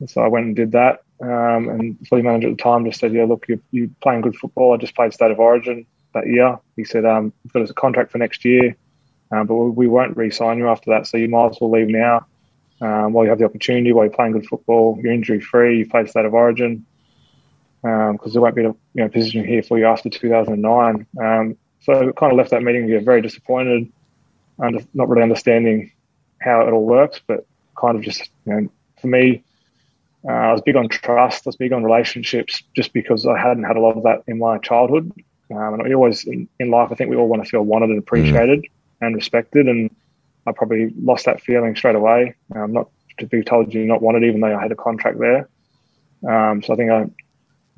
And 0.00 0.08
so 0.08 0.22
I 0.22 0.28
went 0.28 0.46
and 0.46 0.56
did 0.56 0.72
that. 0.72 1.02
Um, 1.22 1.68
and 1.68 1.98
the 1.98 2.06
footy 2.06 2.22
manager 2.22 2.48
at 2.48 2.56
the 2.56 2.62
time 2.62 2.84
just 2.84 3.00
said, 3.00 3.12
"Yeah, 3.12 3.24
look, 3.24 3.46
you're, 3.48 3.60
you're, 3.70 3.88
playing 4.02 4.22
good 4.22 4.36
football. 4.36 4.74
I 4.74 4.76
just 4.78 4.94
played 4.94 5.12
state 5.12 5.30
of 5.30 5.38
origin 5.38 5.86
that 6.14 6.26
year." 6.26 6.58
He 6.76 6.84
said, 6.84 7.04
um, 7.04 7.32
"You've 7.44 7.52
got 7.52 7.68
a 7.68 7.74
contract 7.74 8.10
for 8.10 8.18
next 8.18 8.44
year, 8.44 8.76
um, 9.30 9.46
but 9.46 9.54
we, 9.54 9.70
we 9.70 9.88
won't 9.88 10.16
re-sign 10.16 10.58
you 10.58 10.68
after 10.68 10.90
that. 10.90 11.06
So 11.06 11.18
you 11.18 11.28
might 11.28 11.50
as 11.50 11.58
well 11.60 11.70
leave 11.70 11.88
now 11.88 12.26
um, 12.80 13.12
while 13.12 13.24
you 13.24 13.30
have 13.30 13.38
the 13.38 13.44
opportunity, 13.44 13.92
while 13.92 14.04
you're 14.04 14.14
playing 14.14 14.32
good 14.32 14.46
football. 14.46 14.98
You're 15.02 15.12
injury 15.12 15.40
free. 15.40 15.78
You 15.78 15.88
played 15.88 16.08
state 16.08 16.24
of 16.24 16.34
origin 16.34 16.86
because 17.82 18.26
um, 18.26 18.32
there 18.32 18.42
won't 18.42 18.54
be 18.54 18.64
a 18.64 18.68
you 18.68 18.76
know, 18.94 19.08
position 19.08 19.44
here 19.44 19.62
for 19.62 19.78
you 19.78 19.86
after 19.86 20.08
2009." 20.08 21.06
Um, 21.20 21.56
so 21.80 22.08
it 22.08 22.16
kind 22.16 22.32
of 22.32 22.36
left 22.36 22.50
that 22.50 22.62
meeting 22.62 22.86
here 22.86 23.00
very 23.00 23.22
disappointed, 23.22 23.90
and 24.58 24.86
not 24.94 25.08
really 25.08 25.22
understanding 25.22 25.92
how 26.40 26.66
it 26.66 26.72
all 26.72 26.84
works, 26.84 27.20
but 27.26 27.46
kind 27.78 27.96
of 27.96 28.02
just 28.02 28.30
you 28.46 28.52
know, 28.52 28.68
for 29.00 29.06
me 29.06 29.42
uh, 30.28 30.32
I 30.32 30.52
was 30.52 30.60
big 30.60 30.76
on 30.76 30.88
trust. 30.88 31.46
I 31.46 31.48
was 31.48 31.56
big 31.56 31.72
on 31.72 31.82
relationships, 31.82 32.62
just 32.74 32.92
because 32.92 33.26
I 33.26 33.38
hadn't 33.38 33.64
had 33.64 33.76
a 33.76 33.80
lot 33.80 33.96
of 33.96 34.02
that 34.02 34.22
in 34.26 34.38
my 34.38 34.58
childhood. 34.58 35.12
Um, 35.50 35.74
and 35.74 35.82
we 35.82 35.94
always 35.94 36.24
in, 36.24 36.48
in, 36.58 36.70
life, 36.70 36.90
I 36.92 36.94
think 36.94 37.10
we 37.10 37.16
all 37.16 37.26
want 37.26 37.42
to 37.42 37.48
feel 37.48 37.62
wanted 37.62 37.90
and 37.90 37.98
appreciated 37.98 38.60
mm-hmm. 38.60 39.04
and 39.04 39.14
respected. 39.14 39.66
And 39.66 39.90
I 40.50 40.52
probably 40.52 40.92
lost 41.00 41.24
that 41.24 41.40
feeling 41.40 41.74
straight 41.76 41.96
away. 41.96 42.34
Um, 42.54 42.72
not 42.72 42.90
to 43.18 43.26
be 43.26 43.42
told 43.42 43.72
you 43.72 43.84
not 43.86 44.02
wanted, 44.02 44.24
even 44.24 44.40
though 44.40 44.56
I 44.56 44.60
had 44.60 44.72
a 44.72 44.76
contract 44.76 45.18
there. 45.18 45.48
Um, 46.28 46.62
so 46.62 46.74
I 46.74 46.76
think 46.76 46.90
I 46.90 47.06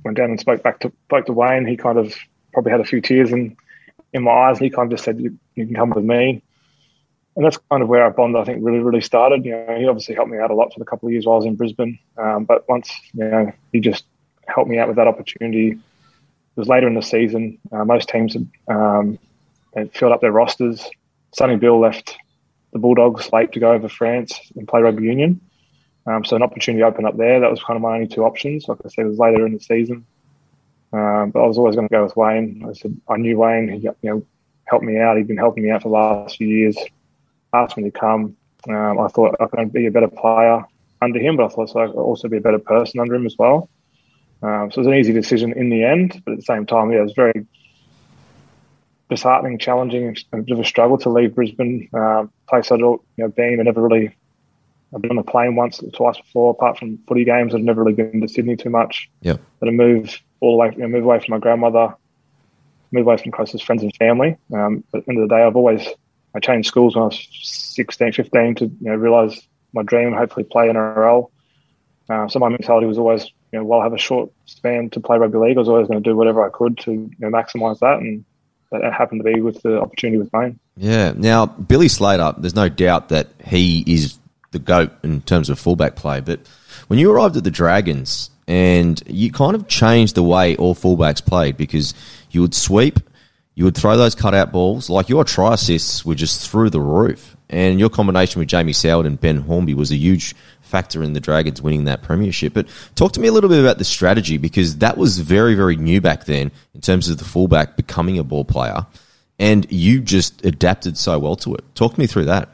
went 0.05 0.17
down 0.17 0.31
and 0.31 0.41
spoke 0.41 0.63
back 0.63 0.81
to 0.81 0.93
spoke 1.05 1.27
to 1.27 1.33
Wayne. 1.33 1.67
He 1.67 1.77
kind 1.77 1.99
of 1.99 2.15
probably 2.53 2.73
had 2.73 2.81
a 2.81 2.85
few 2.85 3.01
tears 3.01 3.33
in 3.33 3.57
in 4.13 4.23
my 4.23 4.31
eyes. 4.31 4.59
And 4.59 4.65
he 4.65 4.71
kind 4.71 4.91
of 4.91 4.97
just 4.97 5.05
said, 5.05 5.21
"You, 5.21 5.39
you 5.55 5.67
can 5.67 5.75
come 5.75 5.91
with 5.91 6.05
me." 6.05 6.43
and 7.35 7.45
that's 7.45 7.59
kind 7.71 7.83
of 7.83 7.89
where 7.89 8.03
our 8.03 8.11
bond, 8.11 8.37
I 8.37 8.45
think, 8.45 8.59
really, 8.63 8.81
really 8.81 9.01
started. 9.01 9.45
You 9.45 9.53
know, 9.53 9.77
he 9.79 9.87
obviously 9.87 10.15
helped 10.15 10.31
me 10.31 10.39
out 10.39 10.51
a 10.51 10.55
lot 10.55 10.73
for 10.73 10.79
the 10.79 10.85
couple 10.85 11.09
of 11.09 11.13
years 11.13 11.25
while 11.25 11.35
I 11.35 11.39
was 11.39 11.47
in 11.47 11.57
Brisbane. 11.57 11.99
Um, 12.19 12.45
but 12.45 12.69
once, 12.69 12.93
you 13.15 13.25
know, 13.25 13.53
he 13.73 13.81
just 13.81 14.05
helped 14.47 14.69
me 14.69 14.79
out 14.79 14.89
with 14.89 14.97
that 14.97 15.07
opportunity. 15.07 15.71
It 15.71 15.81
was 16.57 16.69
later 16.69 16.87
in 16.87 16.95
the 16.95 17.03
season. 17.03 17.59
Uh, 17.71 17.85
most 17.85 18.11
teams 18.11 18.35
had, 18.35 18.51
um, 18.69 19.19
had, 19.75 19.95
filled 19.95 20.13
up 20.13 20.21
their 20.21 20.33
rosters. 20.33 20.87
Sonny 21.35 21.57
Bill 21.57 21.81
left 21.81 22.19
the 22.73 22.79
Bulldogs 22.79 23.33
late 23.33 23.53
to 23.53 23.61
go 23.61 23.73
over 23.73 23.89
France 23.89 24.39
and 24.57 24.67
play 24.67 24.81
rugby 24.81 25.05
union. 25.05 25.41
Um, 26.07 26.25
so 26.25 26.37
an 26.37 26.43
opportunity 26.43 26.83
opened 26.83 27.07
up 27.07 27.17
there. 27.17 27.41
That 27.41 27.51
was 27.51 27.63
kind 27.63 27.77
of 27.77 27.83
my 27.83 27.95
only 27.95 28.09
two 28.09 28.25
options. 28.25 28.67
Like 28.67 28.79
I 28.85 28.89
said, 28.89 29.05
it 29.05 29.09
was 29.09 29.19
later 29.19 29.47
in 29.47 29.55
the 29.55 29.61
season. 29.61 30.07
Um, 30.93 31.31
but 31.31 31.43
I 31.43 31.47
was 31.47 31.59
always 31.59 31.77
going 31.77 31.89
to 31.89 31.93
go 31.93 32.03
with 32.03 32.17
Wayne. 32.17 32.65
I 32.69 32.73
said 32.73 33.01
I 33.09 33.17
knew 33.17 33.39
Wayne. 33.39 33.69
He 33.69 33.81
you 33.81 33.95
know 34.03 34.27
helped 34.65 34.85
me 34.85 34.99
out. 34.99 35.17
He'd 35.17 35.29
been 35.29 35.37
helping 35.37 35.65
me 35.65 35.71
out 35.71 35.83
for 35.83 35.89
the 35.89 35.95
last 35.95 36.37
few 36.37 36.49
years 36.49 36.77
asked 37.53 37.77
me 37.77 37.85
to 37.85 37.91
come. 37.91 38.37
Um, 38.69 38.99
I 38.99 39.09
thought 39.09 39.37
I 39.41 39.47
could 39.47 39.73
be 39.73 39.87
a 39.87 39.91
better 39.91 40.09
player 40.09 40.65
under 41.01 41.19
him, 41.19 41.37
but 41.37 41.47
I 41.47 41.49
thought 41.49 41.77
I 41.77 41.87
could 41.87 41.97
also 41.97 42.29
be 42.29 42.39
a 42.39 42.41
better 42.41 42.59
person 42.59 43.01
under 43.01 43.15
him 43.15 43.27
as 43.27 43.37
well. 43.39 43.69
Um, 44.43 44.71
so 44.71 44.77
it 44.77 44.79
was 44.79 44.87
an 44.87 44.95
easy 44.95 45.13
decision 45.13 45.53
in 45.53 45.69
the 45.69 45.85
end, 45.85 46.21
but 46.25 46.33
at 46.33 46.39
the 46.39 46.45
same 46.45 46.67
time, 46.67 46.91
yeah, 46.91 47.01
it 47.01 47.05
was 47.05 47.13
very 47.13 47.47
disheartening, 49.12 49.59
challenging, 49.59 50.16
a 50.33 50.38
bit 50.38 50.53
of 50.53 50.61
a 50.61 50.64
struggle 50.64 50.98
to 50.98 51.11
leave 51.11 51.35
Brisbane, 51.35 51.88
uh, 51.92 52.27
place 52.48 52.70
I'd 52.72 52.81
you 52.81 53.01
know, 53.18 53.29
been. 53.29 53.61
I 53.61 53.62
never 53.62 53.83
really, 53.83 54.14
I've 54.94 55.03
been 55.03 55.12
on 55.12 55.18
a 55.18 55.25
plane 55.25 55.55
once 55.55 55.83
or 55.83 55.90
twice 55.90 56.18
before, 56.18 56.51
apart 56.51 56.79
from 56.79 56.98
footy 57.07 57.25
games. 57.25 57.55
I've 57.55 57.62
never 57.62 57.83
really 57.83 57.94
been 57.94 58.20
to 58.20 58.29
Sydney 58.29 58.57
too 58.57 58.70
much. 58.70 59.11
Yeah. 59.20 59.37
But 59.61 59.68
I 59.68 59.72
moved 59.72 60.20
all 60.40 60.53
the 60.53 60.59
way, 60.59 60.72
you 60.75 60.83
know, 60.83 60.88
move 60.88 61.05
away 61.05 61.20
from 61.20 61.33
my 61.33 61.38
grandmother, 61.38 61.94
move 62.90 63.07
away 63.07 63.16
from 63.18 63.33
closest 63.33 63.64
friends 63.64 63.83
and 63.83 63.94
family. 63.96 64.37
Um, 64.53 64.85
but 64.90 64.98
at 64.98 65.07
the 65.07 65.12
end 65.12 65.22
of 65.22 65.29
the 65.29 65.35
day, 65.35 65.42
I've 65.42 65.57
always 65.57 65.87
I 66.35 66.40
changed 66.40 66.68
schools 66.68 66.94
when 66.94 67.03
I 67.03 67.07
was 67.07 67.29
16, 67.42 68.12
15 68.12 68.55
to 68.57 68.64
you 68.64 68.77
know 68.81 68.94
realise 68.94 69.40
my 69.72 69.83
dream, 69.83 70.12
hopefully 70.12 70.44
play 70.44 70.68
NRL. 70.68 71.31
Uh, 72.09 72.29
so 72.29 72.38
my 72.38 72.48
mentality 72.48 72.87
was 72.87 72.98
always, 72.98 73.25
you 73.53 73.59
know, 73.59 73.64
while 73.64 73.81
I 73.81 73.85
have 73.85 73.92
a 73.92 73.98
short 73.98 74.31
span 74.44 74.90
to 74.90 75.01
play 75.01 75.18
rugby 75.18 75.38
league, 75.38 75.57
I 75.57 75.61
was 75.61 75.68
always 75.68 75.88
going 75.88 76.03
to 76.03 76.11
do 76.11 76.16
whatever 76.16 76.44
I 76.44 76.51
could 76.51 76.79
to 76.79 76.92
you 76.92 77.11
know, 77.18 77.29
maximise 77.29 77.79
that, 77.79 77.98
and 77.98 78.25
that 78.73 78.93
happened 78.93 79.25
to 79.25 79.33
be 79.33 79.41
with 79.41 79.63
the 79.63 79.81
opportunity 79.81 80.19
with 80.19 80.33
Wayne. 80.33 80.59
Yeah. 80.77 81.13
Now 81.17 81.47
Billy 81.47 81.89
Slater, 81.89 82.35
there's 82.39 82.55
no 82.55 82.69
doubt 82.69 83.11
that 83.11 83.29
he 83.45 83.85
is 83.87 84.19
the 84.51 84.59
goat 84.59 84.93
in 85.03 85.23
terms 85.23 85.49
of 85.49 85.59
fullback 85.59 85.97
play, 85.97 86.21
but 86.21 86.41
when 86.89 86.99
you 86.99 87.11
arrived 87.11 87.37
at 87.37 87.45
the 87.45 87.51
Dragons 87.51 88.31
and 88.49 89.03
you 89.07 89.33
kind 89.33 89.55
of 89.55 89.69
changed 89.69 90.15
the 90.15 90.23
way 90.23 90.57
all 90.57 90.75
fullbacks 90.75 91.25
played 91.25 91.57
because 91.57 91.95
you 92.31 92.41
would 92.41 92.55
sweep 92.55 92.99
you 93.55 93.65
would 93.65 93.77
throw 93.77 93.97
those 93.97 94.15
cutout 94.15 94.53
balls. 94.53 94.89
Like 94.89 95.09
your 95.09 95.25
try 95.25 95.55
assists 95.55 96.05
were 96.05 96.15
just 96.15 96.49
through 96.49 96.71
the 96.71 96.81
roof. 96.81 97.37
And 97.51 97.79
your 97.79 97.91
combination 97.91 98.39
with 98.39 98.49
Jamie 98.49 98.73
Soward 98.73 99.07
and 99.07 99.21
Ben 99.21 99.37
Hornby 99.37 99.75
was 99.75 99.93
a 99.93 99.97
huge 99.97 100.35
factor 100.73 101.03
in 101.03 101.13
the 101.13 101.21
Dragons 101.21 101.61
winning 101.61 101.85
that 101.85 102.03
premiership. 102.03 102.55
But 102.55 102.67
talk 102.95 103.13
to 103.13 103.21
me 103.21 103.29
a 103.29 103.33
little 103.33 103.51
bit 103.51 103.61
about 103.61 103.77
the 103.77 103.85
strategy 103.85 104.39
because 104.39 104.79
that 104.79 104.97
was 104.97 105.19
very, 105.19 105.55
very 105.55 105.77
new 105.77 106.01
back 106.01 106.25
then 106.25 106.51
in 106.75 106.81
terms 106.81 107.11
of 107.11 107.19
the 107.19 107.25
fullback 107.25 107.77
becoming 107.77 108.19
a 108.19 108.25
ball 108.25 108.47
player. 108.47 108.87
And 109.39 109.71
you 109.71 110.01
just 110.01 110.45
adapted 110.47 110.97
so 110.97 111.19
well 111.19 111.37
to 111.37 111.55
it. 111.55 111.65
Talk 111.75 111.99
me 111.99 112.07
through 112.07 112.25
that. 112.25 112.49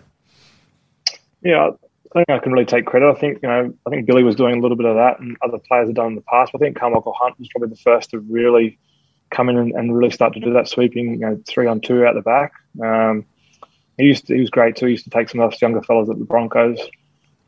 Yeah, 1.43 1.71
I 2.13 2.19
think 2.19 2.29
I 2.29 2.39
can 2.41 2.53
really 2.53 2.65
take 2.65 2.87
credit. 2.87 3.09
I 3.09 3.15
think 3.15 3.39
you 3.43 3.49
know, 3.49 3.73
I 3.87 3.91
think 3.91 4.07
Billy 4.07 4.25
was 4.25 4.35
doing 4.35 4.59
a 4.59 4.61
little 4.61 4.77
bit 4.77 4.87
of 4.87 4.97
that, 4.97 5.21
and 5.21 5.37
other 5.41 5.59
players 5.59 5.89
have 5.89 5.95
done 5.95 6.09
in 6.09 6.15
the 6.17 6.23
past. 6.23 6.53
But 6.53 6.61
I 6.61 6.65
think 6.65 6.77
Carmichael 6.77 7.15
Hunt 7.17 7.39
was 7.39 7.49
probably 7.49 7.69
the 7.69 7.81
first 7.81 8.11
to 8.11 8.19
really 8.19 8.79
come 9.31 9.49
in 9.49 9.59
and, 9.59 9.73
and, 9.73 9.95
really 9.95 10.11
start 10.11 10.33
to 10.33 10.41
do 10.41 10.55
that 10.55 10.69
sweeping, 10.69 11.13
you 11.13 11.19
know, 11.19 11.41
three 11.47 11.67
on 11.67 11.81
two 11.81 12.05
out 12.05 12.15
the 12.15 12.23
back. 12.23 12.53
Um, 12.83 13.27
he 13.99 14.05
used 14.05 14.27
to, 14.29 14.35
he 14.35 14.41
was 14.41 14.49
great 14.51 14.77
too. 14.77 14.87
He 14.87 14.93
used 14.93 15.05
to 15.05 15.11
take 15.11 15.29
some 15.29 15.41
of 15.41 15.51
those 15.51 15.61
younger 15.61 15.83
fellas 15.83 16.09
at 16.09 16.19
the 16.19 16.25
Broncos 16.25 16.81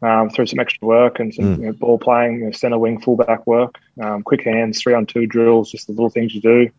um, 0.03 0.31
through 0.31 0.47
some 0.47 0.59
extra 0.59 0.87
work 0.87 1.21
and 1.21 1.35
some 1.35 1.45
mm. 1.45 1.59
you 1.59 1.67
know, 1.67 1.73
ball 1.73 1.99
playing, 1.99 2.41
you 2.41 2.45
know, 2.47 2.53
centre 2.53 2.79
wing, 2.79 3.01
fullback 3.01 3.47
work, 3.47 3.79
um, 4.03 4.23
quick 4.23 4.43
hands, 4.43 4.81
three 4.81 4.95
on 4.95 5.07
two 5.07 5.27
drills, 5.27 5.71
just 5.71 5.87
the 5.87 5.93
little 5.93 6.11
things 6.11 6.35
you 6.35 6.41
do. 6.41 6.71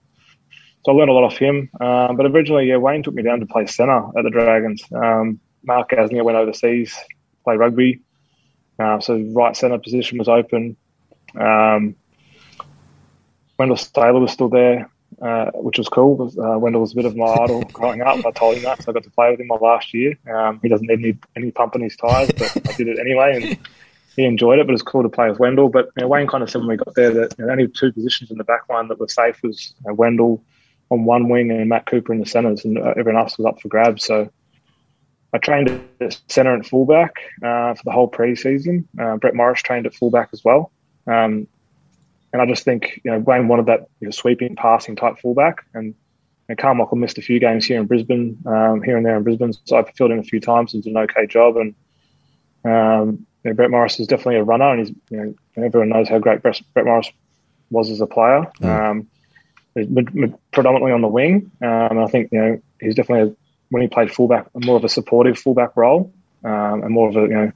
So 0.84 0.92
I 0.92 0.96
learned 0.96 1.12
a 1.12 1.14
lot 1.14 1.24
off 1.24 1.38
him. 1.38 1.70
Um, 1.80 2.16
but 2.16 2.26
originally, 2.26 2.68
yeah, 2.68 2.78
Wayne 2.78 3.04
took 3.04 3.14
me 3.14 3.22
down 3.22 3.40
to 3.40 3.46
play 3.46 3.68
centre 3.68 4.04
at 4.18 4.24
the 4.24 4.32
Dragons. 4.32 4.84
Um, 4.92 5.40
Mark 5.64 5.92
Gasnier 5.92 6.24
went 6.24 6.38
overseas, 6.38 6.98
play 7.44 7.56
rugby. 7.56 8.02
Uh, 8.80 9.00
so 9.00 9.20
right 9.32 9.56
centre 9.56 9.78
position 9.78 10.18
was 10.18 10.28
open. 10.28 10.76
Um, 11.40 11.96
Wendell 13.60 13.78
Sailor 13.78 14.20
was 14.20 14.32
still 14.32 14.50
there, 14.50 14.90
uh, 15.22 15.52
which 15.54 15.78
was 15.78 15.88
cool. 15.88 16.32
Uh, 16.40 16.58
Wendell 16.58 16.82
was 16.82 16.94
a 16.94 16.96
bit 16.96 17.06
of 17.06 17.16
my 17.16 17.26
idol 17.26 17.62
growing 17.74 18.02
up. 18.02 18.26
I 18.26 18.32
told 18.32 18.58
him 18.58 18.64
that, 18.64 18.84
so 18.84 18.92
I 18.92 18.94
got 18.94 19.04
to 19.04 19.12
play 19.12 19.32
with 19.32 19.40
him 19.40 19.48
my 19.48 19.56
last 19.56 19.94
year. 19.94 20.18
Um, 20.34 20.60
he 20.62 20.70
doesn't 20.70 20.88
need 20.88 21.00
any, 21.00 21.18
any 21.36 21.52
pump 21.52 21.76
in 21.76 21.82
his 21.82 21.96
tyres, 21.96 22.32
but 22.38 22.70
I 22.70 22.74
did 22.74 22.88
it 22.88 23.00
anyway, 23.00 23.36
and 23.36 23.68
he 24.16 24.26
enjoyed 24.26 24.60
it. 24.60 24.66
But 24.66 24.72
it 24.72 24.74
was 24.74 24.84
cool 24.84 25.04
to 25.04 25.10
play 25.10 25.30
with 25.30 25.40
Wendell. 25.40 25.70
But 25.70 25.92
you 25.96 26.02
know, 26.02 26.08
Wayne 26.08 26.28
kind 26.28 26.44
of 26.44 26.50
said 26.50 26.62
when 26.62 26.70
we 26.70 26.78
got 26.78 26.96
there 26.96 27.12
that 27.12 27.36
you 27.38 27.46
know, 27.46 27.52
only 27.52 27.68
two 27.68 27.92
positions 27.92 28.32
in 28.32 28.38
the 28.38 28.44
back 28.44 28.68
line 28.70 28.88
that 28.88 29.00
were 29.00 29.08
safe 29.08 29.42
was 29.44 29.76
you 29.84 29.90
know, 29.90 29.94
Wendell 29.94 30.44
on 30.90 31.06
one 31.06 31.30
wing 31.30 31.52
and 31.52 31.70
Matt 31.70 31.86
Cooper 31.86 32.14
in 32.14 32.20
the 32.20 32.26
centres, 32.26 32.66
and 32.66 32.78
uh, 32.78 32.94
everyone 32.98 33.22
else 33.22 33.38
was 33.38 33.46
up 33.46 33.62
for 33.62 33.68
grabs. 33.68 34.04
So 34.04 34.30
I 35.34 35.38
trained 35.38 35.70
at 36.02 36.20
centre 36.28 36.54
and 36.54 36.66
fullback 36.66 37.16
uh, 37.44 37.74
for 37.76 37.84
the 37.86 37.92
whole 37.92 38.10
preseason. 38.10 38.86
Uh, 39.00 39.18
Brett 39.18 39.36
Morris 39.36 39.62
trained 39.62 39.86
at 39.86 39.94
fullback 39.94 40.30
as 40.34 40.44
well. 40.44 40.72
Um, 41.08 41.48
and 42.34 42.42
I 42.42 42.46
just 42.46 42.64
think 42.64 43.02
you 43.04 43.12
know 43.12 43.20
Wayne 43.20 43.48
wanted 43.48 43.66
that 43.68 43.88
you 44.00 44.08
know, 44.08 44.12
sweeping, 44.12 44.56
passing 44.56 44.96
type 44.96 45.20
fullback, 45.20 45.66
and, 45.74 45.94
and 46.48 46.58
Carmichael 46.58 46.98
missed 46.98 47.18
a 47.18 47.22
few 47.22 47.40
games 47.40 47.66
here 47.66 47.80
in 47.80 47.88
Brisbane, 47.88 48.38
um, 48.46 48.82
here 48.82 48.98
and 48.98 49.06
there 49.06 49.18
in 49.18 49.24
Brisbane. 49.24 49.54
So 49.66 49.78
I 49.78 49.92
filled 49.92 50.12
in 50.12 50.20
a 50.20 50.24
few 50.24 50.40
times 50.40 50.74
and 50.74 50.84
did 50.84 50.92
an 50.92 50.98
okay 50.98 51.28
job. 51.28 51.58
And 51.58 51.76
um, 52.64 53.26
you 53.44 53.52
know, 53.52 53.54
Brett 53.54 53.72
Morris 53.72 54.00
is 54.00 54.08
definitely 54.08 54.38
a 54.38 54.44
runner, 54.44 54.72
and 54.72 54.80
he's 54.80 54.96
you 55.10 55.18
know 55.18 55.36
everyone 55.58 55.90
knows 55.90 56.10
how 56.10 56.20
great 56.20 56.42
Brett, 56.42 56.62
Morris 56.76 57.12
was 57.70 57.90
as 57.90 58.02
a 58.02 58.08
player. 58.08 58.46
Mm. 58.62 58.90
Um, 58.90 59.08
predominantly 60.52 60.92
on 60.92 61.02
the 61.02 61.08
wing, 61.08 61.50
um, 61.62 61.68
and 61.92 62.00
I 62.00 62.08
think 62.08 62.30
you 62.32 62.40
know 62.40 62.62
he's 62.80 62.96
definitely 62.96 63.32
a, 63.32 63.36
when 63.70 63.82
he 63.82 63.88
played 63.88 64.12
fullback, 64.12 64.48
more 64.54 64.76
of 64.76 64.84
a 64.84 64.90
supportive 64.90 65.38
fullback 65.38 65.78
role, 65.78 66.14
um, 66.44 66.84
and 66.84 66.90
more 66.90 67.08
of 67.08 67.16
a 67.16 67.22
you 67.22 67.28
know 67.30 67.52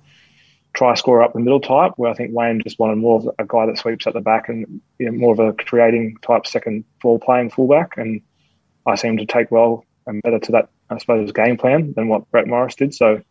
try 0.75 0.93
score 0.93 1.23
up 1.23 1.33
the 1.33 1.39
middle 1.39 1.59
type, 1.59 1.93
where 1.95 2.11
I 2.11 2.13
think 2.13 2.31
Wayne 2.33 2.61
just 2.61 2.79
wanted 2.79 2.97
more 2.97 3.19
of 3.19 3.29
a 3.39 3.45
guy 3.45 3.65
that 3.65 3.77
sweeps 3.77 4.07
at 4.07 4.13
the 4.13 4.21
back 4.21 4.49
and 4.49 4.81
you 4.99 5.05
know, 5.05 5.17
more 5.17 5.33
of 5.33 5.39
a 5.39 5.53
creating 5.53 6.17
type 6.21 6.45
second 6.45 6.83
ball 7.01 7.19
playing 7.19 7.49
fullback. 7.49 7.97
And 7.97 8.21
I 8.85 8.95
seem 8.95 9.17
to 9.17 9.25
take 9.25 9.51
well 9.51 9.85
and 10.05 10.21
better 10.21 10.39
to 10.39 10.51
that, 10.53 10.69
I 10.89 10.97
suppose, 10.97 11.31
game 11.31 11.57
plan 11.57 11.93
than 11.93 12.07
what 12.07 12.29
Brett 12.29 12.47
Morris 12.47 12.75
did. 12.75 12.93
So 12.93 13.21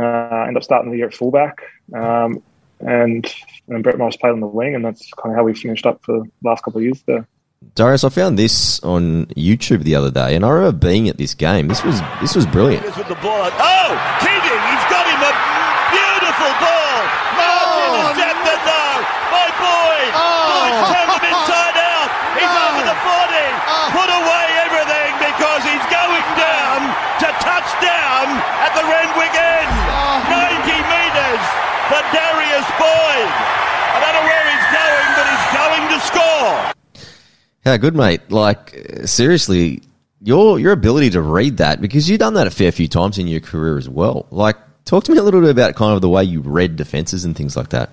uh, 0.00 0.02
I 0.02 0.42
ended 0.42 0.56
up 0.56 0.64
starting 0.64 0.90
the 0.90 0.96
year 0.96 1.08
at 1.08 1.14
fullback. 1.14 1.62
Um, 1.94 2.42
and, 2.80 3.32
and 3.68 3.82
Brett 3.82 3.98
Morris 3.98 4.16
played 4.16 4.32
on 4.32 4.40
the 4.40 4.46
wing, 4.46 4.74
and 4.74 4.84
that's 4.84 5.10
kind 5.12 5.32
of 5.32 5.38
how 5.38 5.44
we 5.44 5.54
finished 5.54 5.86
up 5.86 6.02
for 6.02 6.20
the 6.20 6.30
last 6.42 6.64
couple 6.64 6.78
of 6.78 6.84
years 6.84 7.02
there. 7.06 7.26
Darius, 7.74 8.04
I 8.04 8.10
found 8.10 8.38
this 8.38 8.80
on 8.80 9.26
YouTube 9.32 9.82
the 9.82 9.96
other 9.96 10.10
day, 10.10 10.36
and 10.36 10.44
I 10.44 10.50
remember 10.50 10.76
being 10.76 11.08
at 11.08 11.16
this 11.16 11.34
game. 11.34 11.68
This 11.68 11.82
was 11.82 12.00
this 12.20 12.36
was 12.36 12.44
brilliant. 12.46 12.84
With 12.84 13.08
the 13.08 13.16
ball. 13.24 13.48
Oh, 13.48 13.90
Keating, 14.20 14.60
he's 14.70 14.86
got 14.92 15.04
him 15.08 15.20
a 15.24 15.32
beautiful 15.88 16.52
ball. 16.60 17.00
Martin 17.32 17.80
oh, 17.80 18.12
intercepted 18.12 18.60
no. 18.60 18.68
though 18.68 18.98
by 19.32 19.46
Boyd. 19.56 20.12
Oh. 20.12 20.52
Boyd 20.52 20.74
turned 20.92 21.12
him 21.16 21.24
inside 21.32 21.76
out. 21.80 22.08
He's 22.36 22.52
oh. 22.52 22.66
over 22.68 22.84
the 22.92 22.98
40. 23.02 23.08
Oh. 23.08 23.88
Put 24.04 24.10
away 24.12 24.46
everything 24.60 25.10
because 25.16 25.62
he's 25.64 25.86
going 25.88 26.26
down 26.36 26.80
to 27.24 27.28
touchdown 27.40 28.36
at 28.62 28.72
the 28.76 28.84
Randwick 28.84 29.32
end. 29.32 29.72
Oh. 29.90 30.60
90 30.60 30.76
metres 30.92 31.44
for 31.88 32.02
Darius 32.12 32.68
Boyd. 32.76 33.32
I 33.32 33.98
don't 34.00 34.12
know 34.12 34.26
where 34.28 34.44
he's 34.44 34.68
going, 34.76 35.08
but 35.16 35.24
he's 35.24 35.48
going 35.56 35.84
to 35.88 35.98
score. 36.04 36.76
How 37.66 37.76
good, 37.76 37.96
mate. 37.96 38.30
Like, 38.30 39.00
seriously, 39.06 39.82
your 40.22 40.60
your 40.60 40.70
ability 40.70 41.10
to 41.10 41.20
read 41.20 41.56
that, 41.56 41.80
because 41.80 42.08
you've 42.08 42.20
done 42.20 42.34
that 42.34 42.46
a 42.46 42.50
fair 42.52 42.70
few 42.70 42.86
times 42.86 43.18
in 43.18 43.26
your 43.26 43.40
career 43.40 43.76
as 43.76 43.88
well. 43.88 44.26
Like, 44.30 44.56
talk 44.84 45.02
to 45.02 45.12
me 45.12 45.18
a 45.18 45.22
little 45.24 45.40
bit 45.40 45.50
about 45.50 45.74
kind 45.74 45.92
of 45.92 46.00
the 46.00 46.08
way 46.08 46.22
you 46.22 46.42
read 46.42 46.76
defenses 46.76 47.24
and 47.24 47.36
things 47.36 47.56
like 47.56 47.70
that. 47.70 47.90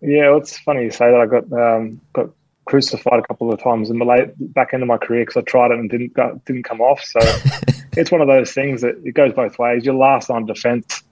Yeah, 0.00 0.28
well, 0.30 0.38
it's 0.38 0.56
funny 0.60 0.84
you 0.84 0.92
say 0.92 1.10
that. 1.10 1.20
I 1.20 1.26
got 1.26 1.52
um, 1.52 2.00
got 2.12 2.30
crucified 2.66 3.18
a 3.18 3.22
couple 3.22 3.52
of 3.52 3.60
times 3.60 3.90
in 3.90 3.98
the 3.98 4.04
late 4.04 4.28
back 4.54 4.74
end 4.74 4.84
of 4.84 4.86
my 4.86 4.98
career 4.98 5.22
because 5.22 5.38
I 5.38 5.40
tried 5.40 5.72
it 5.72 5.80
and 5.80 5.90
didn't 5.90 6.14
go, 6.14 6.40
didn't 6.46 6.62
come 6.62 6.80
off. 6.80 7.02
So 7.02 7.18
it's 7.96 8.12
one 8.12 8.20
of 8.20 8.28
those 8.28 8.52
things 8.52 8.82
that 8.82 9.04
it 9.04 9.14
goes 9.14 9.32
both 9.32 9.58
ways. 9.58 9.84
Your 9.84 9.96
last 9.96 10.30
line 10.30 10.46
defense, 10.46 11.02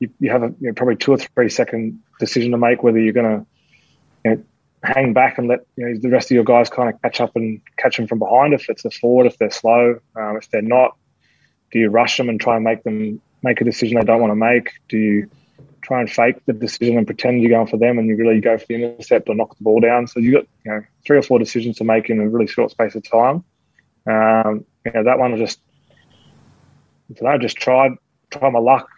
you, 0.00 0.10
you 0.18 0.32
have 0.32 0.42
a 0.42 0.48
you 0.60 0.66
know, 0.66 0.72
probably 0.72 0.96
two 0.96 1.12
or 1.12 1.18
three 1.18 1.50
second 1.50 2.02
decision 2.18 2.50
to 2.50 2.58
make 2.58 2.82
whether 2.82 2.98
you're 2.98 3.12
going 3.12 3.38
to 3.38 3.46
you 4.24 4.30
know, 4.32 4.44
hang 4.86 5.12
back 5.12 5.38
and 5.38 5.48
let 5.48 5.60
you 5.76 5.86
know 5.86 5.98
the 5.98 6.08
rest 6.08 6.30
of 6.30 6.34
your 6.34 6.44
guys 6.44 6.70
kind 6.70 6.92
of 6.92 7.00
catch 7.02 7.20
up 7.20 7.34
and 7.36 7.60
catch 7.76 7.96
them 7.96 8.06
from 8.06 8.18
behind 8.18 8.54
if 8.54 8.68
it's 8.68 8.84
a 8.84 8.90
forward 8.90 9.26
if 9.26 9.36
they're 9.38 9.50
slow 9.50 9.98
um, 10.16 10.36
if 10.36 10.48
they're 10.50 10.62
not 10.62 10.96
do 11.72 11.78
you 11.78 11.88
rush 11.88 12.16
them 12.16 12.28
and 12.28 12.40
try 12.40 12.56
and 12.56 12.64
make 12.64 12.82
them 12.84 13.20
make 13.42 13.60
a 13.60 13.64
decision 13.64 13.98
they 13.98 14.04
don't 14.04 14.20
want 14.20 14.30
to 14.30 14.36
make 14.36 14.70
do 14.88 14.98
you 14.98 15.30
try 15.82 16.00
and 16.00 16.10
fake 16.10 16.36
the 16.46 16.52
decision 16.52 16.98
and 16.98 17.06
pretend 17.06 17.40
you're 17.40 17.50
going 17.50 17.66
for 17.66 17.76
them 17.76 17.98
and 17.98 18.08
you 18.08 18.16
really 18.16 18.40
go 18.40 18.58
for 18.58 18.66
the 18.66 18.74
intercept 18.74 19.28
or 19.28 19.34
knock 19.34 19.56
the 19.56 19.62
ball 19.62 19.80
down 19.80 20.06
so 20.06 20.18
you've 20.18 20.34
got 20.34 20.46
you 20.64 20.72
know 20.72 20.82
three 21.06 21.18
or 21.18 21.22
four 21.22 21.38
decisions 21.38 21.76
to 21.76 21.84
make 21.84 22.10
in 22.10 22.20
a 22.20 22.28
really 22.28 22.46
short 22.46 22.70
space 22.70 22.94
of 22.94 23.02
time 23.08 23.44
um, 24.06 24.64
you 24.84 24.92
know 24.92 25.04
that 25.04 25.18
one 25.18 25.32
was 25.32 25.40
just 25.40 25.60
I 27.24 27.38
just 27.38 27.56
tried 27.56 27.92
tried 28.30 28.50
my 28.50 28.58
luck 28.58 28.88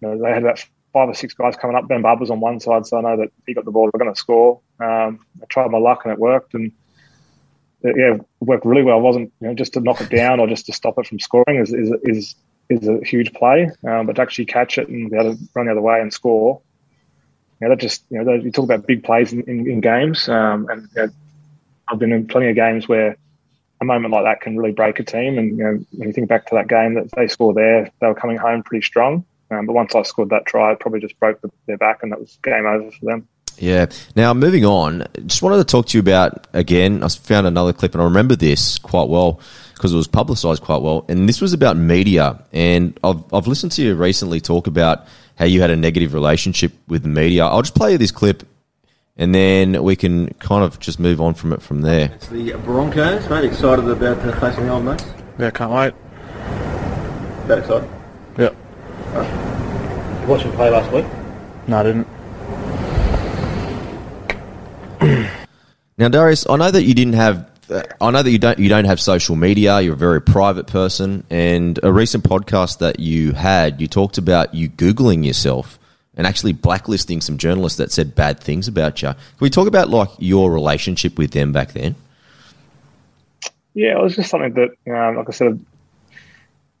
you 0.00 0.08
know, 0.08 0.22
they 0.22 0.30
had 0.30 0.42
about 0.42 0.64
five 0.92 1.08
or 1.08 1.14
six 1.14 1.34
guys 1.34 1.56
coming 1.56 1.76
up. 1.76 1.88
Ben 1.88 2.02
Barba 2.02 2.20
was 2.20 2.30
on 2.30 2.40
one 2.40 2.60
side, 2.60 2.86
so 2.86 2.98
I 2.98 3.00
know 3.02 3.16
that 3.18 3.30
he 3.46 3.54
got 3.54 3.64
the 3.64 3.70
ball. 3.70 3.90
We're 3.92 3.98
going 3.98 4.12
to 4.12 4.18
score. 4.18 4.60
Um, 4.80 5.20
I 5.42 5.46
tried 5.48 5.70
my 5.70 5.78
luck 5.78 6.02
and 6.04 6.12
it 6.12 6.18
worked, 6.18 6.54
and 6.54 6.72
it, 7.82 7.96
yeah, 7.96 8.16
worked 8.40 8.64
really 8.64 8.82
well. 8.82 8.98
It 8.98 9.02
wasn't 9.02 9.32
you 9.40 9.48
know 9.48 9.54
just 9.54 9.74
to 9.74 9.80
knock 9.80 10.00
it 10.00 10.10
down 10.10 10.40
or 10.40 10.46
just 10.46 10.66
to 10.66 10.72
stop 10.72 10.98
it 10.98 11.06
from 11.06 11.18
scoring 11.18 11.58
is 11.58 11.72
is 11.72 11.92
is, 12.02 12.34
is 12.68 12.88
a 12.88 13.00
huge 13.04 13.32
play, 13.32 13.70
um, 13.86 14.06
but 14.06 14.16
to 14.16 14.22
actually 14.22 14.46
catch 14.46 14.78
it 14.78 14.88
and 14.88 15.10
be 15.10 15.16
able 15.16 15.36
to 15.36 15.42
run 15.54 15.66
the 15.66 15.72
other 15.72 15.80
way 15.80 16.00
and 16.00 16.12
score. 16.12 16.60
You 17.60 17.68
know, 17.68 17.74
that 17.74 17.80
just 17.80 18.04
you 18.10 18.22
know 18.22 18.34
you 18.34 18.50
talk 18.50 18.64
about 18.64 18.86
big 18.86 19.02
plays 19.02 19.32
in, 19.32 19.42
in, 19.42 19.70
in 19.70 19.80
games, 19.80 20.28
um, 20.28 20.68
and 20.68 20.88
you 20.94 21.02
know, 21.02 21.08
I've 21.88 21.98
been 21.98 22.12
in 22.12 22.26
plenty 22.26 22.48
of 22.48 22.56
games 22.56 22.88
where 22.88 23.16
a 23.80 23.84
moment 23.84 24.12
like 24.12 24.24
that 24.24 24.40
can 24.40 24.56
really 24.56 24.72
break 24.72 24.98
a 24.98 25.04
team. 25.04 25.38
And 25.38 25.58
you 25.58 25.64
know, 25.64 25.84
when 25.92 26.08
you 26.08 26.12
think 26.12 26.28
back 26.28 26.46
to 26.46 26.54
that 26.54 26.68
game 26.68 26.94
that 26.94 27.10
they 27.12 27.28
scored 27.28 27.56
there, 27.56 27.90
they 28.00 28.06
were 28.06 28.14
coming 28.14 28.36
home 28.36 28.62
pretty 28.62 28.84
strong. 28.84 29.24
Um, 29.50 29.66
but 29.66 29.74
once 29.74 29.94
I 29.94 30.02
scored 30.02 30.30
that 30.30 30.46
try, 30.46 30.72
it 30.72 30.80
probably 30.80 31.00
just 31.00 31.18
broke 31.20 31.40
the, 31.40 31.50
their 31.66 31.76
back, 31.76 32.02
and 32.02 32.12
that 32.12 32.20
was 32.20 32.38
game 32.42 32.66
over 32.66 32.90
for 32.90 33.04
them. 33.04 33.28
Yeah. 33.58 33.86
Now, 34.14 34.34
moving 34.34 34.64
on, 34.64 35.06
just 35.26 35.42
wanted 35.42 35.58
to 35.58 35.64
talk 35.64 35.86
to 35.86 35.98
you 35.98 36.00
about 36.00 36.46
again. 36.52 37.02
I 37.02 37.08
found 37.08 37.46
another 37.46 37.72
clip, 37.72 37.94
and 37.94 38.02
I 38.02 38.04
remember 38.04 38.36
this 38.36 38.78
quite 38.78 39.08
well 39.08 39.40
because 39.74 39.92
it 39.92 39.96
was 39.96 40.06
publicised 40.06 40.62
quite 40.62 40.82
well. 40.82 41.04
And 41.08 41.28
this 41.28 41.40
was 41.40 41.52
about 41.52 41.76
media. 41.76 42.42
And 42.52 42.98
I've, 43.04 43.22
I've 43.32 43.46
listened 43.46 43.72
to 43.72 43.82
you 43.82 43.94
recently 43.94 44.40
talk 44.40 44.66
about 44.66 45.06
how 45.36 45.44
you 45.44 45.60
had 45.60 45.70
a 45.70 45.76
negative 45.76 46.14
relationship 46.14 46.72
with 46.88 47.02
the 47.02 47.08
media. 47.08 47.44
I'll 47.44 47.62
just 47.62 47.74
play 47.74 47.92
you 47.92 47.98
this 47.98 48.10
clip, 48.10 48.42
and 49.16 49.34
then 49.34 49.82
we 49.82 49.96
can 49.96 50.28
kind 50.34 50.64
of 50.64 50.80
just 50.80 50.98
move 50.98 51.20
on 51.20 51.34
from 51.34 51.52
it 51.52 51.62
from 51.62 51.82
there. 51.82 52.10
It's 52.14 52.28
the 52.28 52.52
Broncos, 52.64 53.28
mate. 53.28 53.44
Excited 53.44 53.86
about 53.86 54.18
uh, 54.18 54.40
facing 54.40 54.66
the 54.66 54.72
old 54.72 54.84
mates? 54.84 55.04
Yeah, 55.38 55.50
can't 55.50 55.70
wait. 55.72 55.94
That 57.48 57.58
excited? 57.58 57.88
Yep. 58.38 58.56
You 60.22 60.26
watched 60.26 60.44
him 60.44 60.52
play 60.52 60.70
last 60.70 60.90
week? 60.92 61.06
No, 61.68 61.78
I 61.78 61.82
didn't. 61.82 62.08
Now, 65.98 66.08
Darius, 66.08 66.46
I 66.48 66.56
know 66.56 66.70
that 66.70 66.82
you 66.84 66.94
didn't 66.94 67.14
have. 67.14 67.50
I 68.00 68.10
know 68.10 68.22
that 68.22 68.30
you 68.30 68.38
don't. 68.38 68.58
You 68.58 68.68
don't 68.68 68.84
have 68.84 69.00
social 69.00 69.36
media. 69.36 69.80
You're 69.80 69.94
a 69.94 69.96
very 69.96 70.20
private 70.20 70.66
person. 70.66 71.24
And 71.30 71.78
a 71.82 71.92
recent 71.92 72.24
podcast 72.24 72.78
that 72.78 73.00
you 73.00 73.32
had, 73.32 73.80
you 73.80 73.88
talked 73.88 74.18
about 74.18 74.54
you 74.54 74.68
googling 74.68 75.24
yourself 75.24 75.78
and 76.16 76.26
actually 76.26 76.52
blacklisting 76.52 77.20
some 77.20 77.38
journalists 77.38 77.78
that 77.78 77.92
said 77.92 78.14
bad 78.14 78.40
things 78.40 78.68
about 78.68 79.02
you. 79.02 79.08
Can 79.08 79.18
we 79.40 79.50
talk 79.50 79.68
about 79.68 79.90
like 79.90 80.08
your 80.18 80.50
relationship 80.50 81.18
with 81.18 81.32
them 81.32 81.52
back 81.52 81.72
then? 81.72 81.94
Yeah, 83.74 83.98
it 83.98 84.02
was 84.02 84.16
just 84.16 84.30
something 84.30 84.54
that, 84.54 84.70
um, 84.90 85.16
like 85.16 85.28
I 85.28 85.32
said, 85.32 85.62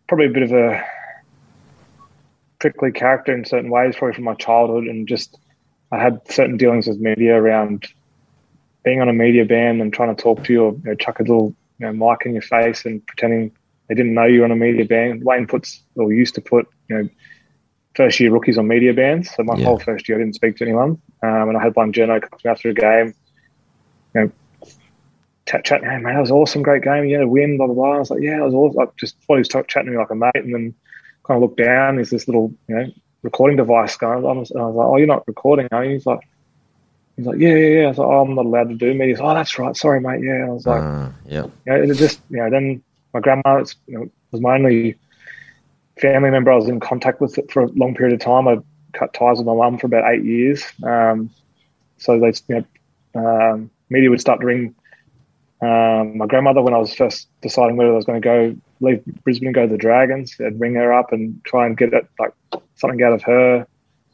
probably 0.08 0.26
a 0.26 0.30
bit 0.30 0.44
of 0.44 0.52
a 0.52 0.82
prickly 2.58 2.90
character 2.90 3.34
in 3.34 3.44
certain 3.44 3.70
ways, 3.70 3.96
probably 3.96 4.14
from 4.14 4.24
my 4.24 4.34
childhood, 4.34 4.84
and 4.84 5.06
just 5.06 5.36
I 5.92 5.98
had 5.98 6.20
certain 6.30 6.56
dealings 6.56 6.86
with 6.86 6.98
media 6.98 7.34
around 7.34 7.86
being 8.86 9.00
on 9.00 9.08
a 9.08 9.12
media 9.12 9.44
ban 9.44 9.80
and 9.80 9.92
trying 9.92 10.14
to 10.14 10.22
talk 10.22 10.44
to 10.44 10.52
you 10.52 10.62
or 10.62 10.72
you 10.72 10.82
know, 10.84 10.94
chuck 10.94 11.18
a 11.18 11.22
little 11.24 11.52
you 11.78 11.86
know, 11.86 11.92
mic 11.92 12.24
in 12.24 12.32
your 12.32 12.40
face 12.40 12.86
and 12.86 13.04
pretending 13.04 13.50
they 13.88 13.96
didn't 13.96 14.14
know 14.14 14.24
you 14.24 14.38
were 14.38 14.44
on 14.44 14.52
a 14.52 14.56
media 14.56 14.84
ban. 14.84 15.20
Wayne 15.24 15.48
puts 15.48 15.82
or 15.96 16.12
used 16.12 16.36
to 16.36 16.40
put 16.40 16.68
you 16.88 16.96
know 16.96 17.08
first 17.96 18.20
year 18.20 18.30
rookies 18.30 18.58
on 18.58 18.68
media 18.68 18.94
bans. 18.94 19.34
So 19.34 19.42
my 19.42 19.56
yeah. 19.56 19.64
whole 19.66 19.80
first 19.80 20.08
year 20.08 20.18
I 20.18 20.20
didn't 20.22 20.36
speak 20.36 20.56
to 20.58 20.64
anyone, 20.64 21.02
um, 21.22 21.48
and 21.48 21.56
I 21.58 21.62
had 21.62 21.74
one 21.74 21.92
journo 21.92 22.20
come 22.22 22.38
to 22.38 22.46
me 22.46 22.50
after 22.50 22.70
a 22.70 22.74
game, 22.74 23.14
you 24.14 24.20
know. 24.20 24.32
Chat, 25.46 25.64
chat, 25.64 25.80
hey, 25.82 25.98
man, 25.98 26.14
that 26.14 26.20
was 26.20 26.32
awesome, 26.32 26.62
great 26.62 26.82
game. 26.82 27.04
You 27.04 27.18
had 27.18 27.24
a 27.24 27.28
win, 27.28 27.56
blah, 27.56 27.66
blah, 27.66 27.74
blah. 27.76 27.92
I 27.92 27.98
was 28.00 28.10
like, 28.10 28.20
yeah, 28.20 28.38
it 28.38 28.44
was 28.44 28.52
awesome. 28.52 28.80
I 28.80 28.86
just 28.96 29.16
thought 29.22 29.36
he 29.36 29.38
was 29.38 29.48
talk, 29.48 29.68
chatting 29.68 29.86
to 29.86 29.92
me 29.92 29.98
like 29.98 30.10
a 30.10 30.16
mate. 30.16 30.32
And 30.34 30.52
then 30.52 30.74
kind 31.24 31.36
of 31.36 31.42
looked 31.42 31.58
down. 31.58 31.94
There's 31.94 32.10
this 32.10 32.26
little, 32.26 32.52
you 32.66 32.74
know, 32.74 32.86
recording 33.22 33.56
device 33.56 33.96
going. 33.96 34.26
I 34.26 34.32
was, 34.32 34.50
I 34.50 34.62
was 34.62 34.74
like, 34.74 34.86
"Oh, 34.88 34.96
you're 34.96 35.06
not 35.06 35.22
recording, 35.28 35.68
are 35.70 35.84
you?" 35.84 35.92
He's 35.92 36.06
like, 36.06 36.18
"He's 37.16 37.26
like, 37.26 37.38
yeah, 37.38 37.54
yeah, 37.54 37.80
yeah." 37.80 37.84
I 37.84 37.88
was 37.88 37.98
like, 37.98 38.08
"Oh, 38.08 38.20
I'm 38.22 38.34
not 38.34 38.46
allowed 38.46 38.68
to 38.68 38.74
do 38.74 38.94
media." 38.94 39.16
"Oh, 39.20 39.34
that's 39.34 39.58
right. 39.58 39.76
Sorry, 39.76 40.00
mate." 40.00 40.22
Yeah. 40.22 40.46
I 40.46 40.50
was 40.50 40.66
like, 40.66 40.82
uh, 40.82 41.10
"Yeah." 41.26 41.46
You 41.66 41.72
know, 41.72 41.82
it 41.82 41.94
just, 41.96 42.20
you 42.30 42.38
know, 42.38 42.50
then 42.50 42.82
my 43.12 43.20
grandma 43.20 43.64
you 43.86 43.98
know, 43.98 44.10
was 44.32 44.40
my 44.40 44.54
only 44.54 44.96
family 46.00 46.30
member 46.30 46.52
I 46.52 46.56
was 46.56 46.68
in 46.68 46.80
contact 46.80 47.20
with 47.20 47.38
for 47.50 47.62
a 47.62 47.66
long 47.68 47.94
period 47.94 48.14
of 48.14 48.20
time. 48.20 48.48
I 48.48 48.58
cut 48.92 49.14
ties 49.14 49.38
with 49.38 49.46
my 49.46 49.54
mum 49.54 49.78
for 49.78 49.86
about 49.86 50.12
eight 50.12 50.24
years. 50.24 50.64
Um, 50.82 51.30
so 51.98 52.18
they, 52.18 52.32
you 52.48 52.64
know, 53.14 53.52
um, 53.52 53.70
media 53.88 54.10
would 54.10 54.20
start 54.20 54.40
to 54.40 54.46
ring 54.46 54.74
um, 55.62 56.18
my 56.18 56.26
grandmother, 56.26 56.60
when 56.60 56.74
I 56.74 56.78
was 56.78 56.94
first 56.94 57.28
deciding 57.40 57.76
whether 57.76 57.92
I 57.92 57.96
was 57.96 58.04
going 58.04 58.20
to 58.20 58.24
go 58.24 58.56
leave 58.80 59.02
Brisbane 59.24 59.48
and 59.48 59.54
go 59.54 59.62
to 59.62 59.72
the 59.72 59.78
Dragons, 59.78 60.36
I'd 60.38 60.60
ring 60.60 60.74
her 60.74 60.92
up 60.92 61.12
and 61.12 61.42
try 61.44 61.66
and 61.66 61.76
get 61.76 61.94
it, 61.94 62.06
like 62.18 62.32
something 62.74 63.02
out 63.02 63.14
of 63.14 63.22
her. 63.22 63.66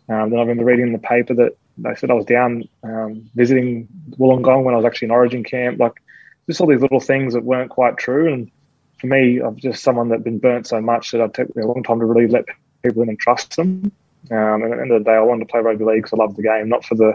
Um, 0.09 0.31
then 0.31 0.39
I 0.39 0.43
remember 0.43 0.65
reading 0.65 0.87
in 0.87 0.93
the 0.93 0.99
paper 0.99 1.35
that 1.35 1.57
they 1.79 1.95
said 1.95 2.11
I 2.11 2.15
was 2.15 2.27
down 2.27 2.69
um, 2.83 3.31
visiting 3.35 3.89
Wollongong 4.19 4.65
when 4.65 4.75
I 4.75 4.77
was 4.77 4.87
actually 4.87 5.07
in 5.07 5.13
Origin 5.13 5.45
camp. 5.45 5.79
Like 5.79 6.03
just 6.47 6.61
all 6.61 6.67
these 6.67 6.81
little 6.81 7.01
things 7.01 7.35
that 7.35 7.45
weren't 7.45 7.71
quite 7.71 7.97
true. 7.97 8.33
And 8.33 8.51
for 9.01 9.07
me, 9.07 9.41
I'm 9.41 9.57
just 9.57 9.83
someone 9.83 10.09
that's 10.09 10.23
been 10.23 10.39
burnt 10.39 10.67
so 10.67 10.81
much 10.81 11.11
that 11.11 11.21
I'd 11.21 11.35
take 11.35 11.55
me 11.57 11.63
a 11.63 11.67
long 11.67 11.83
time 11.83 12.01
to 12.01 12.05
really 12.05 12.29
let 12.29 12.45
people 12.83 13.03
in 13.03 13.09
and 13.09 13.19
trust 13.19 13.57
them. 13.57 13.93
Um, 14.31 14.63
and 14.63 14.73
at 14.73 14.77
the 14.77 14.83
end 14.83 14.93
of 14.93 15.05
the 15.05 15.11
day, 15.11 15.17
I 15.17 15.21
wanted 15.21 15.47
to 15.47 15.53
play 15.53 15.61
rugby 15.61 15.85
league 15.85 16.03
because 16.03 16.13
I 16.13 16.23
love 16.23 16.37
the 16.37 16.43
game, 16.43 16.69
not 16.69 16.85
for 16.85 16.95
the 16.95 17.15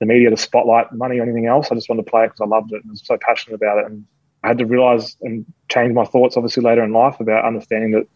the 0.00 0.06
media 0.06 0.30
to 0.30 0.36
spotlight 0.36 0.90
money 0.92 1.18
or 1.18 1.22
anything 1.22 1.46
else. 1.46 1.70
I 1.70 1.74
just 1.74 1.88
wanted 1.88 2.04
to 2.04 2.10
play 2.10 2.24
it 2.24 2.28
because 2.28 2.40
I 2.40 2.46
loved 2.46 2.72
it 2.72 2.82
and 2.82 2.90
was 2.90 3.04
so 3.04 3.18
passionate 3.20 3.56
about 3.56 3.78
it. 3.78 3.86
And 3.86 4.06
I 4.42 4.48
had 4.48 4.58
to 4.58 4.66
realize 4.66 5.16
and 5.20 5.44
change 5.68 5.92
my 5.92 6.04
thoughts, 6.04 6.36
obviously, 6.36 6.62
later 6.62 6.82
in 6.82 6.92
life 6.92 7.20
about 7.20 7.44
understanding 7.44 7.92
that 7.92 8.06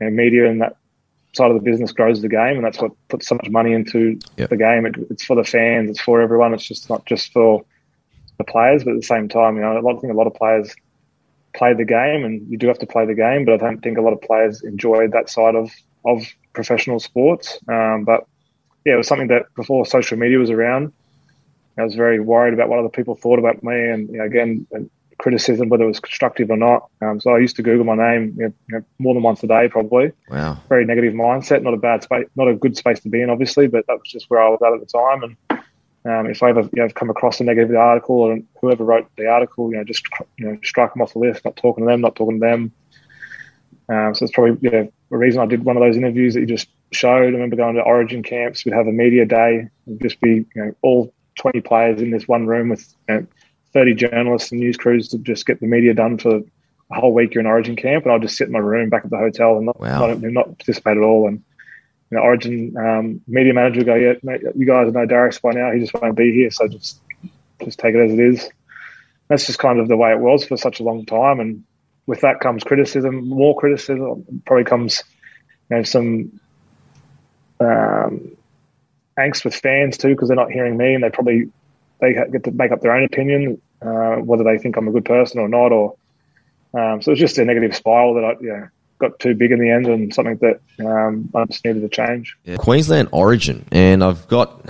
you 0.00 0.06
know, 0.06 0.10
media 0.10 0.50
and 0.50 0.62
that 0.62 0.76
side 1.32 1.50
of 1.50 1.56
the 1.56 1.62
business 1.62 1.92
grows 1.92 2.22
the 2.22 2.28
game, 2.28 2.56
and 2.56 2.64
that's 2.64 2.80
what 2.80 2.92
puts 3.08 3.26
so 3.26 3.34
much 3.34 3.50
money 3.50 3.72
into 3.72 4.18
yep. 4.36 4.50
the 4.50 4.56
game. 4.56 4.86
It, 4.86 4.96
it's 5.10 5.24
for 5.24 5.36
the 5.36 5.44
fans, 5.44 5.90
it's 5.90 6.00
for 6.00 6.20
everyone. 6.20 6.54
It's 6.54 6.64
just 6.64 6.88
not 6.88 7.04
just 7.06 7.32
for 7.32 7.64
the 8.38 8.44
players, 8.44 8.84
but 8.84 8.92
at 8.94 9.00
the 9.00 9.06
same 9.06 9.28
time, 9.28 9.56
you 9.56 9.62
know, 9.62 9.78
a 9.78 9.80
lot, 9.80 9.96
I 9.96 10.00
think 10.00 10.12
a 10.12 10.16
lot 10.16 10.26
of 10.26 10.34
players 10.34 10.74
play 11.54 11.74
the 11.74 11.84
game, 11.84 12.24
and 12.24 12.48
you 12.50 12.56
do 12.56 12.68
have 12.68 12.78
to 12.78 12.86
play 12.86 13.06
the 13.06 13.14
game. 13.14 13.44
But 13.44 13.54
I 13.54 13.56
don't 13.58 13.80
think 13.80 13.98
a 13.98 14.02
lot 14.02 14.12
of 14.12 14.20
players 14.20 14.62
enjoy 14.62 15.08
that 15.08 15.28
side 15.28 15.54
of 15.54 15.70
of 16.04 16.26
professional 16.52 17.00
sports. 17.00 17.58
Um, 17.68 18.04
but 18.04 18.26
yeah, 18.84 18.94
it 18.94 18.96
was 18.96 19.08
something 19.08 19.28
that 19.28 19.46
before 19.54 19.84
social 19.84 20.16
media 20.16 20.38
was 20.38 20.50
around, 20.50 20.92
I 21.76 21.84
was 21.84 21.94
very 21.94 22.20
worried 22.20 22.54
about 22.54 22.68
what 22.68 22.78
other 22.78 22.88
people 22.88 23.14
thought 23.14 23.38
about 23.38 23.62
me, 23.62 23.90
and 23.90 24.08
you 24.08 24.18
know, 24.18 24.24
again, 24.24 24.66
and 24.72 24.90
criticism, 25.18 25.68
whether 25.68 25.84
it 25.84 25.88
was 25.88 26.00
constructive 26.00 26.50
or 26.50 26.56
not. 26.56 26.88
Um, 27.02 27.20
so 27.20 27.32
I 27.32 27.38
used 27.38 27.56
to 27.56 27.62
Google 27.62 27.84
my 27.84 27.96
name 27.96 28.34
you 28.38 28.54
know, 28.68 28.84
more 28.98 29.14
than 29.14 29.22
once 29.22 29.42
a 29.42 29.46
day, 29.46 29.68
probably. 29.68 30.12
Wow. 30.30 30.58
Very 30.68 30.84
negative 30.84 31.12
mindset, 31.12 31.62
not 31.62 31.74
a 31.74 31.78
bad 31.78 32.02
space, 32.02 32.26
not 32.36 32.48
a 32.48 32.54
good 32.54 32.76
space 32.76 33.00
to 33.00 33.08
be 33.08 33.20
in, 33.20 33.30
obviously, 33.30 33.66
but 33.66 33.86
that 33.86 33.94
was 33.94 34.08
just 34.08 34.30
where 34.30 34.40
I 34.40 34.48
was 34.48 34.60
at 34.64 34.72
at 34.72 34.80
the 34.80 34.86
time. 34.86 35.22
And 35.22 35.60
um, 36.10 36.30
if 36.30 36.42
I 36.42 36.50
ever 36.50 36.62
you 36.62 36.82
know, 36.82 36.88
come 36.88 37.10
across 37.10 37.40
a 37.40 37.44
negative 37.44 37.76
article 37.76 38.16
or 38.16 38.38
whoever 38.60 38.84
wrote 38.84 39.10
the 39.16 39.26
article, 39.26 39.70
you 39.70 39.76
know, 39.76 39.84
just 39.84 40.06
you 40.38 40.46
know, 40.46 40.58
strike 40.62 40.94
them 40.94 41.02
off 41.02 41.12
the 41.12 41.18
list, 41.18 41.44
not 41.44 41.56
talking 41.56 41.84
to 41.84 41.90
them, 41.90 42.00
not 42.00 42.16
talking 42.16 42.40
to 42.40 42.46
them. 42.46 42.72
Um, 43.90 44.14
so 44.14 44.24
it's 44.24 44.34
probably 44.34 44.58
you 44.60 44.70
know, 44.70 44.92
the 45.10 45.16
reason 45.16 45.40
I 45.40 45.46
did 45.46 45.64
one 45.64 45.76
of 45.76 45.82
those 45.82 45.96
interviews 45.96 46.34
that 46.34 46.40
you 46.40 46.46
just 46.46 46.68
showed. 46.92 47.24
I 47.24 47.26
remember 47.26 47.56
going 47.56 47.74
to 47.74 47.82
Origin 47.82 48.22
camps. 48.22 48.64
We'd 48.64 48.74
have 48.74 48.86
a 48.86 48.92
media 48.92 49.24
day, 49.26 49.68
and 49.86 50.00
just 50.00 50.20
be 50.20 50.46
you 50.54 50.64
know 50.64 50.74
all 50.82 51.12
20 51.38 51.60
players 51.62 52.00
in 52.00 52.10
this 52.10 52.28
one 52.28 52.46
room 52.46 52.68
with 52.68 52.94
you 53.08 53.14
know, 53.14 53.26
30 53.78 53.94
journalists 53.94 54.50
and 54.50 54.60
news 54.60 54.76
crews 54.76 55.06
to 55.06 55.18
just 55.18 55.46
get 55.46 55.60
the 55.60 55.66
media 55.68 55.94
done 55.94 56.18
for 56.18 56.38
a 56.90 57.00
whole 57.00 57.14
week 57.14 57.32
you're 57.32 57.40
in 57.40 57.46
Origin 57.46 57.76
camp, 57.76 58.04
and 58.04 58.12
I'll 58.12 58.18
just 58.18 58.36
sit 58.36 58.48
in 58.48 58.52
my 58.52 58.58
room 58.58 58.88
back 58.88 59.04
at 59.04 59.10
the 59.10 59.16
hotel 59.16 59.56
and 59.56 59.66
not 59.66 59.78
Wow. 59.78 60.14
not, 60.14 60.20
not 60.20 60.58
participate 60.58 60.96
at 60.96 61.02
all. 61.04 61.28
And 61.28 61.44
you 62.10 62.16
know, 62.16 62.24
Origin 62.24 62.74
um, 62.76 63.20
media 63.28 63.54
manager 63.54 63.84
go, 63.84 63.94
yeah, 63.94 64.14
mate, 64.24 64.40
you 64.56 64.66
guys 64.66 64.92
know 64.92 65.06
Darius 65.06 65.38
by 65.38 65.52
now. 65.52 65.70
He 65.70 65.78
just 65.78 65.94
won't 65.94 66.16
be 66.16 66.32
here, 66.32 66.50
so 66.50 66.66
just 66.66 67.00
just 67.62 67.78
take 67.78 67.94
it 67.94 68.00
as 68.00 68.12
it 68.12 68.18
is. 68.18 68.50
That's 69.28 69.46
just 69.46 69.60
kind 69.60 69.78
of 69.78 69.86
the 69.86 69.96
way 69.96 70.10
it 70.10 70.18
was 70.18 70.44
for 70.44 70.56
such 70.56 70.80
a 70.80 70.82
long 70.82 71.06
time, 71.06 71.38
and 71.38 71.62
with 72.06 72.22
that 72.22 72.40
comes 72.40 72.64
criticism, 72.64 73.28
more 73.28 73.56
criticism. 73.56 74.24
Probably 74.44 74.64
comes, 74.64 75.04
you 75.70 75.76
know, 75.76 75.82
some 75.84 76.40
um, 77.60 78.36
angst 79.16 79.44
with 79.44 79.54
fans 79.54 79.98
too 79.98 80.08
because 80.16 80.26
they're 80.28 80.36
not 80.36 80.50
hearing 80.50 80.76
me, 80.76 80.94
and 80.94 81.04
they 81.04 81.10
probably 81.10 81.48
they 82.00 82.14
get 82.14 82.42
to 82.42 82.50
make 82.50 82.72
up 82.72 82.80
their 82.80 82.96
own 82.96 83.04
opinion 83.04 83.60
uh, 83.82 84.16
whether 84.16 84.44
they 84.44 84.58
think 84.58 84.76
I'm 84.76 84.88
a 84.88 84.92
good 84.92 85.04
person 85.04 85.40
or 85.40 85.48
not, 85.48 85.72
or 85.72 85.96
um, 86.74 87.02
so 87.02 87.12
it's 87.12 87.20
just 87.20 87.38
a 87.38 87.44
negative 87.44 87.74
spiral 87.74 88.14
that 88.14 88.24
I 88.24 88.34
yeah 88.40 88.66
got 88.98 89.18
too 89.20 89.34
big 89.34 89.52
in 89.52 89.60
the 89.60 89.70
end 89.70 89.86
and 89.86 90.12
something 90.12 90.38
that 90.38 90.60
um, 90.84 91.30
I 91.34 91.44
just 91.44 91.64
needed 91.64 91.82
to 91.82 91.88
change. 91.88 92.36
Yeah. 92.44 92.56
Queensland 92.56 93.08
Origin, 93.12 93.64
and 93.70 94.02
I've 94.02 94.26
got 94.28 94.68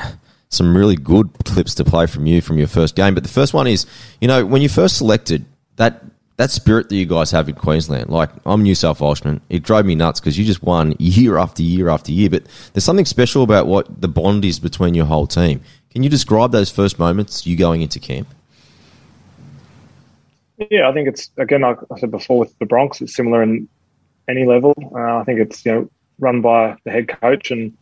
some 0.50 0.76
really 0.76 0.96
good 0.96 1.30
clips 1.44 1.74
to 1.76 1.84
play 1.84 2.06
from 2.06 2.26
you 2.26 2.40
from 2.40 2.58
your 2.58 2.68
first 2.68 2.94
game. 2.94 3.14
But 3.14 3.22
the 3.22 3.28
first 3.28 3.54
one 3.54 3.66
is, 3.66 3.86
you 4.20 4.28
know, 4.28 4.44
when 4.44 4.62
you 4.62 4.68
first 4.68 4.96
selected 4.96 5.44
that 5.76 6.02
that 6.38 6.52
spirit 6.52 6.88
that 6.88 6.94
you 6.94 7.04
guys 7.04 7.32
have 7.32 7.48
in 7.48 7.54
Queensland. 7.56 8.10
Like 8.10 8.30
I'm 8.46 8.62
New 8.62 8.76
South 8.76 9.00
Welshman, 9.00 9.40
it 9.48 9.64
drove 9.64 9.84
me 9.84 9.96
nuts 9.96 10.20
because 10.20 10.38
you 10.38 10.44
just 10.44 10.62
won 10.62 10.94
year 10.98 11.36
after 11.36 11.62
year 11.62 11.88
after 11.88 12.12
year. 12.12 12.30
But 12.30 12.44
there's 12.72 12.84
something 12.84 13.04
special 13.04 13.42
about 13.42 13.66
what 13.66 14.00
the 14.00 14.08
bond 14.08 14.44
is 14.44 14.60
between 14.60 14.94
your 14.94 15.06
whole 15.06 15.26
team. 15.26 15.60
Can 15.90 16.04
you 16.04 16.08
describe 16.08 16.52
those 16.52 16.70
first 16.70 16.98
moments 16.98 17.44
you 17.46 17.56
going 17.56 17.82
into 17.82 17.98
camp? 17.98 18.28
Yeah, 20.58 20.88
I 20.88 20.92
think 20.92 21.08
it's 21.08 21.30
again, 21.36 21.60
like 21.60 21.78
I 21.90 21.98
said 21.98 22.10
before, 22.10 22.40
with 22.40 22.58
the 22.58 22.66
Broncos, 22.66 23.00
it's 23.00 23.14
similar 23.14 23.42
in 23.42 23.68
any 24.28 24.44
level. 24.44 24.74
Uh, 24.94 25.18
I 25.18 25.24
think 25.24 25.40
it's 25.40 25.64
you 25.64 25.72
know 25.72 25.90
run 26.18 26.40
by 26.40 26.76
the 26.84 26.90
head 26.90 27.08
coach, 27.08 27.52
and 27.52 27.76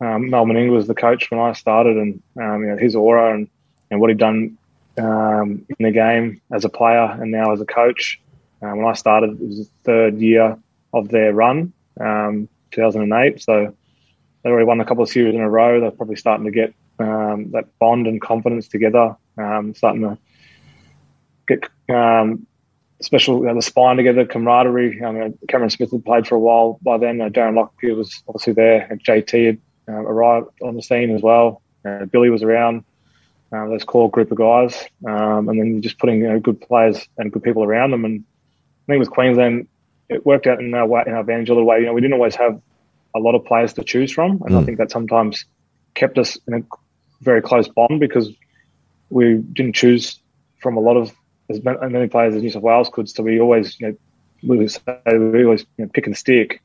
um, 0.00 0.30
Mel 0.30 0.46
was 0.46 0.86
the 0.86 0.94
coach 0.94 1.30
when 1.30 1.40
I 1.40 1.52
started, 1.52 1.96
and 1.98 2.22
um, 2.40 2.62
you 2.62 2.68
know 2.68 2.76
his 2.78 2.96
aura 2.96 3.34
and, 3.34 3.48
and 3.90 4.00
what 4.00 4.08
he'd 4.08 4.18
done 4.18 4.56
um, 4.98 5.66
in 5.68 5.84
the 5.84 5.90
game 5.90 6.40
as 6.50 6.64
a 6.64 6.70
player 6.70 7.04
and 7.20 7.30
now 7.30 7.52
as 7.52 7.60
a 7.60 7.66
coach. 7.66 8.18
Uh, 8.62 8.70
when 8.70 8.86
I 8.86 8.94
started, 8.94 9.38
it 9.38 9.46
was 9.46 9.58
the 9.58 9.70
third 9.84 10.18
year 10.18 10.58
of 10.94 11.08
their 11.10 11.34
run, 11.34 11.74
um, 12.00 12.48
2008. 12.70 13.42
So 13.42 13.74
they 14.42 14.50
already 14.50 14.64
won 14.64 14.80
a 14.80 14.86
couple 14.86 15.02
of 15.02 15.10
series 15.10 15.34
in 15.34 15.42
a 15.42 15.50
row. 15.50 15.80
They're 15.80 15.90
probably 15.90 16.16
starting 16.16 16.46
to 16.46 16.50
get 16.50 16.72
um, 16.98 17.50
that 17.50 17.78
bond 17.78 18.06
and 18.06 18.22
confidence 18.22 18.68
together, 18.68 19.14
um, 19.36 19.74
starting 19.74 20.00
to 20.02 20.16
get 21.46 21.68
um, 21.88 22.46
special 23.00 23.40
you 23.40 23.46
know, 23.46 23.54
the 23.54 23.62
spine 23.62 23.96
together, 23.96 24.24
camaraderie. 24.24 25.02
I 25.04 25.12
mean, 25.12 25.38
Cameron 25.48 25.70
Smith 25.70 25.90
had 25.90 26.04
played 26.04 26.26
for 26.26 26.34
a 26.34 26.40
while 26.40 26.78
by 26.82 26.98
then. 26.98 27.20
Uh, 27.20 27.28
Darren 27.28 27.54
Lockyer 27.54 27.94
was 27.94 28.22
obviously 28.28 28.54
there. 28.54 28.86
And 28.90 29.02
JT 29.02 29.46
had 29.46 29.58
uh, 29.88 30.00
arrived 30.00 30.48
on 30.62 30.76
the 30.76 30.82
scene 30.82 31.14
as 31.14 31.22
well. 31.22 31.62
Uh, 31.84 32.04
Billy 32.06 32.30
was 32.30 32.42
around. 32.42 32.84
Uh, 33.52 33.68
those 33.68 33.84
core 33.84 34.10
group 34.10 34.32
of 34.32 34.38
guys, 34.38 34.84
um, 35.06 35.48
and 35.48 35.60
then 35.60 35.80
just 35.80 36.00
putting 36.00 36.18
you 36.18 36.26
know, 36.26 36.40
good 36.40 36.60
players 36.60 37.06
and 37.16 37.30
good 37.30 37.44
people 37.44 37.62
around 37.62 37.92
them. 37.92 38.04
And 38.04 38.24
I 38.88 38.92
think 38.92 38.98
with 38.98 39.10
Queensland, 39.10 39.68
it 40.08 40.26
worked 40.26 40.48
out 40.48 40.58
in 40.58 40.74
our, 40.74 40.84
way, 40.84 41.04
in 41.06 41.12
our 41.12 41.20
advantage 41.20 41.48
a 41.48 41.52
little 41.52 41.66
way. 41.66 41.78
You 41.78 41.86
know, 41.86 41.92
we 41.92 42.00
didn't 42.00 42.14
always 42.14 42.34
have 42.34 42.60
a 43.14 43.20
lot 43.20 43.36
of 43.36 43.44
players 43.44 43.72
to 43.74 43.84
choose 43.84 44.10
from, 44.10 44.42
and 44.44 44.56
I 44.56 44.64
think 44.64 44.78
that 44.78 44.90
sometimes 44.90 45.44
kept 45.94 46.18
us 46.18 46.36
in 46.48 46.54
a 46.54 46.62
very 47.20 47.40
close 47.40 47.68
bond 47.68 48.00
because 48.00 48.30
we 49.10 49.36
didn't 49.36 49.74
choose 49.74 50.20
from 50.58 50.76
a 50.76 50.80
lot 50.80 50.96
of 50.96 51.12
as 51.48 51.62
many 51.62 52.08
players 52.08 52.34
as 52.34 52.42
New 52.42 52.50
South 52.50 52.62
Wales 52.62 52.90
could. 52.92 53.08
So 53.08 53.22
we 53.22 53.40
always, 53.40 53.78
you 53.80 53.88
know, 53.88 53.96
we 54.42 54.68
say 54.68 54.82
we 55.06 55.44
always 55.44 55.64
you 55.76 55.84
know, 55.84 55.90
pick 55.92 56.06
and 56.06 56.16
stick. 56.16 56.62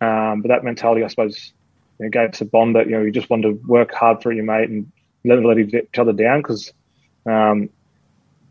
Um, 0.00 0.42
but 0.42 0.48
that 0.48 0.64
mentality, 0.64 1.04
I 1.04 1.08
suppose, 1.08 1.52
you 1.98 2.06
know, 2.06 2.10
gave 2.10 2.30
us 2.30 2.40
a 2.40 2.44
bond 2.44 2.76
that 2.76 2.86
you 2.86 2.92
know 2.92 3.02
you 3.02 3.10
just 3.10 3.30
wanted 3.30 3.48
to 3.48 3.66
work 3.66 3.92
hard 3.92 4.22
for 4.22 4.32
your 4.32 4.44
mate 4.44 4.68
and 4.68 4.90
never 5.22 5.44
let 5.44 5.58
each 5.58 5.98
other 5.98 6.12
down 6.12 6.40
because 6.40 6.72
um, 7.26 7.70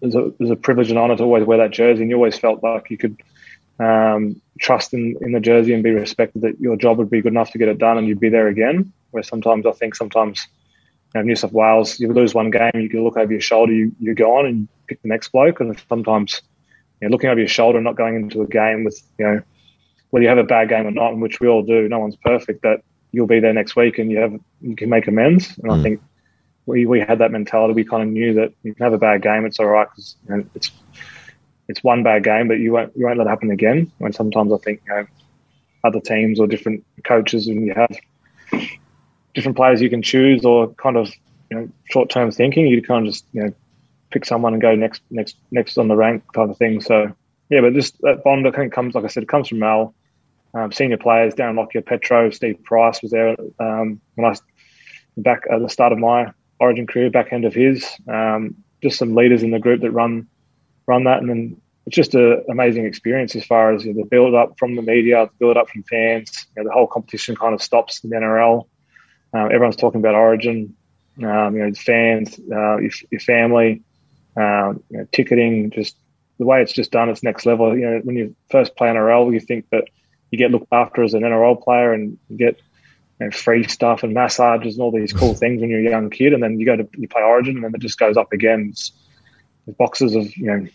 it, 0.01 0.16
it 0.16 0.39
was 0.39 0.49
a 0.49 0.55
privilege 0.55 0.89
and 0.89 0.99
honour 0.99 1.16
to 1.18 1.24
always 1.24 1.45
wear 1.45 1.59
that 1.59 1.72
jersey, 1.72 2.01
and 2.01 2.09
you 2.09 2.16
always 2.16 2.38
felt 2.38 2.64
like 2.64 2.89
you 2.89 2.97
could 2.97 3.22
um, 3.80 4.41
trust 4.59 4.93
in, 4.93 5.16
in 5.22 5.32
the 5.32 5.39
jersey 5.39 5.74
and 5.74 5.84
be 5.84 5.91
respected 5.91 6.41
that 6.43 6.59
your 6.59 6.76
job 6.76 6.97
would 6.97 7.09
be 7.09 7.22
good 7.22 7.34
enough 7.34 7.51
to 7.51 7.57
get 7.57 7.68
it 7.68 7.78
done 7.78 7.97
and 7.97 8.07
you'd 8.07 8.20
be 8.20 8.30
there 8.30 8.47
again. 8.47 8.91
Where 9.11 9.24
sometimes 9.24 9.66
I 9.66 9.72
think 9.72 9.95
sometimes 9.95 10.47
New 11.22 11.36
South 11.36 11.51
Wales, 11.51 11.99
you 11.99 12.11
lose 12.11 12.34
one 12.34 12.49
game, 12.49 12.72
you 12.76 12.89
can 12.89 13.03
look 13.03 13.18
over 13.18 13.32
your 13.32 13.41
shoulder, 13.41 13.72
you, 13.72 13.91
you're 13.99 14.16
gone 14.16 14.45
and 14.45 14.59
you 14.61 14.68
pick 14.88 15.01
the 15.01 15.07
next 15.07 15.32
bloke. 15.32 15.59
And 15.59 15.80
sometimes 15.88 16.41
you 16.99 17.07
know, 17.07 17.11
looking 17.11 17.30
over 17.30 17.39
your 17.39 17.47
shoulder 17.47 17.78
and 17.78 17.86
not 17.86 17.95
going 17.95 18.16
into 18.16 18.41
a 18.41 18.47
game 18.47 18.84
with, 18.84 19.01
you 19.20 19.26
know, 19.26 19.41
whether 20.09 20.24
you 20.24 20.30
have 20.30 20.38
a 20.38 20.43
bad 20.43 20.70
game 20.70 20.88
or 20.88 20.91
not, 20.91 21.14
in 21.14 21.20
which 21.20 21.39
we 21.39 21.47
all 21.47 21.61
do, 21.64 21.88
no 21.88 21.99
one's 21.99 22.16
perfect, 22.16 22.64
that 22.64 22.84
you'll 23.11 23.28
be 23.28 23.39
there 23.39 23.53
next 23.53 23.76
week 23.76 23.99
and 23.99 24.11
you 24.11 24.20
have 24.20 24.34
you 24.61 24.76
can 24.76 24.89
make 24.89 25.07
amends. 25.07 25.57
And 25.59 25.72
I 25.72 25.76
hmm. 25.76 25.84
think 25.84 26.01
we, 26.66 26.86
we 26.86 26.99
had 26.99 27.20
that 27.20 27.32
mentality. 27.32 27.74
We 27.74 27.84
kind 27.84 28.03
of 28.03 28.09
knew 28.09 28.34
that 28.36 28.53
you 28.64 28.74
can 28.74 28.84
have 28.84 28.93
a 28.93 28.97
bad 28.97 29.22
game, 29.22 29.45
it's 29.45 29.59
all 29.59 29.68
right 29.68 29.88
because 29.89 30.16
you 30.28 30.36
know, 30.36 30.45
it's 30.55 30.72
it's 31.68 31.84
one 31.84 32.03
bad 32.03 32.24
game, 32.24 32.47
but 32.47 32.59
you 32.59 32.74
won't 32.74 32.95
you 32.95 33.05
won't 33.05 33.18
let 33.18 33.28
it 33.28 33.30
happen 33.30 33.51
again. 33.51 33.91
When 33.99 34.14
sometimes 34.14 34.51
I 34.51 34.57
think 34.57 34.82
you 34.86 34.93
know 34.93 35.05
other 35.84 35.99
teams 35.99 36.39
or 36.39 36.47
different 36.47 36.86
coaches, 37.03 37.47
and 37.47 37.66
you 37.66 37.74
have 37.74 37.95
different 39.34 39.58
players 39.58 39.82
you 39.82 39.90
can 39.90 40.02
choose, 40.02 40.46
or 40.46 40.70
kind 40.76 40.98
of 40.98 41.12
you 41.50 41.58
know 41.58 41.70
short 41.86 42.10
term 42.10 42.32
thinking, 42.32 42.68
you 42.68 42.82
kind 42.82 43.08
of 43.08 43.14
just 43.14 43.26
you 43.34 43.44
know 43.44 43.54
pick 44.12 44.26
someone 44.26 44.54
and 44.54 44.62
go 44.62 44.76
next 44.76 45.02
next 45.10 45.38
next 45.52 45.78
on 45.78 45.88
the 45.88 45.96
rank 45.96 46.24
kind 46.34 46.50
of 46.50 46.58
thing. 46.58 46.82
So 46.82 47.14
yeah, 47.50 47.62
but 47.62 47.74
this 47.74 47.92
that 48.02 48.24
bond 48.24 48.48
I 48.48 48.52
think 48.52 48.74
comes 48.74 48.96
like 48.96 49.04
I 49.04 49.08
said, 49.08 49.24
it 49.24 49.30
comes 49.30 49.50
from 49.50 49.60
Mel. 49.60 49.94
Um, 50.56 50.72
senior 50.72 50.98
players, 50.98 51.34
Darren 51.34 51.56
Lockyer, 51.56 51.82
Petro, 51.82 52.30
Steve 52.30 52.64
Price 52.64 53.02
was 53.02 53.10
there 53.10 53.36
um, 53.60 54.00
when 54.14 54.32
I 54.32 54.36
back 55.18 55.44
at 55.52 55.62
the 55.62 55.70
start 55.70 55.92
of 55.92 55.98
my 55.98 56.32
Origin 56.60 56.88
career, 56.88 57.10
back 57.10 57.34
end 57.34 57.46
of 57.46 57.54
his. 57.54 57.86
Um, 58.08 58.56
just 58.82 59.00
some 59.00 59.16
leaders 59.16 59.44
in 59.44 59.52
the 59.52 59.60
group 59.60 59.82
that 59.82 59.92
run 59.92 60.28
run 60.86 61.06
that, 61.06 61.20
and 61.20 61.30
then 61.30 61.62
it's 61.86 61.96
just 61.96 62.14
an 62.14 62.44
amazing 62.50 62.86
experience 62.86 63.36
as 63.36 63.46
far 63.46 63.74
as 63.74 63.86
you 63.86 63.94
know, 63.94 64.04
the 64.04 64.08
build 64.08 64.36
up 64.36 64.58
from 64.58 64.76
the 64.76 64.82
media, 64.82 65.26
the 65.26 65.32
build 65.40 65.58
up 65.58 65.70
from 65.70 65.84
fans. 65.84 66.46
You 66.56 66.64
know, 66.64 66.70
the 66.70 66.74
whole 66.74 66.88
competition 66.88 67.36
kind 67.36 67.54
of 67.54 67.62
stops 67.62 68.04
in 68.04 68.10
the 68.10 68.16
NRL. 68.18 68.68
Uh, 69.34 69.46
everyone's 69.46 69.76
talking 69.76 70.00
about 70.00 70.16
Origin. 70.16 70.76
Um, 71.18 71.56
you 71.56 71.64
know, 71.64 71.74
fans, 71.74 72.40
uh, 72.52 72.78
your, 72.78 72.92
your 73.12 73.22
family, 73.22 73.84
um, 74.36 74.84
you 74.90 74.98
know, 74.98 75.08
ticketing, 75.12 75.70
just 75.70 75.96
the 76.40 76.46
way 76.46 76.62
it's 76.62 76.74
just 76.74 76.92
done. 76.92 77.10
It's 77.10 77.22
next 77.22 77.46
level. 77.46 77.78
You 77.78 77.90
know, 77.90 78.02
when 78.04 78.16
you 78.16 78.36
first 78.50 78.76
play 78.76 78.88
NRL, 78.90 79.32
you 79.32 79.40
think 79.40 79.70
that 79.70 79.86
you 80.32 80.40
get 80.40 80.50
looked 80.50 80.72
after 80.72 81.04
as 81.04 81.14
an 81.14 81.22
NRL 81.22 81.62
player 81.64 81.94
and 81.94 82.18
you 82.30 82.38
get 82.38 82.60
you 83.20 83.28
know, 83.28 83.32
free 83.32 83.68
stuff 83.68 84.02
and 84.02 84.14
massages 84.14 84.76
and 84.76 84.84
all 84.84 84.92
these 84.92 85.14
cool 85.14 85.36
things 85.36 85.62
when 85.62 85.70
you're 85.70 85.86
a 85.86 85.90
young 85.90 86.10
kid, 86.10 86.34
and 86.34 86.42
then 86.42 86.60
you 86.60 86.66
go 86.66 86.76
to 86.76 86.88
you 86.98 87.08
play 87.08 87.22
Origin, 87.22 87.56
and 87.56 87.64
then 87.64 87.76
it 87.76 87.82
just 87.82 88.00
goes 88.00 88.18
up 88.18 88.34
again. 88.34 88.70
It's, 88.72 88.92
boxes 89.78 90.14
of 90.14 90.36
you 90.36 90.46
know 90.46 90.68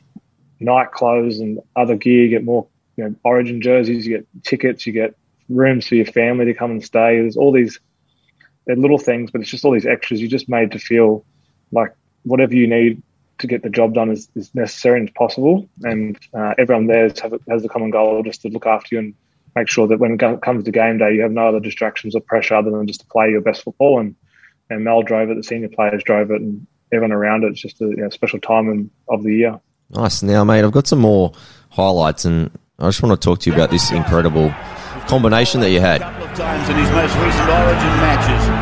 night 0.61 0.93
clothes 0.93 1.41
and 1.41 1.59
other 1.77 1.95
gear. 1.95 2.23
You 2.23 2.31
get 2.31 2.45
more 2.45 2.67
you 2.97 3.05
know 3.05 3.15
Origin 3.25 3.61
jerseys, 3.61 4.07
you 4.07 4.19
get 4.19 4.27
tickets, 4.45 4.87
you 4.87 4.93
get 4.93 5.15
rooms 5.49 5.89
for 5.89 5.97
your 5.97 6.07
family 6.07 6.47
to 6.47 6.55
come 6.55 6.71
and 6.71 6.85
stay. 6.85 7.21
There's 7.21 7.37
all 7.37 7.53
these 7.53 7.81
they're 8.69 8.77
little 8.77 8.99
things, 8.99 9.31
but 9.31 9.41
it's 9.41 9.51
just 9.51 9.65
all 9.65 9.73
these 9.73 9.87
extras. 9.87 10.21
You're 10.21 10.31
just 10.31 10.49
made 10.49 10.73
to 10.73 10.79
feel 10.79 11.25
like 11.73 11.95
whatever 12.23 12.55
you 12.55 12.69
need 12.69 13.03
to 13.39 13.47
get 13.47 13.63
the 13.63 13.71
job 13.71 13.95
done 13.95 14.11
is, 14.11 14.29
is 14.35 14.55
necessary 14.55 15.01
and 15.01 15.13
possible. 15.15 15.67
And 15.83 16.19
uh, 16.35 16.53
everyone 16.59 16.87
there 16.87 17.05
has, 17.05 17.19
have, 17.21 17.33
has 17.49 17.63
the 17.63 17.69
common 17.71 17.91
goal 17.91 18.23
just 18.23 18.43
to 18.43 18.49
look 18.49 18.67
after 18.67 18.95
you 18.95 18.99
and 18.99 19.15
make 19.57 19.69
sure 19.69 19.87
that 19.87 19.99
when 19.99 20.13
it 20.13 20.43
comes 20.43 20.65
to 20.65 20.71
game 20.71 20.99
day, 20.99 21.15
you 21.15 21.23
have 21.23 21.33
no 21.33 21.49
other 21.49 21.61
distractions 21.61 22.15
or 22.15 22.21
pressure 22.21 22.57
other 22.57 22.71
than 22.71 22.87
just 22.87 23.01
to 23.01 23.07
play 23.07 23.31
your 23.31 23.41
best 23.41 23.63
football. 23.63 24.01
And, 24.01 24.15
and 24.69 24.85
Mel 24.85 25.03
drove 25.03 25.31
it, 25.31 25.37
the 25.37 25.43
senior 25.43 25.71
players 25.71 26.05
drove 26.05 26.31
it, 26.31 26.43
and 26.43 26.67
everyone 26.93 27.13
around 27.13 27.45
it. 27.45 27.53
It's 27.53 27.63
just 27.63 27.81
a 27.81 27.87
you 27.87 27.97
know, 27.97 28.11
special 28.11 28.39
time 28.39 28.69
in, 28.69 28.91
of 29.09 29.23
the 29.23 29.35
year. 29.35 29.61
Nice. 29.89 30.23
Now, 30.23 30.45
mate, 30.45 30.63
I've 30.63 30.73
got 30.73 30.87
some 30.87 30.99
more 30.99 31.33
highlights, 31.71 32.27
and 32.27 32.51
I 32.79 32.87
just 32.89 33.03
want 33.03 33.19
to 33.19 33.25
talk 33.25 33.39
to 33.41 33.51
you 33.51 33.55
about 33.55 33.71
this 33.71 33.91
incredible 33.93 34.55
combination 35.09 35.63
that 35.63 35.71
you 35.71 35.81
had. 35.81 36.03
times 36.37 36.69
in 36.69 36.77
his 36.77 36.91
most 36.91 37.15
recent 37.17 37.49
Origin 37.49 37.97
matches. 37.97 38.58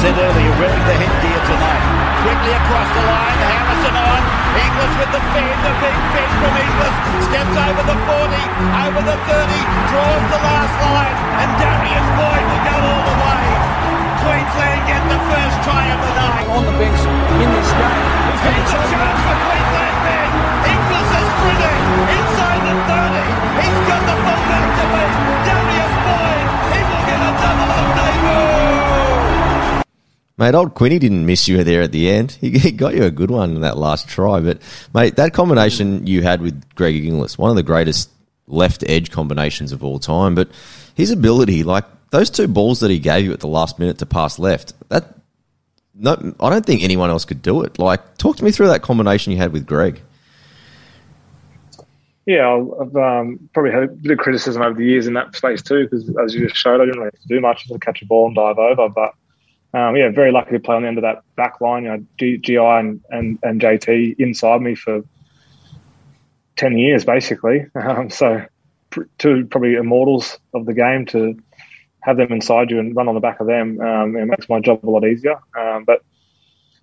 Said 0.00 0.16
earlier, 0.16 0.54
wearing 0.56 0.84
the 0.88 0.96
headgear 0.96 1.40
tonight. 1.44 1.84
Quickly 2.24 2.56
across 2.56 2.88
the 2.88 3.04
line, 3.04 3.40
Harrison 3.52 3.96
on. 4.00 4.22
Inglis 4.56 4.94
with 4.96 5.12
the 5.12 5.20
fend, 5.36 5.60
the 5.60 5.72
big 5.76 5.98
fend 6.16 6.32
from 6.40 6.54
Inglis. 6.56 6.96
Steps 7.28 7.56
over 7.68 7.84
the 7.84 7.98
40, 8.08 8.32
over 8.80 9.00
the 9.04 9.18
30, 9.28 9.60
draws 9.92 10.24
the 10.32 10.40
last 10.40 10.74
line, 10.88 11.16
and 11.44 11.48
Darius 11.60 12.08
Boyd 12.16 12.44
will 12.48 12.64
go 12.64 12.76
all 12.80 13.02
the 13.12 13.16
way. 13.28 13.44
Queensland 14.24 14.80
get 14.88 15.04
the 15.04 15.20
first 15.28 15.56
try 15.68 15.84
of 15.92 16.00
the 16.00 16.12
night. 16.16 16.48
on 16.48 16.64
the 16.64 16.76
bench 16.80 17.02
in 17.36 17.48
this 17.60 17.68
game. 17.76 18.04
He's 18.40 18.56
a 18.56 18.64
chance 18.72 19.20
for 19.20 19.36
Queensland 19.36 19.98
men. 20.00 20.28
Inglis 20.64 21.10
is 21.12 21.28
sprinting 21.28 21.84
inside 22.08 22.60
the 22.64 22.76
30. 22.88 23.20
He's 23.68 23.80
got 23.84 24.00
the 24.08 24.16
fullback 24.16 24.64
to 24.64 24.84
beat. 24.96 25.16
Darius 25.44 25.94
Boyd, 26.08 26.46
he 26.72 26.80
will 26.88 27.04
get 27.04 27.20
a 27.20 27.32
double 27.36 27.68
on 27.68 27.84
debut. 28.00 28.49
Mate, 30.40 30.54
old 30.54 30.74
Quinny 30.74 30.98
didn't 30.98 31.26
miss 31.26 31.48
you 31.48 31.62
there 31.62 31.82
at 31.82 31.92
the 31.92 32.10
end. 32.10 32.32
He, 32.32 32.58
he 32.58 32.72
got 32.72 32.94
you 32.94 33.04
a 33.04 33.10
good 33.10 33.30
one 33.30 33.56
in 33.56 33.60
that 33.60 33.76
last 33.76 34.08
try. 34.08 34.40
But, 34.40 34.62
mate, 34.94 35.16
that 35.16 35.34
combination 35.34 36.06
you 36.06 36.22
had 36.22 36.40
with 36.40 36.74
Greg 36.74 37.04
Inglis, 37.04 37.36
one 37.36 37.50
of 37.50 37.56
the 37.56 37.62
greatest 37.62 38.08
left 38.46 38.82
edge 38.88 39.10
combinations 39.10 39.70
of 39.70 39.84
all 39.84 39.98
time. 39.98 40.34
But 40.34 40.48
his 40.94 41.10
ability, 41.10 41.62
like 41.62 41.84
those 42.08 42.30
two 42.30 42.48
balls 42.48 42.80
that 42.80 42.90
he 42.90 42.98
gave 42.98 43.26
you 43.26 43.34
at 43.34 43.40
the 43.40 43.48
last 43.48 43.78
minute 43.78 43.98
to 43.98 44.06
pass 44.06 44.38
left, 44.38 44.72
that 44.88 45.14
no, 45.94 46.34
I 46.40 46.48
don't 46.48 46.64
think 46.64 46.82
anyone 46.82 47.10
else 47.10 47.26
could 47.26 47.42
do 47.42 47.62
it. 47.62 47.78
Like, 47.78 48.16
talk 48.16 48.38
to 48.38 48.44
me 48.44 48.50
through 48.50 48.68
that 48.68 48.80
combination 48.80 49.32
you 49.32 49.38
had 49.38 49.52
with 49.52 49.66
Greg. 49.66 50.00
Yeah, 52.24 52.64
I've 52.80 52.96
um, 52.96 53.50
probably 53.52 53.72
had 53.72 53.82
a 53.82 53.88
bit 53.88 54.12
of 54.12 54.18
criticism 54.18 54.62
over 54.62 54.78
the 54.78 54.86
years 54.86 55.06
in 55.06 55.12
that 55.14 55.36
space 55.36 55.60
too, 55.60 55.84
because 55.84 56.08
as 56.16 56.34
you 56.34 56.46
just 56.46 56.56
showed, 56.56 56.80
I 56.80 56.86
didn't 56.86 57.00
really 57.00 57.10
do 57.28 57.42
much 57.42 57.68
to 57.68 57.78
catch 57.78 58.00
a 58.00 58.06
ball 58.06 58.28
and 58.28 58.34
dive 58.34 58.56
over. 58.56 58.88
But 58.88 59.12
um, 59.72 59.96
yeah, 59.96 60.10
very 60.10 60.32
lucky 60.32 60.52
to 60.52 60.60
play 60.60 60.76
on 60.76 60.82
the 60.82 60.88
end 60.88 60.98
of 60.98 61.02
that 61.02 61.22
back 61.36 61.60
line. 61.60 61.84
You 61.84 61.90
know, 61.90 62.06
G- 62.18 62.38
GI 62.38 62.56
and, 62.56 63.00
and, 63.10 63.38
and 63.42 63.60
JT 63.60 64.16
inside 64.18 64.60
me 64.62 64.74
for 64.74 65.02
10 66.56 66.78
years, 66.78 67.04
basically. 67.04 67.66
Um, 67.74 68.10
so, 68.10 68.44
pr- 68.90 69.04
two 69.18 69.46
probably 69.46 69.74
immortals 69.74 70.38
of 70.54 70.66
the 70.66 70.74
game 70.74 71.06
to 71.06 71.36
have 72.02 72.16
them 72.16 72.32
inside 72.32 72.70
you 72.70 72.78
and 72.78 72.96
run 72.96 73.08
on 73.08 73.14
the 73.14 73.20
back 73.20 73.40
of 73.40 73.46
them, 73.46 73.80
um, 73.80 74.16
it 74.16 74.26
makes 74.26 74.48
my 74.48 74.60
job 74.60 74.80
a 74.82 74.90
lot 74.90 75.04
easier. 75.04 75.38
Um, 75.58 75.84
but 75.84 76.02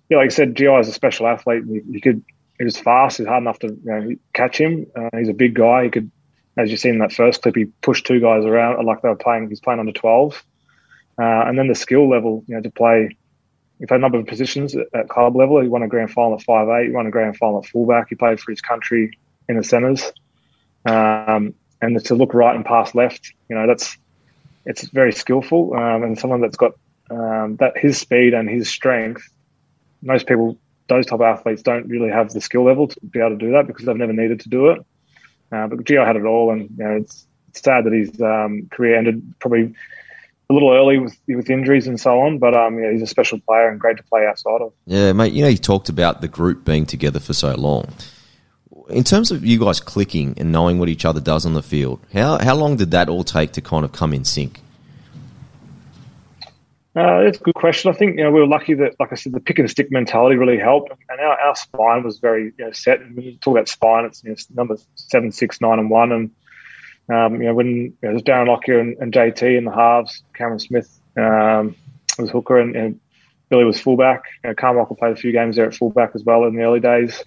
yeah, 0.08 0.18
like 0.18 0.26
I 0.26 0.34
said, 0.34 0.54
GI 0.54 0.66
is 0.66 0.88
a 0.88 0.92
special 0.92 1.26
athlete. 1.26 1.64
You, 1.66 1.84
you 1.88 2.00
could 2.00 2.24
he 2.58 2.64
was 2.64 2.78
fast. 2.78 3.20
It's 3.20 3.28
hard 3.28 3.42
enough 3.42 3.60
to 3.60 3.68
you 3.68 3.80
know, 3.84 4.10
catch 4.32 4.58
him. 4.58 4.86
Uh, 4.94 5.10
he's 5.16 5.28
a 5.28 5.34
big 5.34 5.54
guy. 5.54 5.84
He 5.84 5.90
could, 5.90 6.10
as 6.56 6.70
you 6.70 6.76
see 6.76 6.88
in 6.88 6.98
that 6.98 7.12
first 7.12 7.42
clip, 7.42 7.54
he 7.54 7.66
pushed 7.82 8.06
two 8.06 8.20
guys 8.20 8.44
around 8.44 8.84
like 8.84 9.00
they 9.02 9.08
were 9.08 9.16
playing. 9.16 9.48
He's 9.48 9.60
playing 9.60 9.80
under 9.80 9.92
12. 9.92 10.44
Uh, 11.18 11.44
and 11.46 11.58
then 11.58 11.68
the 11.68 11.74
skill 11.74 12.08
level, 12.08 12.44
you 12.46 12.54
know, 12.54 12.62
to 12.62 12.70
play. 12.70 13.16
He 13.78 13.86
played 13.86 13.98
a 13.98 14.00
number 14.00 14.18
of 14.18 14.26
positions 14.26 14.74
at, 14.74 14.86
at 14.92 15.08
club 15.08 15.36
level. 15.36 15.60
He 15.60 15.68
won 15.68 15.82
a 15.82 15.88
grand 15.88 16.10
final 16.10 16.34
at 16.34 16.42
five 16.42 16.68
eight. 16.68 16.86
He 16.88 16.92
won 16.92 17.06
a 17.06 17.10
grand 17.10 17.36
final 17.36 17.58
at 17.58 17.66
fullback. 17.66 18.06
He 18.08 18.14
played 18.14 18.40
for 18.40 18.50
his 18.50 18.60
country 18.60 19.16
in 19.48 19.56
the 19.56 19.64
centres. 19.64 20.12
Um, 20.84 21.54
and 21.80 22.04
to 22.04 22.14
look 22.14 22.34
right 22.34 22.56
and 22.56 22.64
pass 22.64 22.94
left, 22.94 23.32
you 23.48 23.56
know, 23.56 23.66
that's 23.66 23.96
it's 24.64 24.88
very 24.88 25.12
skillful. 25.12 25.74
Um, 25.74 26.02
and 26.02 26.18
someone 26.18 26.40
that's 26.40 26.56
got 26.56 26.72
um, 27.10 27.56
that 27.56 27.76
his 27.78 27.98
speed 27.98 28.34
and 28.34 28.48
his 28.48 28.68
strength. 28.68 29.28
Most 30.02 30.26
people 30.26 30.58
those 30.88 31.06
type 31.06 31.20
of 31.20 31.22
athletes 31.22 31.62
don't 31.62 31.86
really 31.88 32.10
have 32.10 32.32
the 32.32 32.40
skill 32.40 32.64
level 32.64 32.88
to 32.88 33.00
be 33.00 33.20
able 33.20 33.30
to 33.30 33.36
do 33.36 33.52
that 33.52 33.66
because 33.66 33.84
they've 33.84 33.96
never 33.96 34.12
needed 34.12 34.40
to 34.40 34.48
do 34.48 34.68
it. 34.68 34.78
Uh, 35.52 35.66
but 35.66 35.84
Gio 35.84 36.04
had 36.04 36.16
it 36.16 36.24
all, 36.24 36.50
and 36.50 36.62
you 36.62 36.84
know, 36.84 36.96
it's, 36.96 37.26
it's 37.48 37.62
sad 37.62 37.84
that 37.84 37.92
his 37.92 38.20
um, 38.20 38.68
career 38.70 38.96
ended 38.96 39.22
probably 39.38 39.74
a 40.50 40.54
little 40.54 40.72
early 40.72 40.98
with 40.98 41.16
with 41.28 41.50
injuries 41.50 41.86
and 41.86 42.00
so 42.00 42.20
on. 42.20 42.38
But 42.38 42.54
um, 42.54 42.78
yeah, 42.78 42.92
he's 42.92 43.02
a 43.02 43.06
special 43.06 43.38
player 43.40 43.68
and 43.68 43.78
great 43.78 43.96
to 43.98 44.02
play 44.02 44.26
outside 44.26 44.60
of. 44.62 44.72
Yeah, 44.86 45.12
mate. 45.12 45.32
You 45.32 45.42
know, 45.42 45.48
you 45.48 45.58
talked 45.58 45.88
about 45.88 46.20
the 46.20 46.28
group 46.28 46.64
being 46.64 46.86
together 46.86 47.20
for 47.20 47.32
so 47.32 47.54
long. 47.54 47.88
In 48.88 49.04
terms 49.04 49.30
of 49.30 49.44
you 49.44 49.58
guys 49.58 49.80
clicking 49.80 50.34
and 50.38 50.50
knowing 50.50 50.78
what 50.78 50.88
each 50.88 51.04
other 51.04 51.20
does 51.20 51.44
on 51.44 51.54
the 51.54 51.62
field, 51.62 52.00
how 52.12 52.38
how 52.38 52.54
long 52.54 52.76
did 52.76 52.90
that 52.92 53.08
all 53.08 53.24
take 53.24 53.52
to 53.52 53.60
kind 53.60 53.84
of 53.84 53.92
come 53.92 54.14
in 54.14 54.24
sync? 54.24 54.60
Uh, 56.96 57.20
it's 57.20 57.38
a 57.38 57.42
good 57.42 57.54
question. 57.54 57.90
I 57.90 57.94
think 57.94 58.16
you 58.16 58.24
know 58.24 58.32
we 58.32 58.40
were 58.40 58.46
lucky 58.46 58.74
that, 58.74 58.98
like 58.98 59.12
I 59.12 59.14
said, 59.14 59.32
the 59.32 59.40
pick 59.40 59.58
and 59.58 59.70
stick 59.70 59.92
mentality 59.92 60.36
really 60.36 60.58
helped, 60.58 60.90
and 61.10 61.20
our, 61.20 61.38
our 61.38 61.54
spine 61.54 62.02
was 62.02 62.18
very 62.18 62.52
you 62.58 62.64
know, 62.64 62.72
set. 62.72 63.00
And 63.00 63.14
when 63.14 63.24
you 63.26 63.36
talk 63.36 63.52
about 63.52 63.68
spine, 63.68 64.06
it's 64.06 64.24
you 64.24 64.30
know, 64.30 64.36
numbers 64.54 64.86
seven, 64.96 65.30
six, 65.30 65.60
nine, 65.60 65.78
and 65.78 65.90
one. 65.90 66.10
And 66.10 66.30
um, 67.08 67.34
you 67.34 67.48
know 67.48 67.54
when 67.54 67.66
you 67.66 67.96
know, 68.02 68.10
there's 68.10 68.22
Darren 68.22 68.46
Lockyer 68.46 68.78
and, 68.78 68.96
and, 68.98 69.12
JT 69.12 69.56
in 69.56 69.64
the 69.64 69.72
halves, 69.72 70.22
Cameron 70.34 70.58
Smith 70.58 71.00
um, 71.16 71.74
was 72.18 72.30
hooker, 72.30 72.58
and, 72.58 72.76
and, 72.76 73.00
Billy 73.50 73.64
was 73.64 73.80
fullback. 73.80 74.24
You 74.44 74.50
know, 74.50 74.54
Carmichael 74.54 74.96
played 74.96 75.12
a 75.12 75.16
few 75.16 75.32
games 75.32 75.56
there 75.56 75.64
at 75.64 75.74
fullback 75.74 76.10
as 76.14 76.22
well 76.22 76.44
in 76.44 76.54
the 76.54 76.62
early 76.62 76.80
days. 76.80 77.24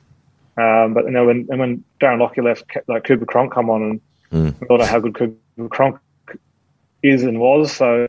Um, 0.55 0.93
but 0.93 1.05
you 1.05 1.09
know 1.11 1.25
when 1.25 1.47
and 1.49 1.59
when 1.59 1.83
Darren 1.99 2.19
Lockyer 2.19 2.43
left, 2.43 2.65
like 2.87 3.05
Cooper 3.05 3.25
Cronk 3.25 3.51
come 3.51 3.71
on, 3.71 3.81
and 3.81 4.01
Mm. 4.31 4.59
we 4.59 4.67
all 4.67 4.77
know 4.77 4.85
how 4.85 4.99
good 4.99 5.13
Cooper 5.13 5.67
Cronk 5.69 5.99
is 7.03 7.23
and 7.23 7.39
was. 7.39 7.71
So 7.71 8.07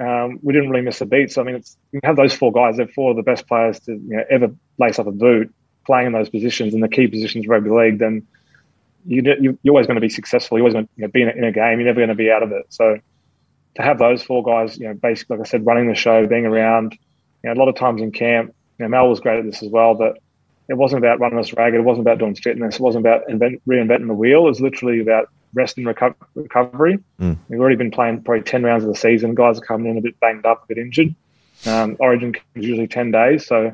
um, 0.00 0.38
we 0.42 0.52
didn't 0.52 0.70
really 0.70 0.82
miss 0.84 1.00
a 1.00 1.06
beat. 1.06 1.32
So 1.32 1.40
I 1.40 1.44
mean, 1.44 1.56
it's, 1.56 1.76
you 1.92 2.00
have 2.04 2.16
those 2.16 2.34
four 2.34 2.52
guys. 2.52 2.76
They're 2.76 2.88
four 2.88 3.10
of 3.10 3.16
the 3.16 3.22
best 3.22 3.46
players 3.46 3.80
to 3.80 3.92
you 3.92 4.16
know, 4.16 4.24
ever 4.28 4.54
lace 4.78 4.98
up 4.98 5.06
a 5.06 5.12
boot, 5.12 5.52
playing 5.86 6.08
in 6.08 6.12
those 6.12 6.28
positions 6.28 6.74
in 6.74 6.80
the 6.80 6.88
key 6.88 7.06
positions 7.06 7.46
of 7.46 7.50
rugby 7.50 7.70
league. 7.70 7.98
Then 7.98 8.26
you, 9.06 9.58
you're 9.62 9.72
always 9.72 9.86
going 9.86 9.96
to 9.96 10.00
be 10.00 10.08
successful. 10.08 10.58
You're 10.58 10.64
always 10.64 10.74
going 10.74 10.86
to 10.86 10.92
you 10.96 11.02
know, 11.02 11.08
be 11.08 11.22
in 11.22 11.28
a, 11.28 11.32
in 11.32 11.44
a 11.44 11.52
game. 11.52 11.78
You're 11.78 11.86
never 11.86 12.00
going 12.00 12.08
to 12.08 12.14
be 12.14 12.30
out 12.30 12.42
of 12.42 12.52
it. 12.52 12.66
So 12.70 12.98
to 13.76 13.82
have 13.82 13.98
those 13.98 14.22
four 14.22 14.42
guys, 14.42 14.78
you 14.78 14.88
know, 14.88 14.94
basically, 14.94 15.36
like 15.36 15.46
I 15.46 15.48
said, 15.48 15.66
running 15.66 15.88
the 15.88 15.94
show, 15.94 16.26
being 16.26 16.46
around. 16.46 16.98
You 17.42 17.50
know, 17.50 17.54
a 17.54 17.60
lot 17.60 17.68
of 17.68 17.76
times 17.76 18.02
in 18.02 18.10
camp, 18.12 18.54
you 18.78 18.84
know, 18.84 18.88
Mel 18.88 19.08
was 19.08 19.20
great 19.20 19.38
at 19.38 19.44
this 19.44 19.62
as 19.62 19.68
well, 19.68 19.94
but 19.94 20.18
it 20.68 20.74
wasn't 20.74 21.04
about 21.04 21.20
running 21.20 21.38
us 21.38 21.52
ragged. 21.52 21.78
It 21.78 21.84
wasn't 21.84 22.06
about 22.06 22.18
doing 22.18 22.34
fitness. 22.34 22.76
It 22.76 22.80
wasn't 22.80 23.06
about 23.06 23.28
invent, 23.28 23.62
reinventing 23.68 24.08
the 24.08 24.14
wheel. 24.14 24.46
It 24.46 24.50
was 24.50 24.60
literally 24.60 25.00
about 25.00 25.28
rest 25.54 25.78
and 25.78 25.86
reco- 25.86 26.14
recovery. 26.34 26.98
Mm. 27.20 27.38
We've 27.48 27.60
already 27.60 27.76
been 27.76 27.90
playing 27.90 28.22
probably 28.22 28.42
10 28.42 28.64
rounds 28.64 28.84
of 28.84 28.88
the 28.88 28.96
season. 28.98 29.34
Guys 29.34 29.58
are 29.58 29.62
coming 29.62 29.92
in 29.92 29.98
a 29.98 30.00
bit 30.00 30.18
banged 30.18 30.44
up, 30.44 30.64
a 30.64 30.66
bit 30.66 30.78
injured. 30.78 31.14
Um, 31.66 31.96
Origin 32.00 32.34
is 32.54 32.64
usually 32.64 32.88
10 32.88 33.12
days. 33.12 33.46
So 33.46 33.72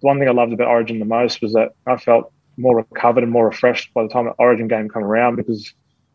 one 0.00 0.18
thing 0.18 0.28
I 0.28 0.32
loved 0.32 0.52
about 0.52 0.68
Origin 0.68 0.98
the 0.98 1.04
most 1.04 1.42
was 1.42 1.52
that 1.54 1.74
I 1.86 1.96
felt 1.96 2.32
more 2.56 2.76
recovered 2.76 3.22
and 3.22 3.32
more 3.32 3.46
refreshed 3.46 3.92
by 3.94 4.02
the 4.02 4.08
time 4.08 4.26
the 4.26 4.32
Origin 4.32 4.68
game 4.68 4.88
come 4.88 5.04
around 5.04 5.36
because 5.36 5.72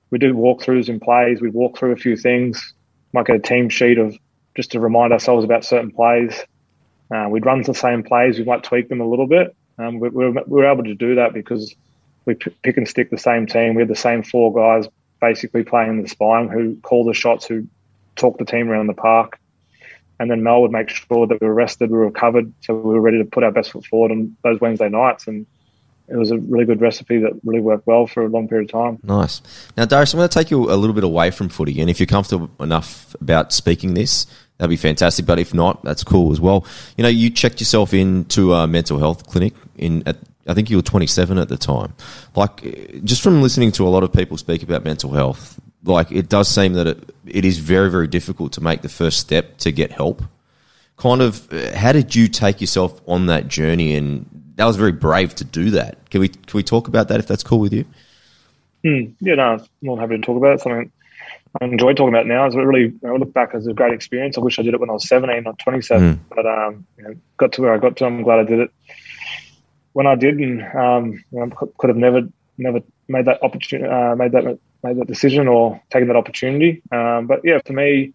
we 0.10 0.20
do 0.20 0.34
walkthroughs 0.34 0.90
in 0.90 1.00
plays. 1.00 1.42
We 1.42 1.50
walk 1.50 1.78
through 1.78 1.92
a 1.92 1.98
few 1.98 2.16
things. 2.16 2.74
Might 3.14 3.26
get 3.26 3.36
a 3.36 3.40
team 3.40 3.70
sheet 3.70 3.98
of 3.98 4.18
just 4.56 4.72
to 4.72 4.80
remind 4.80 5.14
ourselves 5.14 5.44
about 5.44 5.66
certain 5.66 5.92
plays. 5.92 6.34
Uh, 7.14 7.28
we'd 7.30 7.46
run 7.46 7.62
the 7.62 7.74
same 7.74 8.04
plays. 8.04 8.38
We 8.38 8.46
might 8.46 8.64
tweak 8.64 8.90
them 8.90 9.02
a 9.02 9.08
little 9.08 9.28
bit. 9.28 9.56
Um, 9.78 10.00
we, 10.00 10.10
we, 10.10 10.26
were, 10.26 10.44
we, 10.48 10.62
were, 10.62 10.72
able 10.72 10.84
to 10.84 10.96
do 10.96 11.16
that 11.16 11.34
because 11.34 11.74
we 12.26 12.36
pick 12.36 12.78
and 12.78 12.88
stick 12.88 13.10
the 13.10 13.18
same 13.18 13.46
team. 13.46 13.76
We 13.76 13.82
had 13.82 13.90
the 13.90 13.96
same 13.96 14.24
four 14.24 14.54
guys 14.54 14.90
basically 15.22 15.64
playing 15.64 15.90
in 15.92 16.02
the 16.02 16.10
spine 16.10 16.50
who 16.50 16.76
call 16.82 17.06
the 17.06 17.14
shots, 17.14 17.46
who 17.46 17.68
talk 18.16 18.38
the 18.38 18.46
team 18.46 18.70
around 18.70 18.88
the 18.88 18.94
park. 18.94 19.40
And 20.20 20.32
then 20.32 20.42
Mel 20.44 20.62
would 20.62 20.72
make 20.72 20.90
sure 20.90 21.28
that 21.28 21.40
we 21.40 21.48
were 21.48 21.54
rested, 21.54 21.92
we 21.92 21.98
were 21.98 22.12
covered, 22.12 22.52
so 22.62 22.74
we 22.74 22.94
were 22.96 23.02
ready 23.02 23.20
to 23.20 23.26
put 23.26 23.44
our 23.44 23.52
best 23.52 23.72
foot 23.72 23.86
forward 23.86 24.12
on 24.12 24.36
those 24.44 24.60
Wednesday 24.60 24.90
nights. 24.90 25.28
And 25.28 25.46
it 26.08 26.16
was 26.16 26.32
a 26.32 26.38
really 26.38 26.66
good 26.66 26.82
recipe 26.82 27.20
that 27.20 27.34
really 27.44 27.62
worked 27.62 27.86
well 27.86 28.08
for 28.08 28.26
a 28.26 28.30
long 28.30 28.48
period 28.48 28.70
of 28.70 28.72
time. 28.72 29.00
Nice. 29.04 29.42
Now, 29.76 29.86
Darius, 29.86 30.14
I'm 30.14 30.20
going 30.20 30.30
to 30.30 30.34
take 30.34 30.52
you 30.52 30.72
a 30.72 30.76
little 30.76 30.94
bit 30.94 31.04
away 31.04 31.32
from 31.32 31.50
footy, 31.50 31.82
and 31.82 31.90
if 31.90 32.00
you're 32.00 32.08
comfortable 32.08 32.50
enough 32.60 33.16
about 33.20 33.52
speaking 33.52 33.94
this, 33.94 34.26
that'd 34.58 34.70
be 34.70 34.78
fantastic. 34.78 35.26
But 35.26 35.40
if 35.40 35.54
not, 35.54 35.84
that's 35.84 36.04
cool 36.04 36.32
as 36.32 36.40
well. 36.40 36.66
You 36.98 37.04
know, 37.04 37.10
you 37.10 37.30
checked 37.30 37.60
yourself 37.60 37.94
into 37.94 38.54
a 38.54 38.68
mental 38.68 39.00
health 39.00 39.28
clinic 39.28 39.54
in 39.78 40.04
at 40.08 40.18
I 40.48 40.54
think 40.54 40.70
you 40.70 40.78
were 40.78 40.82
27 40.84 41.38
at 41.38 41.50
the 41.50 41.58
time. 41.58 41.94
Like, 42.36 43.04
just 43.04 43.22
from 43.22 43.42
listening 43.42 43.72
to 43.74 43.88
a 43.88 43.90
lot 43.90 44.04
of 44.04 44.14
people 44.14 44.38
speak 44.38 44.64
about 44.64 44.84
mental 44.84 45.12
health, 45.12 45.60
like 45.84 46.12
it 46.12 46.30
does 46.30 46.48
seem 46.48 46.74
that 46.74 46.88
it, 46.88 47.16
it 47.26 47.46
is 47.46 47.60
very, 47.60 47.92
very 47.92 48.08
difficult 48.08 48.54
to 48.54 48.62
make 48.62 48.82
the 48.82 48.90
first 48.90 49.20
step 49.20 49.58
to 49.58 49.72
get 49.72 49.92
help. 49.92 50.24
Kind 50.96 51.22
of, 51.22 51.52
how 51.76 51.92
did 51.92 52.16
you 52.16 52.28
take 52.28 52.62
yourself 52.62 53.02
on 53.08 53.28
that 53.28 53.48
journey? 53.48 53.96
And 53.96 54.37
that 54.58 54.66
was 54.66 54.76
very 54.76 54.92
brave 54.92 55.34
to 55.36 55.44
do 55.44 55.72
that. 55.72 56.10
Can 56.10 56.22
we 56.22 56.28
can 56.30 56.58
we 56.58 56.64
talk 56.64 56.88
about 56.88 57.08
that 57.08 57.20
if 57.20 57.28
that's 57.28 57.44
cool 57.44 57.60
with 57.60 57.74
you? 57.74 57.86
Mm, 58.84 59.14
yeah, 59.22 59.36
no, 59.36 59.44
I'm 59.44 59.68
more 59.82 60.00
happy 60.00 60.18
to 60.18 60.22
talk 60.22 60.38
about 60.38 60.56
it. 60.56 60.62
Something 60.62 60.92
I 61.62 61.66
enjoy 61.66 61.94
talking 61.94 62.14
about 62.14 62.28
now. 62.28 62.46
It's 62.46 62.56
really, 62.56 62.94
I 63.06 63.12
look 63.14 63.34
back 63.34 63.56
as 63.56 63.66
a 63.68 63.74
great 63.74 63.94
experience. 63.94 64.38
I 64.38 64.42
wish 64.42 64.60
I 64.60 64.62
did 64.62 64.74
it 64.74 64.80
when 64.80 64.90
I 64.90 64.94
was 64.94 65.08
17, 65.08 65.44
not 65.44 65.58
27, 65.60 66.16
Mm. 66.16 66.20
but 66.36 66.46
um, 66.46 66.86
you 66.98 67.04
know, 67.04 67.16
got 67.38 67.54
to 67.54 67.62
where 67.62 67.74
I 67.74 67.78
got 67.78 67.96
to. 67.98 68.06
I'm 68.06 68.24
glad 68.24 68.40
I 68.40 68.44
did 68.44 68.60
it 68.60 68.72
when 69.94 70.06
I 70.06 70.16
did, 70.16 70.38
and 70.38 70.62
um, 70.76 71.24
you 71.32 71.40
know, 71.40 71.50
could, 71.50 71.90
have 71.90 71.98
never, 71.98 72.22
never 72.58 72.82
made 73.08 73.26
that 73.26 73.42
opportunity, 73.42 73.90
uh, 73.90 74.16
made 74.16 74.32
that 74.34 74.60
made 74.84 74.98
that 74.98 75.08
decision 75.08 75.48
or 75.48 75.82
taken 75.90 76.08
that 76.08 76.18
opportunity. 76.18 76.84
Um, 76.92 77.26
but 77.26 77.42
yeah, 77.44 77.60
for 77.66 77.74
me, 77.74 78.14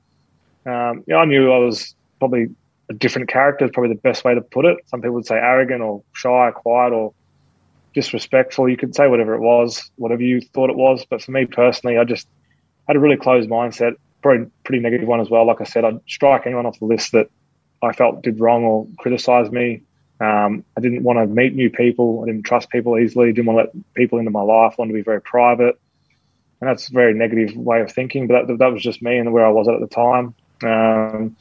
um, 0.66 1.02
know, 1.08 1.18
I 1.18 1.24
knew 1.24 1.52
I 1.52 1.58
was 1.58 1.94
probably 2.20 2.54
a 2.92 2.98
different 2.98 3.28
character. 3.28 3.64
Is 3.64 3.70
probably 3.72 3.94
the 3.94 4.00
best 4.00 4.24
way 4.24 4.34
to 4.34 4.40
put 4.40 4.64
it. 4.64 4.78
Some 4.86 5.00
people 5.00 5.14
would 5.14 5.26
say 5.26 5.36
arrogant 5.36 5.82
or 5.82 6.02
shy, 6.12 6.50
quiet, 6.54 6.92
or 6.92 7.12
disrespectful. 7.94 8.68
You 8.68 8.76
could 8.76 8.94
say 8.94 9.08
whatever 9.08 9.34
it 9.34 9.40
was, 9.40 9.90
whatever 9.96 10.22
you 10.22 10.40
thought 10.40 10.70
it 10.70 10.76
was. 10.76 11.04
But 11.08 11.22
for 11.22 11.32
me 11.32 11.46
personally, 11.46 11.98
I 11.98 12.04
just 12.04 12.28
had 12.86 12.96
a 12.96 13.00
really 13.00 13.16
closed 13.16 13.48
mindset. 13.48 13.96
probably 14.22 14.46
pretty 14.64 14.82
negative 14.82 15.08
one 15.08 15.20
as 15.20 15.30
well. 15.30 15.46
Like 15.46 15.60
I 15.60 15.64
said, 15.64 15.84
I'd 15.84 16.00
strike 16.06 16.46
anyone 16.46 16.66
off 16.66 16.78
the 16.78 16.86
list 16.86 17.12
that 17.12 17.28
I 17.82 17.92
felt 17.92 18.22
did 18.22 18.40
wrong 18.40 18.64
or 18.64 18.86
criticised 18.98 19.52
me. 19.52 19.82
Um, 20.20 20.64
I 20.76 20.80
didn't 20.80 21.02
want 21.02 21.18
to 21.18 21.26
meet 21.26 21.54
new 21.54 21.68
people. 21.68 22.22
I 22.22 22.26
didn't 22.26 22.44
trust 22.44 22.70
people 22.70 22.98
easily. 22.98 23.32
Didn't 23.32 23.46
want 23.52 23.58
to 23.58 23.76
let 23.76 23.94
people 23.94 24.18
into 24.20 24.30
my 24.30 24.42
life. 24.42 24.76
wanted 24.78 24.92
to 24.92 24.98
be 24.98 25.02
very 25.02 25.20
private, 25.20 25.80
and 26.60 26.70
that's 26.70 26.88
a 26.88 26.92
very 26.92 27.12
negative 27.12 27.56
way 27.56 27.80
of 27.80 27.90
thinking. 27.90 28.28
But 28.28 28.46
that, 28.46 28.58
that 28.58 28.72
was 28.72 28.82
just 28.82 29.02
me 29.02 29.18
and 29.18 29.32
where 29.32 29.44
I 29.44 29.48
was 29.48 29.66
at 29.66 29.80
the 29.80 29.88
time. 29.88 30.34
Um, 30.62 31.36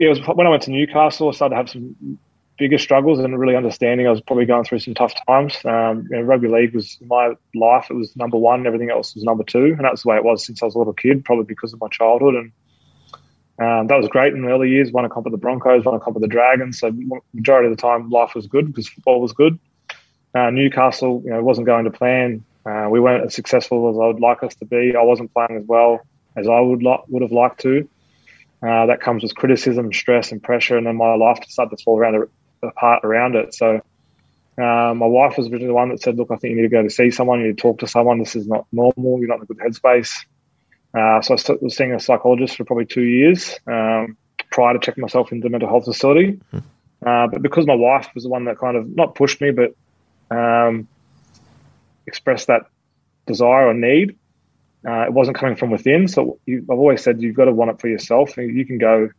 it 0.00 0.08
was 0.08 0.20
when 0.26 0.46
I 0.46 0.50
went 0.50 0.62
to 0.64 0.70
Newcastle. 0.70 1.28
I 1.28 1.32
started 1.32 1.54
to 1.54 1.56
have 1.56 1.70
some 1.70 2.18
bigger 2.56 2.78
struggles 2.78 3.18
and 3.18 3.38
really 3.38 3.56
understanding. 3.56 4.06
I 4.06 4.10
was 4.10 4.20
probably 4.20 4.44
going 4.44 4.64
through 4.64 4.78
some 4.78 4.94
tough 4.94 5.14
times. 5.26 5.56
Um, 5.64 6.06
you 6.10 6.16
know, 6.16 6.22
rugby 6.22 6.48
league 6.48 6.74
was 6.74 6.98
my 7.06 7.34
life. 7.54 7.86
It 7.90 7.94
was 7.94 8.14
number 8.16 8.36
one. 8.36 8.66
Everything 8.66 8.90
else 8.90 9.14
was 9.14 9.24
number 9.24 9.44
two, 9.44 9.74
and 9.76 9.84
that's 9.84 10.02
the 10.02 10.10
way 10.10 10.16
it 10.16 10.24
was 10.24 10.44
since 10.44 10.62
I 10.62 10.66
was 10.66 10.74
a 10.74 10.78
little 10.78 10.92
kid. 10.92 11.24
Probably 11.24 11.44
because 11.44 11.72
of 11.72 11.80
my 11.80 11.88
childhood 11.88 12.34
and 12.34 12.52
um, 13.58 13.86
that 13.86 13.96
was 13.96 14.08
great 14.08 14.34
in 14.34 14.42
the 14.42 14.48
early 14.48 14.68
years. 14.68 14.90
Won 14.90 15.04
a 15.04 15.08
comp 15.08 15.26
with 15.26 15.32
the 15.32 15.38
Broncos, 15.38 15.84
won 15.84 15.94
a 15.94 16.00
comp 16.00 16.14
with 16.14 16.22
the 16.22 16.28
Dragons. 16.28 16.80
So 16.80 16.92
majority 17.32 17.70
of 17.70 17.76
the 17.76 17.80
time, 17.80 18.10
life 18.10 18.34
was 18.34 18.46
good 18.46 18.66
because 18.66 18.88
football 18.88 19.20
was 19.20 19.32
good. 19.32 19.58
Uh, 20.34 20.50
Newcastle, 20.50 21.22
you 21.24 21.30
know, 21.30 21.42
wasn't 21.42 21.66
going 21.66 21.84
to 21.84 21.90
plan. 21.90 22.44
Uh, 22.66 22.88
we 22.90 22.98
weren't 22.98 23.24
as 23.24 23.34
successful 23.34 23.88
as 23.90 23.96
I 23.96 24.06
would 24.06 24.20
like 24.20 24.42
us 24.42 24.54
to 24.56 24.64
be. 24.64 24.96
I 24.96 25.02
wasn't 25.02 25.32
playing 25.32 25.56
as 25.56 25.64
well 25.66 26.00
as 26.36 26.48
I 26.48 26.58
would 26.58 26.82
would 27.08 27.22
have 27.22 27.30
liked 27.30 27.60
to. 27.60 27.88
Uh, 28.66 28.86
that 28.86 29.00
comes 29.00 29.22
with 29.22 29.34
criticism, 29.34 29.92
stress, 29.92 30.32
and 30.32 30.42
pressure, 30.42 30.78
and 30.78 30.86
then 30.86 30.96
my 30.96 31.14
life 31.14 31.38
started 31.48 31.76
to 31.76 31.84
fall 31.84 31.98
around 31.98 32.28
apart 32.62 33.04
around 33.04 33.34
it. 33.36 33.52
So 33.52 33.82
uh, 34.56 34.94
my 34.94 35.06
wife 35.06 35.36
was 35.36 35.48
originally 35.48 35.66
the 35.66 35.74
one 35.74 35.90
that 35.90 36.00
said, 36.00 36.16
"Look, 36.16 36.30
I 36.30 36.36
think 36.36 36.50
you 36.50 36.56
need 36.56 36.68
to 36.68 36.74
go 36.74 36.82
to 36.82 36.88
see 36.90 37.10
someone. 37.10 37.40
You 37.40 37.48
need 37.48 37.58
to 37.58 37.62
talk 37.62 37.80
to 37.80 37.86
someone. 37.86 38.18
This 38.18 38.36
is 38.36 38.46
not 38.46 38.66
normal. 38.72 39.18
You're 39.18 39.28
not 39.28 39.38
in 39.38 39.42
a 39.42 39.46
good 39.46 39.58
headspace." 39.58 40.24
Uh, 40.94 41.20
so 41.20 41.34
I 41.34 41.58
was 41.60 41.76
seeing 41.76 41.92
a 41.92 42.00
psychologist 42.00 42.56
for 42.56 42.64
probably 42.64 42.86
two 42.86 43.02
years 43.02 43.58
um, 43.66 44.16
prior 44.50 44.74
to 44.74 44.78
checking 44.78 45.02
myself 45.02 45.32
into 45.32 45.42
the 45.42 45.50
mental 45.50 45.68
health 45.68 45.84
facility. 45.84 46.40
Hmm. 46.50 46.58
Uh, 47.04 47.26
but 47.26 47.42
because 47.42 47.66
my 47.66 47.74
wife 47.74 48.08
was 48.14 48.22
the 48.22 48.30
one 48.30 48.44
that 48.44 48.58
kind 48.58 48.76
of 48.76 48.88
not 48.88 49.14
pushed 49.14 49.40
me, 49.40 49.50
but 49.50 49.74
um, 50.34 50.88
expressed 52.06 52.46
that 52.46 52.62
desire 53.26 53.66
or 53.66 53.74
need, 53.74 54.16
uh, 54.86 55.02
it 55.02 55.12
wasn't 55.12 55.36
coming 55.36 55.56
from 55.56 55.70
within. 55.70 56.08
So 56.08 56.38
you, 56.46 56.64
I've 56.70 56.78
always 56.78 57.02
said 57.02 57.22
you've 57.22 57.36
got 57.36 57.46
to 57.46 57.52
want 57.52 57.70
it 57.70 57.80
for 57.80 57.88
yourself. 57.88 58.36
You 58.36 58.66
can 58.66 58.78
go 58.78 59.10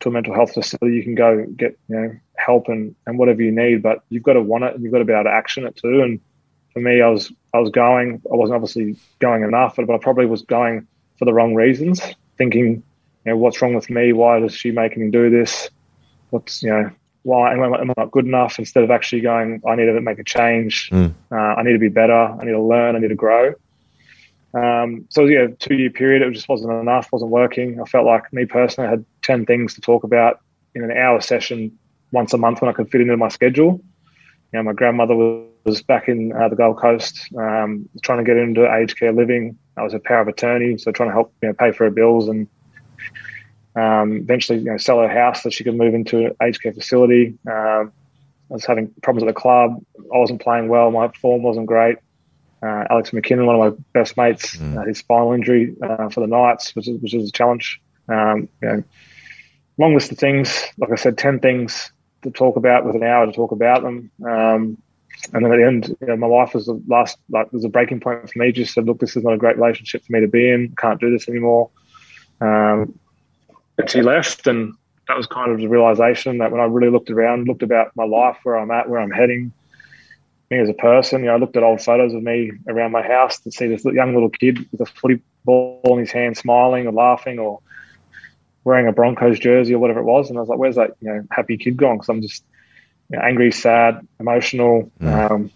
to 0.00 0.08
a 0.08 0.12
mental 0.12 0.34
health 0.34 0.54
facility, 0.54 0.94
you 0.94 1.02
can 1.02 1.14
go 1.14 1.44
get 1.56 1.76
you 1.88 1.96
know 1.96 2.12
help 2.36 2.68
and, 2.68 2.94
and 3.06 3.18
whatever 3.18 3.42
you 3.42 3.50
need, 3.50 3.82
but 3.82 4.04
you've 4.10 4.22
got 4.22 4.34
to 4.34 4.42
want 4.42 4.64
it 4.64 4.74
and 4.74 4.82
you've 4.82 4.92
got 4.92 4.98
to 4.98 5.04
be 5.04 5.12
able 5.12 5.24
to 5.24 5.30
action 5.30 5.66
it 5.66 5.76
too. 5.76 6.02
And 6.02 6.20
for 6.72 6.80
me, 6.80 7.00
I 7.00 7.08
was 7.08 7.32
I 7.52 7.58
was 7.58 7.70
going. 7.70 8.22
I 8.32 8.36
wasn't 8.36 8.56
obviously 8.56 8.96
going 9.18 9.42
enough, 9.42 9.76
but, 9.76 9.86
but 9.86 9.94
I 9.94 9.98
probably 9.98 10.26
was 10.26 10.42
going 10.42 10.86
for 11.18 11.24
the 11.24 11.34
wrong 11.34 11.54
reasons, 11.54 12.00
thinking, 12.36 12.82
you 13.24 13.32
know, 13.32 13.36
what's 13.36 13.60
wrong 13.60 13.74
with 13.74 13.90
me? 13.90 14.12
Why 14.12 14.38
does 14.38 14.54
she 14.54 14.70
make 14.70 14.96
me 14.96 15.10
do 15.10 15.30
this? 15.30 15.68
What's, 16.30 16.62
you 16.62 16.70
know, 16.70 16.90
why 17.22 17.52
am 17.52 17.62
I, 17.62 17.80
am 17.80 17.90
I 17.90 17.94
not 17.96 18.10
good 18.12 18.26
enough? 18.26 18.58
Instead 18.58 18.84
of 18.84 18.90
actually 18.90 19.22
going, 19.22 19.60
I 19.66 19.74
need 19.74 19.86
to 19.86 20.00
make 20.00 20.18
a 20.18 20.24
change. 20.24 20.90
Mm. 20.90 21.14
Uh, 21.32 21.34
I 21.34 21.62
need 21.62 21.72
to 21.72 21.78
be 21.78 21.88
better. 21.88 22.12
I 22.12 22.44
need 22.44 22.52
to 22.52 22.62
learn. 22.62 22.94
I 22.94 23.00
need 23.00 23.08
to 23.08 23.14
grow. 23.14 23.54
Um, 24.54 25.06
so 25.10 25.26
yeah, 25.26 25.48
two 25.58 25.74
year 25.74 25.90
period, 25.90 26.22
it 26.22 26.32
just 26.32 26.48
wasn't 26.48 26.72
enough, 26.72 27.08
wasn't 27.12 27.30
working. 27.30 27.80
I 27.80 27.84
felt 27.84 28.06
like 28.06 28.32
me 28.32 28.46
personally 28.46 28.88
I 28.88 28.90
had 28.90 29.04
10 29.22 29.46
things 29.46 29.74
to 29.74 29.80
talk 29.80 30.04
about 30.04 30.40
in 30.74 30.82
an 30.82 30.96
hour 30.96 31.20
session 31.20 31.78
once 32.12 32.32
a 32.32 32.38
month 32.38 32.60
when 32.60 32.70
I 32.70 32.72
could 32.72 32.90
fit 32.90 33.00
into 33.00 33.16
my 33.16 33.28
schedule. 33.28 33.80
You 34.52 34.58
know, 34.58 34.62
my 34.62 34.72
grandmother 34.72 35.14
was 35.64 35.82
back 35.82 36.08
in 36.08 36.32
uh, 36.32 36.48
the 36.48 36.56
Gold 36.56 36.78
Coast, 36.78 37.28
um, 37.36 37.88
trying 38.02 38.18
to 38.18 38.24
get 38.24 38.38
into 38.38 38.72
aged 38.72 38.98
care 38.98 39.12
living. 39.12 39.58
I 39.76 39.82
was 39.82 39.92
a 39.92 39.98
power 39.98 40.20
of 40.20 40.28
attorney, 40.28 40.78
so 40.78 40.90
trying 40.90 41.10
to 41.10 41.14
help 41.14 41.34
you 41.42 41.48
know, 41.48 41.54
pay 41.54 41.72
for 41.72 41.84
her 41.84 41.90
bills 41.90 42.28
and 42.28 42.48
um, 43.76 44.16
eventually 44.16 44.58
you 44.58 44.64
know, 44.64 44.76
sell 44.78 44.98
her 45.00 45.08
house 45.08 45.42
so 45.42 45.50
she 45.50 45.64
could 45.64 45.76
move 45.76 45.94
into 45.94 46.26
an 46.26 46.36
aged 46.42 46.62
care 46.62 46.72
facility. 46.72 47.38
Um, 47.46 47.92
I 48.50 48.54
was 48.54 48.64
having 48.64 48.88
problems 49.02 49.28
at 49.28 49.34
the 49.34 49.38
club. 49.38 49.78
I 50.12 50.16
wasn't 50.16 50.40
playing 50.40 50.68
well. 50.68 50.90
My 50.90 51.08
form 51.08 51.42
wasn't 51.42 51.66
great. 51.66 51.98
Uh, 52.62 52.84
Alex 52.90 53.10
McKinnon, 53.10 53.46
one 53.46 53.60
of 53.60 53.72
my 53.72 53.84
best 53.92 54.16
mates, 54.16 54.56
mm. 54.56 54.76
uh, 54.76 54.84
his 54.84 54.98
spinal 54.98 55.32
injury 55.32 55.76
uh, 55.82 56.08
for 56.08 56.20
the 56.20 56.26
Knights, 56.26 56.74
which 56.74 56.88
is, 56.88 57.00
which 57.00 57.14
is 57.14 57.28
a 57.28 57.32
challenge. 57.32 57.80
Um, 58.08 58.48
you 58.60 58.68
know, 58.68 58.84
long 59.78 59.94
list 59.94 60.10
of 60.10 60.18
things. 60.18 60.64
Like 60.76 60.90
I 60.90 60.96
said, 60.96 61.18
ten 61.18 61.38
things 61.38 61.92
to 62.22 62.30
talk 62.30 62.56
about 62.56 62.84
with 62.84 62.96
an 62.96 63.04
hour 63.04 63.26
to 63.26 63.32
talk 63.32 63.52
about 63.52 63.82
them. 63.82 64.10
Um, 64.26 64.82
and 65.32 65.44
then 65.44 65.52
at 65.52 65.56
the 65.56 65.66
end, 65.66 65.96
you 66.00 66.06
know, 66.06 66.16
my 66.16 66.26
wife 66.26 66.54
was 66.54 66.66
the 66.66 66.82
last, 66.86 67.18
like, 67.28 67.52
was 67.52 67.64
a 67.64 67.68
breaking 67.68 68.00
point 68.00 68.30
for 68.30 68.38
me. 68.38 68.52
Just 68.52 68.74
said, 68.74 68.86
look, 68.86 68.98
this 68.98 69.16
is 69.16 69.24
not 69.24 69.34
a 69.34 69.38
great 69.38 69.56
relationship 69.56 70.04
for 70.04 70.12
me 70.12 70.20
to 70.20 70.28
be 70.28 70.50
in. 70.50 70.74
Can't 70.76 71.00
do 71.00 71.10
this 71.10 71.28
anymore. 71.28 71.70
Um, 72.40 72.98
and 73.78 73.88
she 73.88 74.02
left, 74.02 74.46
and 74.46 74.74
that 75.06 75.16
was 75.16 75.26
kind 75.26 75.50
of 75.50 75.58
the 75.58 75.68
realization 75.68 76.38
that 76.38 76.50
when 76.50 76.60
I 76.60 76.64
really 76.64 76.90
looked 76.90 77.10
around, 77.10 77.46
looked 77.46 77.62
about 77.62 77.92
my 77.96 78.04
life, 78.04 78.38
where 78.42 78.56
I'm 78.56 78.70
at, 78.70 78.88
where 78.88 79.00
I'm 79.00 79.10
heading, 79.10 79.52
me 80.50 80.58
as 80.58 80.68
a 80.68 80.74
person, 80.74 81.20
you 81.20 81.26
know, 81.26 81.34
I 81.34 81.36
looked 81.36 81.56
at 81.56 81.62
old 81.62 81.82
photos 81.82 82.14
of 82.14 82.22
me 82.22 82.52
around 82.66 82.92
my 82.92 83.02
house 83.02 83.38
to 83.40 83.52
see 83.52 83.66
this 83.66 83.84
young 83.84 84.14
little 84.14 84.30
kid 84.30 84.66
with 84.72 84.80
a 84.80 84.86
footy 84.86 85.20
ball 85.44 85.82
in 85.84 85.98
his 85.98 86.10
hand, 86.10 86.36
smiling 86.36 86.86
or 86.86 86.92
laughing 86.92 87.38
or 87.38 87.60
wearing 88.64 88.86
a 88.86 88.92
Broncos 88.92 89.38
jersey 89.38 89.74
or 89.74 89.78
whatever 89.78 90.00
it 90.00 90.04
was. 90.04 90.30
And 90.30 90.38
I 90.38 90.40
was 90.40 90.48
like, 90.48 90.58
where's 90.58 90.76
that, 90.76 90.92
you 91.00 91.08
know, 91.08 91.22
happy 91.30 91.58
kid 91.58 91.76
gone? 91.76 91.96
Because 91.96 92.08
I'm 92.08 92.22
just, 92.22 92.44
you 93.10 93.16
know, 93.16 93.22
angry, 93.22 93.52
sad, 93.52 94.06
emotional, 94.18 94.90
mm. 95.00 95.30
um, 95.30 95.50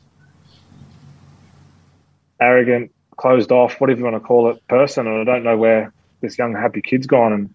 arrogant, 2.38 2.92
closed 3.16 3.50
off, 3.50 3.80
whatever 3.80 3.98
you 3.98 4.04
want 4.04 4.16
to 4.16 4.20
call 4.20 4.50
it, 4.50 4.66
person. 4.68 5.06
And 5.06 5.20
I 5.20 5.24
don't 5.24 5.44
know 5.44 5.56
where 5.56 5.92
this 6.20 6.36
young 6.36 6.54
happy 6.54 6.82
kid's 6.82 7.06
gone. 7.06 7.32
And 7.32 7.54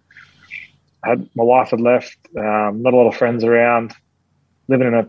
had 1.04 1.28
my 1.36 1.44
wife 1.44 1.70
had 1.70 1.80
left, 1.80 2.16
um, 2.36 2.82
not 2.82 2.94
a 2.94 2.96
lot 2.96 3.06
of 3.06 3.16
friends 3.16 3.44
around, 3.44 3.94
living 4.66 4.88
in 4.88 4.94
a 4.94 5.08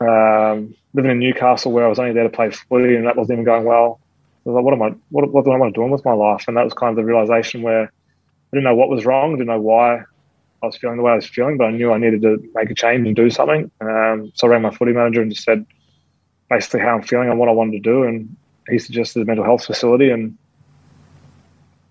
um, 0.00 0.74
living 0.92 1.10
in 1.10 1.18
Newcastle 1.18 1.72
where 1.72 1.84
I 1.84 1.88
was 1.88 1.98
only 1.98 2.12
there 2.12 2.24
to 2.24 2.30
play 2.30 2.50
footy, 2.50 2.96
and 2.96 3.06
that 3.06 3.16
wasn't 3.16 3.36
even 3.36 3.44
going 3.44 3.64
well. 3.64 4.00
I 4.46 4.50
was 4.50 4.56
like, 4.56 4.64
what 4.64 4.74
am 4.74 4.82
I? 4.82 4.94
What, 5.10 5.30
what 5.32 5.46
am 5.46 5.62
I 5.62 5.70
doing 5.70 5.90
with 5.90 6.04
my 6.04 6.12
life? 6.12 6.44
And 6.48 6.56
that 6.56 6.64
was 6.64 6.74
kind 6.74 6.90
of 6.90 6.96
the 6.96 7.04
realization 7.04 7.62
where 7.62 7.84
I 7.84 7.88
didn't 8.52 8.64
know 8.64 8.74
what 8.74 8.90
was 8.90 9.06
wrong, 9.06 9.32
didn't 9.32 9.46
know 9.46 9.60
why 9.60 10.02
I 10.62 10.66
was 10.66 10.76
feeling 10.76 10.96
the 10.96 11.02
way 11.02 11.12
I 11.12 11.16
was 11.16 11.26
feeling, 11.26 11.56
but 11.56 11.64
I 11.64 11.70
knew 11.70 11.92
I 11.92 11.98
needed 11.98 12.22
to 12.22 12.50
make 12.54 12.70
a 12.70 12.74
change 12.74 13.06
and 13.06 13.14
do 13.14 13.30
something. 13.30 13.70
Um, 13.80 14.32
so 14.34 14.46
I 14.46 14.50
rang 14.50 14.62
my 14.62 14.70
footy 14.70 14.92
manager 14.92 15.22
and 15.22 15.30
just 15.30 15.44
said 15.44 15.66
basically 16.48 16.80
how 16.80 16.96
I'm 16.96 17.02
feeling 17.02 17.28
and 17.28 17.38
what 17.38 17.48
I 17.48 17.52
wanted 17.52 17.72
to 17.72 17.80
do. 17.80 18.04
And 18.04 18.36
he 18.68 18.78
suggested 18.78 19.22
a 19.22 19.24
mental 19.24 19.44
health 19.44 19.64
facility. 19.64 20.10
And 20.10 20.38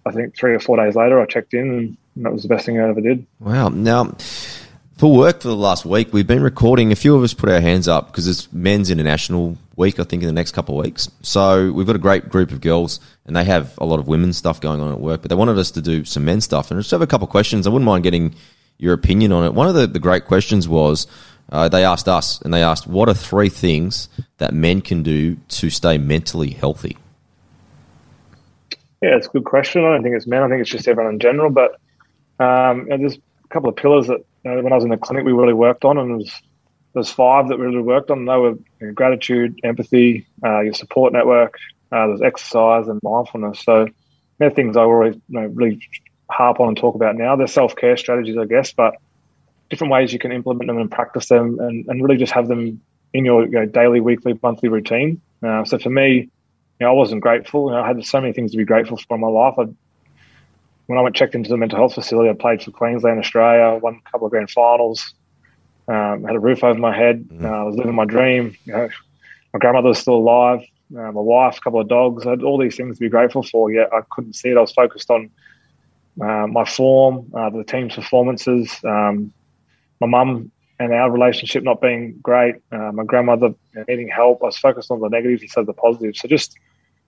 I 0.05 0.11
think 0.11 0.35
three 0.35 0.55
or 0.55 0.59
four 0.59 0.77
days 0.77 0.95
later, 0.95 1.21
I 1.21 1.25
checked 1.25 1.53
in, 1.53 1.97
and 2.15 2.25
that 2.25 2.33
was 2.33 2.43
the 2.43 2.49
best 2.49 2.65
thing 2.65 2.79
I 2.79 2.89
ever 2.89 3.01
did. 3.01 3.25
Wow. 3.39 3.69
Now, 3.69 4.15
for 5.03 5.13
work 5.13 5.41
for 5.41 5.49
the 5.49 5.55
last 5.57 5.83
week, 5.83 6.13
we've 6.13 6.27
been 6.27 6.41
recording. 6.41 6.93
A 6.93 6.95
few 6.95 7.13
of 7.13 7.23
us 7.23 7.33
put 7.33 7.49
our 7.49 7.59
hands 7.59 7.89
up 7.89 8.07
because 8.07 8.25
it's 8.25 8.47
Men's 8.53 8.89
International 8.89 9.57
Week, 9.75 9.99
I 9.99 10.05
think, 10.05 10.23
in 10.23 10.27
the 10.27 10.31
next 10.31 10.53
couple 10.53 10.79
of 10.79 10.85
weeks. 10.85 11.11
So 11.21 11.73
we've 11.73 11.85
got 11.85 11.97
a 11.97 11.99
great 11.99 12.29
group 12.29 12.53
of 12.53 12.61
girls, 12.61 13.01
and 13.25 13.35
they 13.35 13.43
have 13.43 13.77
a 13.79 13.85
lot 13.85 13.99
of 13.99 14.07
women's 14.07 14.37
stuff 14.37 14.61
going 14.61 14.79
on 14.79 14.93
at 14.93 15.01
work, 15.01 15.21
but 15.21 15.27
they 15.27 15.35
wanted 15.35 15.59
us 15.59 15.71
to 15.71 15.81
do 15.81 16.05
some 16.05 16.23
men's 16.23 16.45
stuff. 16.45 16.71
And 16.71 16.77
I 16.77 16.79
just 16.79 16.91
have 16.91 17.01
a 17.01 17.07
couple 17.07 17.25
of 17.25 17.31
questions. 17.31 17.67
I 17.67 17.69
wouldn't 17.69 17.85
mind 17.85 18.05
getting 18.05 18.33
your 18.77 18.93
opinion 18.93 19.33
on 19.33 19.43
it. 19.43 19.53
One 19.53 19.67
of 19.67 19.75
the, 19.75 19.87
the 19.87 19.99
great 19.99 20.23
questions 20.23 20.69
was 20.69 21.05
uh, 21.51 21.67
they 21.67 21.83
asked 21.83 22.07
us, 22.07 22.39
and 22.39 22.53
they 22.53 22.63
asked, 22.63 22.87
what 22.87 23.09
are 23.09 23.13
three 23.13 23.49
things 23.49 24.07
that 24.37 24.53
men 24.53 24.79
can 24.79 25.03
do 25.03 25.35
to 25.35 25.69
stay 25.69 25.97
mentally 25.97 26.51
healthy? 26.51 26.95
Yeah, 29.01 29.17
it's 29.17 29.27
a 29.27 29.31
good 29.31 29.43
question. 29.43 29.83
I 29.83 29.91
don't 29.91 30.03
think 30.03 30.15
it's 30.15 30.27
men. 30.27 30.43
I 30.43 30.47
think 30.47 30.61
it's 30.61 30.71
just 30.71 30.87
everyone 30.87 31.15
in 31.15 31.19
general. 31.19 31.49
But 31.49 31.77
um, 32.39 32.85
there's 32.87 33.17
a 33.17 33.47
couple 33.49 33.67
of 33.67 33.75
pillars 33.75 34.07
that 34.07 34.23
know, 34.51 34.61
when 34.61 34.73
I 34.73 34.75
was 34.75 34.83
in 34.83 34.89
the 34.89 34.97
clinic 34.97 35.25
we 35.25 35.31
really 35.31 35.53
worked 35.53 35.85
on, 35.85 35.97
and 35.97 36.19
there's 36.19 36.41
there's 36.93 37.09
five 37.09 37.47
that 37.47 37.57
we 37.57 37.65
really 37.65 37.81
worked 37.81 38.11
on. 38.11 38.25
They 38.25 38.35
were 38.35 38.51
you 38.51 38.87
know, 38.87 38.93
gratitude, 38.93 39.59
empathy, 39.63 40.27
uh, 40.45 40.61
your 40.61 40.73
support 40.73 41.11
network, 41.13 41.57
uh, 41.91 42.07
there's 42.07 42.21
exercise 42.21 42.87
and 42.87 42.99
mindfulness. 43.03 43.59
So 43.61 43.87
they're 44.37 44.49
things 44.49 44.77
I 44.77 44.81
always 44.81 45.15
you 45.15 45.21
know, 45.29 45.45
really 45.47 45.79
harp 46.29 46.59
on 46.59 46.69
and 46.69 46.77
talk 46.77 46.95
about 46.95 47.15
now. 47.15 47.35
They're 47.35 47.47
self 47.47 47.75
care 47.75 47.97
strategies, 47.97 48.37
I 48.37 48.45
guess, 48.45 48.73
but 48.73 48.95
different 49.69 49.91
ways 49.91 50.11
you 50.11 50.19
can 50.19 50.31
implement 50.31 50.67
them 50.67 50.79
and 50.79 50.91
practice 50.91 51.27
them 51.27 51.59
and, 51.59 51.85
and 51.87 52.03
really 52.03 52.17
just 52.17 52.33
have 52.33 52.47
them 52.47 52.81
in 53.13 53.25
your 53.25 53.45
you 53.45 53.51
know, 53.51 53.65
daily, 53.65 54.01
weekly, 54.01 54.37
monthly 54.41 54.69
routine. 54.69 55.21
Uh, 55.41 55.63
so 55.65 55.77
for 55.77 55.89
me, 55.89 56.29
I 56.81 56.91
wasn't 56.91 57.21
grateful. 57.21 57.69
I 57.69 57.87
had 57.87 58.03
so 58.05 58.19
many 58.19 58.33
things 58.33 58.51
to 58.51 58.57
be 58.57 58.65
grateful 58.65 58.97
for 58.97 59.15
in 59.15 59.21
my 59.21 59.27
life. 59.27 59.55
I, 59.57 59.63
when 60.87 60.99
I 60.99 61.01
went 61.01 61.15
checked 61.15 61.35
into 61.35 61.49
the 61.49 61.57
mental 61.57 61.77
health 61.77 61.93
facility, 61.93 62.29
I 62.29 62.33
played 62.33 62.61
for 62.61 62.71
Queensland, 62.71 63.19
Australia, 63.19 63.79
won 63.79 64.01
a 64.05 64.11
couple 64.11 64.27
of 64.27 64.31
grand 64.31 64.49
finals, 64.49 65.13
um, 65.87 66.23
had 66.23 66.35
a 66.35 66.39
roof 66.39 66.63
over 66.63 66.79
my 66.79 66.95
head. 66.95 67.23
Mm. 67.25 67.45
Uh, 67.45 67.47
I 67.47 67.63
was 67.63 67.75
living 67.75 67.95
my 67.95 68.05
dream. 68.05 68.55
You 68.65 68.73
know, 68.73 68.89
my 69.53 69.59
grandmother 69.59 69.89
was 69.89 69.99
still 69.99 70.15
alive. 70.15 70.61
Uh, 70.91 71.11
my 71.11 71.21
wife, 71.21 71.57
a 71.57 71.61
couple 71.61 71.79
of 71.79 71.87
dogs. 71.87 72.25
I 72.25 72.31
had 72.31 72.43
all 72.43 72.57
these 72.57 72.75
things 72.75 72.97
to 72.97 72.99
be 72.99 73.09
grateful 73.09 73.43
for. 73.43 73.71
Yet 73.71 73.89
I 73.93 74.01
couldn't 74.11 74.33
see 74.33 74.49
it. 74.49 74.57
I 74.57 74.61
was 74.61 74.71
focused 74.71 75.09
on 75.09 75.29
uh, 76.21 76.47
my 76.47 76.65
form, 76.65 77.31
uh, 77.33 77.49
the 77.49 77.63
team's 77.63 77.95
performances, 77.95 78.71
um, 78.83 79.33
my 79.99 80.07
mum 80.07 80.51
and 80.79 80.93
our 80.93 81.09
relationship 81.09 81.63
not 81.63 81.81
being 81.81 82.19
great, 82.21 82.55
uh, 82.71 82.91
my 82.91 83.03
grandmother 83.03 83.53
needing 83.87 84.09
help. 84.09 84.41
I 84.43 84.47
was 84.47 84.57
focused 84.57 84.91
on 84.91 84.99
the 84.99 85.07
negatives 85.07 85.41
instead 85.41 85.61
of 85.61 85.67
the 85.67 85.73
positives. 85.73 86.19
So 86.19 86.27
just 86.27 86.55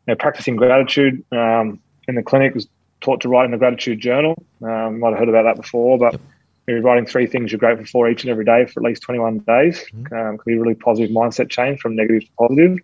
you 0.07 0.11
know, 0.11 0.15
practicing 0.15 0.55
gratitude 0.55 1.23
um, 1.32 1.80
in 2.07 2.15
the 2.15 2.23
clinic 2.23 2.53
was 2.53 2.67
taught 3.05 3.21
to 3.21 3.29
write 3.29 3.45
in 3.45 3.53
a 3.53 3.57
gratitude 3.57 4.01
journal. 4.01 4.35
Um, 4.63 4.95
you 4.95 4.99
might 4.99 5.11
have 5.11 5.19
heard 5.19 5.29
about 5.29 5.43
that 5.43 5.61
before, 5.61 5.97
but 5.97 6.19
you're 6.67 6.81
writing 6.81 7.05
three 7.05 7.27
things 7.27 7.51
you're 7.51 7.59
grateful 7.59 7.85
for 7.85 8.09
each 8.09 8.23
and 8.23 8.31
every 8.31 8.45
day 8.45 8.65
for 8.65 8.79
at 8.79 8.85
least 8.85 9.03
21 9.03 9.39
days. 9.39 9.85
Um, 10.11 10.37
can 10.37 10.39
be 10.45 10.55
a 10.55 10.59
really 10.59 10.73
positive 10.73 11.11
mindset 11.15 11.49
change 11.49 11.79
from 11.79 11.95
negative 11.95 12.23
to 12.23 12.31
positive. 12.37 12.79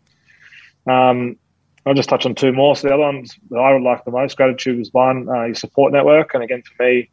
Um, 0.87 1.37
I'll 1.85 1.95
just 1.95 2.09
touch 2.09 2.27
on 2.27 2.35
two 2.35 2.53
more. 2.53 2.75
So 2.75 2.87
the 2.87 2.93
other 2.93 3.03
ones 3.03 3.35
that 3.49 3.57
I 3.57 3.73
would 3.73 3.81
like 3.81 4.05
the 4.05 4.11
most, 4.11 4.37
gratitude 4.37 4.77
was 4.77 4.93
one, 4.93 5.27
uh, 5.27 5.45
your 5.45 5.55
support 5.55 5.91
network. 5.91 6.35
And 6.35 6.43
again, 6.43 6.61
for 6.61 6.83
me, 6.83 7.09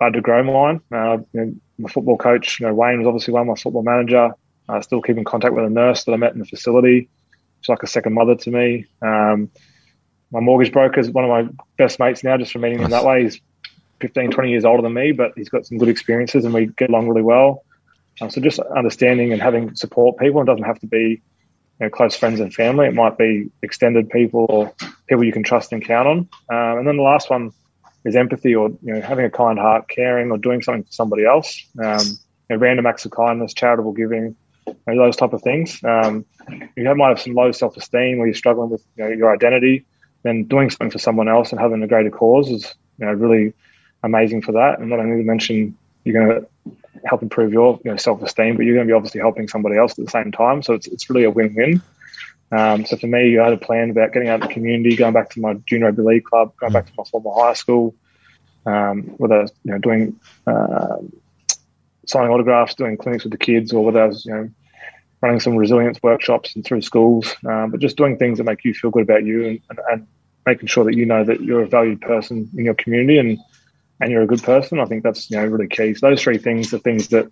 I 0.00 0.04
had 0.04 0.12
to 0.12 0.20
grow 0.20 0.44
mine. 0.44 0.80
Uh, 0.92 1.18
you 1.32 1.40
know, 1.40 1.54
my 1.78 1.90
football 1.90 2.16
coach, 2.16 2.60
you 2.60 2.66
know, 2.66 2.74
Wayne 2.74 2.98
was 2.98 3.08
obviously 3.08 3.34
one, 3.34 3.48
my 3.48 3.56
football 3.56 3.82
manager. 3.82 4.30
I 4.68 4.80
still 4.80 5.02
keep 5.02 5.16
in 5.16 5.24
contact 5.24 5.54
with 5.54 5.64
a 5.64 5.70
nurse 5.70 6.04
that 6.04 6.12
I 6.12 6.16
met 6.16 6.34
in 6.34 6.38
the 6.38 6.44
facility. 6.44 7.08
She's 7.60 7.68
like 7.68 7.82
a 7.82 7.88
second 7.88 8.14
mother 8.14 8.36
to 8.36 8.50
me. 8.52 8.86
Um, 9.02 9.50
my 10.30 10.40
mortgage 10.40 10.72
broker 10.72 11.00
is 11.00 11.10
one 11.10 11.24
of 11.24 11.30
my 11.30 11.48
best 11.76 11.98
mates 11.98 12.22
now, 12.22 12.36
just 12.36 12.52
from 12.52 12.62
meeting 12.62 12.78
him 12.78 12.90
Nice. 12.90 13.02
that 13.02 13.08
way. 13.08 13.22
He's 13.22 13.40
15, 14.00 14.30
20 14.30 14.50
years 14.50 14.64
older 14.64 14.82
than 14.82 14.94
me, 14.94 15.12
but 15.12 15.32
he's 15.36 15.48
got 15.48 15.66
some 15.66 15.78
good 15.78 15.88
experiences 15.88 16.44
and 16.44 16.54
we 16.54 16.66
get 16.66 16.90
along 16.90 17.08
really 17.08 17.22
well. 17.22 17.64
Um, 18.20 18.30
so 18.30 18.40
just 18.40 18.58
understanding 18.58 19.32
and 19.32 19.40
having 19.40 19.74
support 19.74 20.18
people, 20.18 20.42
it 20.42 20.46
doesn't 20.46 20.64
have 20.64 20.78
to 20.80 20.86
be 20.86 21.20
you 21.80 21.86
know, 21.86 21.90
close 21.90 22.16
friends 22.16 22.40
and 22.40 22.52
family. 22.52 22.86
It 22.86 22.94
might 22.94 23.16
be 23.16 23.50
extended 23.62 24.10
people 24.10 24.46
or 24.48 24.72
people 25.08 25.24
you 25.24 25.32
can 25.32 25.42
trust 25.42 25.72
and 25.72 25.84
count 25.84 26.08
on. 26.08 26.18
Um, 26.50 26.78
and 26.78 26.88
then 26.88 26.96
the 26.96 27.02
last 27.02 27.30
one 27.30 27.52
is 28.04 28.16
empathy 28.16 28.54
or 28.54 28.70
you 28.82 28.94
know 28.94 29.00
having 29.00 29.24
a 29.24 29.30
kind 29.30 29.58
heart, 29.58 29.88
caring 29.88 30.30
or 30.30 30.38
doing 30.38 30.62
something 30.62 30.84
for 30.84 30.92
somebody 30.92 31.24
else. 31.24 31.64
Um, 31.82 32.00
you 32.48 32.56
know, 32.56 32.56
random 32.56 32.86
acts 32.86 33.04
of 33.04 33.12
kindness, 33.12 33.52
charitable 33.54 33.92
giving, 33.92 34.34
you 34.66 34.76
know, 34.86 35.04
those 35.04 35.16
type 35.16 35.32
of 35.32 35.42
things. 35.42 35.82
Um, 35.84 36.24
you 36.76 36.94
might 36.94 37.08
have 37.08 37.20
some 37.20 37.34
low 37.34 37.52
self 37.52 37.76
esteem 37.76 38.18
or 38.18 38.26
you're 38.26 38.34
struggling 38.34 38.70
with 38.70 38.84
you 38.96 39.04
know, 39.04 39.10
your 39.10 39.32
identity. 39.32 39.84
Then 40.22 40.44
doing 40.44 40.70
something 40.70 40.90
for 40.90 40.98
someone 40.98 41.28
else 41.28 41.52
and 41.52 41.60
having 41.60 41.82
a 41.82 41.86
greater 41.86 42.10
cause 42.10 42.50
is 42.50 42.74
you 42.98 43.06
know 43.06 43.12
really 43.12 43.52
amazing 44.02 44.42
for 44.42 44.52
that. 44.52 44.78
And 44.78 44.90
not 44.90 45.00
only 45.00 45.22
to 45.22 45.26
mention 45.26 45.76
you're 46.04 46.24
going 46.24 46.40
to 46.40 46.76
help 47.04 47.22
improve 47.22 47.52
your 47.52 47.78
you 47.84 47.90
know, 47.90 47.96
self 47.96 48.22
esteem, 48.22 48.56
but 48.56 48.64
you're 48.64 48.74
going 48.74 48.86
to 48.86 48.90
be 48.90 48.96
obviously 48.96 49.20
helping 49.20 49.48
somebody 49.48 49.76
else 49.76 49.92
at 49.92 50.04
the 50.04 50.10
same 50.10 50.32
time. 50.32 50.62
So 50.62 50.74
it's 50.74 50.86
it's 50.86 51.08
really 51.10 51.24
a 51.24 51.30
win 51.30 51.54
win. 51.54 51.82
Um, 52.50 52.86
so 52.86 52.96
for 52.96 53.06
me, 53.06 53.38
I 53.38 53.44
had 53.44 53.52
a 53.52 53.58
plan 53.58 53.90
about 53.90 54.12
getting 54.12 54.28
out 54.28 54.40
in 54.40 54.48
the 54.48 54.54
community, 54.54 54.96
going 54.96 55.12
back 55.12 55.30
to 55.30 55.40
my 55.40 55.54
junior 55.66 55.86
rugby 55.86 56.02
league 56.02 56.24
club, 56.24 56.56
going 56.56 56.72
back 56.72 56.86
to 56.86 56.92
my 56.96 57.04
former 57.04 57.30
high 57.34 57.52
school, 57.52 57.94
um, 58.64 59.02
whether 59.18 59.42
you 59.64 59.72
know 59.72 59.78
doing 59.78 60.18
um 60.46 61.12
signing 62.06 62.30
autographs, 62.30 62.74
doing 62.74 62.96
clinics 62.96 63.24
with 63.24 63.32
the 63.32 63.38
kids, 63.38 63.72
or 63.72 63.84
whether 63.84 64.02
I 64.02 64.06
was 64.06 64.24
you 64.24 64.32
know 64.32 64.50
running 65.20 65.40
some 65.40 65.56
resilience 65.56 66.02
workshops 66.02 66.54
and 66.54 66.64
through 66.64 66.82
schools, 66.82 67.34
um, 67.46 67.70
but 67.70 67.80
just 67.80 67.96
doing 67.96 68.16
things 68.16 68.38
that 68.38 68.44
make 68.44 68.64
you 68.64 68.72
feel 68.72 68.90
good 68.90 69.02
about 69.02 69.24
you 69.24 69.46
and, 69.46 69.60
and, 69.70 69.78
and 69.90 70.06
making 70.46 70.68
sure 70.68 70.84
that 70.84 70.94
you 70.94 71.04
know 71.04 71.24
that 71.24 71.40
you're 71.40 71.62
a 71.62 71.68
valued 71.68 72.00
person 72.00 72.48
in 72.56 72.64
your 72.64 72.74
community 72.74 73.18
and 73.18 73.38
and 74.00 74.12
you're 74.12 74.22
a 74.22 74.26
good 74.26 74.42
person. 74.42 74.78
I 74.78 74.84
think 74.84 75.02
that's 75.02 75.30
you 75.30 75.36
know 75.36 75.46
really 75.46 75.68
key. 75.68 75.94
So 75.94 76.08
those 76.08 76.22
three 76.22 76.38
things 76.38 76.72
are 76.72 76.78
things 76.78 77.08
that 77.08 77.24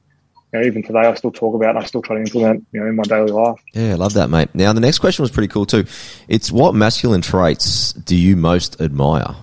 you 0.52 0.60
know, 0.60 0.66
even 0.66 0.82
today 0.82 1.00
I 1.00 1.14
still 1.14 1.32
talk 1.32 1.54
about 1.54 1.70
and 1.70 1.78
I 1.78 1.86
still 1.86 2.02
try 2.02 2.16
to 2.16 2.22
implement 2.22 2.66
you 2.72 2.80
know 2.80 2.86
in 2.86 2.96
my 2.96 3.04
daily 3.04 3.30
life. 3.30 3.60
Yeah, 3.72 3.92
I 3.92 3.94
love 3.94 4.14
that, 4.14 4.30
mate. 4.30 4.54
Now, 4.54 4.72
the 4.72 4.80
next 4.80 4.98
question 4.98 5.22
was 5.22 5.30
pretty 5.30 5.48
cool 5.48 5.66
too. 5.66 5.84
It's 6.28 6.50
what 6.50 6.74
masculine 6.74 7.22
traits 7.22 7.92
do 7.92 8.16
you 8.16 8.36
most 8.36 8.80
admire? 8.80 9.36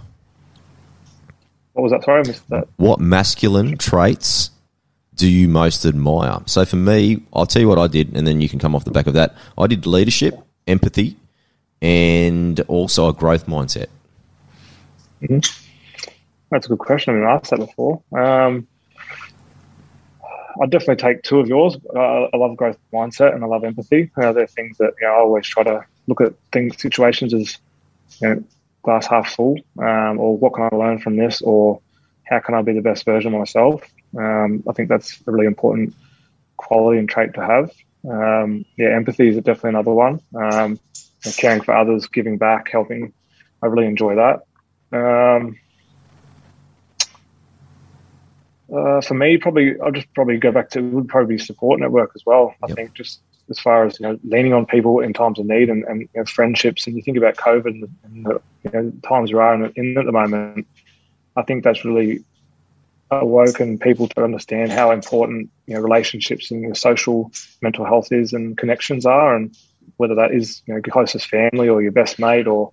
What 1.74 1.84
was 1.84 1.91
that? 1.91 2.04
Sorry, 2.04 2.22
I 2.22 2.28
missed 2.28 2.48
that. 2.50 2.68
What 2.78 3.00
masculine 3.00 3.78
traits 3.78 4.52
do 5.16 5.28
you 5.28 5.47
most 5.47 5.86
admire? 5.86 6.39
So 6.45 6.66
for 6.66 6.76
me, 6.76 7.24
I'll 7.34 7.45
tell 7.45 7.61
you 7.61 7.68
what 7.68 7.80
I 7.80 7.88
did, 7.88 8.16
and 8.16 8.26
then 8.28 8.41
you 8.41 8.49
can 8.49 8.59
come 8.59 8.76
off 8.76 8.86
the 8.86 8.91
back 8.91 9.07
of 9.07 9.14
that. 9.14 9.36
I 9.57 9.68
did 9.68 9.86
leadership, 9.86 10.36
empathy, 10.68 11.18
and 11.82 12.59
also 12.61 13.09
a 13.09 13.14
growth 13.14 13.45
mindset. 13.45 13.88
That's 16.49 16.66
a 16.66 16.70
good 16.70 16.80
question. 16.80 17.16
I've 17.16 17.22
been 17.22 17.30
asked 17.30 17.49
that 17.51 17.59
before. 17.59 18.01
Um, 18.18 18.68
I'd 20.61 20.70
definitely 20.70 20.97
take 20.97 21.24
two 21.24 21.39
of 21.39 21.47
yours. 21.47 21.78
I 21.95 22.30
love 22.36 22.55
growth 22.57 22.78
mindset 22.93 23.34
and 23.34 23.43
I 23.43 23.47
love 23.47 23.64
empathy. 23.64 24.11
Uh, 24.16 24.32
they're 24.34 24.47
things 24.47 24.78
that 24.78 24.93
you 25.01 25.07
know, 25.07 25.14
I 25.14 25.18
always 25.18 25.47
try 25.47 25.64
to 25.64 25.84
look 26.07 26.22
at 26.22 26.34
things, 26.51 26.80
situations 26.80 27.34
as 27.34 27.57
you 28.22 28.30
know, 28.30 28.43
glass 28.84 29.07
half 29.07 29.34
full, 29.34 29.57
um, 29.80 30.20
or 30.20 30.38
what 30.38 30.53
can 30.53 30.70
I 30.72 30.76
learn 30.76 30.99
from 30.99 31.16
this, 31.16 31.41
or 31.41 31.82
how 32.26 32.39
can 32.39 32.53
I 32.53 32.61
be 32.61 32.74
the 32.74 32.82
best 32.82 33.05
version 33.05 33.34
of 33.34 33.39
myself. 33.39 33.82
Um, 34.18 34.64
I 34.70 34.74
think 34.74 34.89
that's 34.89 35.22
a 35.28 35.32
really 35.32 35.47
important 35.47 35.95
quality 36.57 36.99
and 36.99 37.09
trait 37.09 37.34
to 37.36 37.45
have. 37.45 37.72
Um, 38.09 38.66
yeah, 38.78 38.89
empathy 38.89 39.30
is 39.30 39.36
definitely 39.38 39.72
another 39.72 39.91
one. 39.91 40.20
Um, 40.36 40.80
caring 41.38 41.61
for 41.61 41.76
others, 41.76 42.07
giving 42.07 42.38
back, 42.38 42.70
helping. 42.70 43.14
I 43.61 43.68
really 43.68 43.88
enjoy 43.88 44.16
that. 44.16 44.41
Um, 44.91 45.57
uh, 48.74 49.01
for 49.01 49.14
me, 49.14 49.38
probably 49.38 49.80
I'll 49.80 49.91
just 49.91 50.14
probably 50.14 50.38
go 50.38 50.51
back 50.51 50.70
to 50.72 50.80
it 50.80 50.84
would 50.84 51.07
probably 51.07 51.36
be 51.36 51.43
support 51.43 51.80
network 51.80 52.11
as 52.16 52.26
well. 52.26 52.55
I 52.64 52.68
Yep. 52.68 52.76
think 52.76 52.93
just 52.93 53.22
as 53.49 53.59
far 53.59 53.86
as 53.86 53.99
you 53.99 54.07
know, 54.07 54.20
leaning 54.24 54.53
on 54.53 54.66
people 54.66 54.99
in 54.99 55.14
times 55.14 55.39
of 55.39 55.45
need 55.45 55.70
and, 55.70 55.84
and 55.84 56.01
you 56.01 56.07
know, 56.16 56.26
friendships, 56.26 56.88
and 56.88 56.95
you 56.95 57.01
think 57.01 57.18
about 57.18 57.36
COVID 57.36 57.68
and, 57.68 57.89
and 58.03 58.26
the 58.26 58.41
you 58.64 58.72
know, 58.72 58.91
times 59.07 59.32
we 59.32 59.39
are 59.39 59.53
in, 59.53 59.72
in 59.76 59.97
at 59.97 60.05
the 60.05 60.11
moment. 60.11 60.68
I 61.36 61.43
think 61.43 61.64
that's 61.64 61.84
really 61.84 62.24
awoken 63.22 63.78
people 63.80 64.07
to 64.07 64.24
understand 64.24 64.72
how 64.72 64.91
important 64.91 65.49
you 65.68 65.76
know 65.76 65.82
relationships 65.82 66.51
and 66.51 66.61
your 66.61 66.76
social 66.76 67.32
mental 67.61 67.86
health 67.86 68.11
is 68.11 68.34
and 68.34 68.57
connections 68.57 69.05
are, 69.05 69.36
and 69.36 69.55
whether 69.97 70.16
that 70.16 70.34
is 70.34 70.61
you 70.66 70.74
know 70.74 70.82
your 70.84 70.93
closest 70.93 71.28
family 71.28 71.70
or 71.70 71.82
your 71.82 71.91
best 71.91 72.20
mate 72.20 72.47
or 72.47 72.72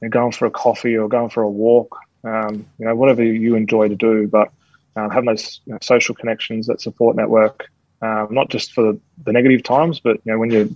you 0.00 0.08
know, 0.08 0.10
going 0.10 0.32
for 0.32 0.46
a 0.46 0.50
coffee 0.50 0.96
or 0.96 1.08
going 1.08 1.30
for 1.30 1.42
a 1.42 1.50
walk. 1.50 1.96
Um, 2.24 2.66
you 2.78 2.86
know, 2.86 2.94
whatever 2.96 3.22
you 3.22 3.54
enjoy 3.54 3.88
to 3.88 3.94
do, 3.94 4.26
but 4.26 4.50
um, 4.96 5.10
having 5.10 5.26
those 5.26 5.60
you 5.66 5.72
know, 5.72 5.78
social 5.80 6.14
connections, 6.14 6.66
that 6.66 6.80
support 6.80 7.14
network, 7.16 7.68
um, 8.02 8.28
not 8.30 8.50
just 8.50 8.72
for 8.72 8.94
the, 9.24 9.32
negative 9.32 9.62
times, 9.62 10.00
but 10.00 10.16
you 10.24 10.32
know 10.32 10.38
when 10.38 10.50
you're 10.50 10.68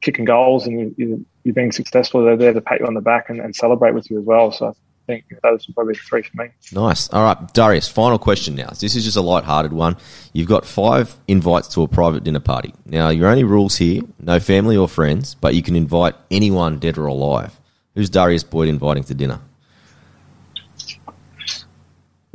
kicking 0.00 0.24
goals 0.24 0.66
and 0.66 0.94
you, 0.96 1.24
you're 1.44 1.54
being 1.54 1.72
successful, 1.72 2.24
they're 2.24 2.36
there 2.36 2.52
to 2.52 2.60
pat 2.60 2.80
you 2.80 2.86
on 2.86 2.94
the 2.94 3.00
back 3.00 3.30
and, 3.30 3.40
and 3.40 3.54
celebrate 3.54 3.94
with 3.94 4.10
you 4.10 4.18
as 4.18 4.24
well. 4.24 4.50
So 4.50 4.76
think 5.20 5.40
those 5.42 5.68
are 5.68 5.72
probably 5.72 5.94
three 5.94 6.22
for 6.22 6.42
me. 6.42 6.48
Nice. 6.72 7.08
All 7.12 7.22
right, 7.22 7.52
Darius, 7.52 7.88
final 7.88 8.18
question 8.18 8.54
now. 8.54 8.68
This 8.68 8.96
is 8.96 9.04
just 9.04 9.16
a 9.16 9.20
light-hearted 9.20 9.72
one. 9.72 9.96
You've 10.32 10.48
got 10.48 10.64
five 10.64 11.14
invites 11.28 11.68
to 11.74 11.82
a 11.82 11.88
private 11.88 12.24
dinner 12.24 12.40
party. 12.40 12.74
Now, 12.86 13.10
your 13.10 13.28
only 13.28 13.44
rules 13.44 13.76
here, 13.76 14.02
no 14.18 14.40
family 14.40 14.76
or 14.76 14.88
friends, 14.88 15.34
but 15.34 15.54
you 15.54 15.62
can 15.62 15.76
invite 15.76 16.14
anyone 16.30 16.78
dead 16.78 16.98
or 16.98 17.06
alive. 17.06 17.58
Who's 17.94 18.08
Darius 18.08 18.44
Boyd 18.44 18.68
inviting 18.68 19.04
to 19.04 19.14
dinner? 19.14 19.40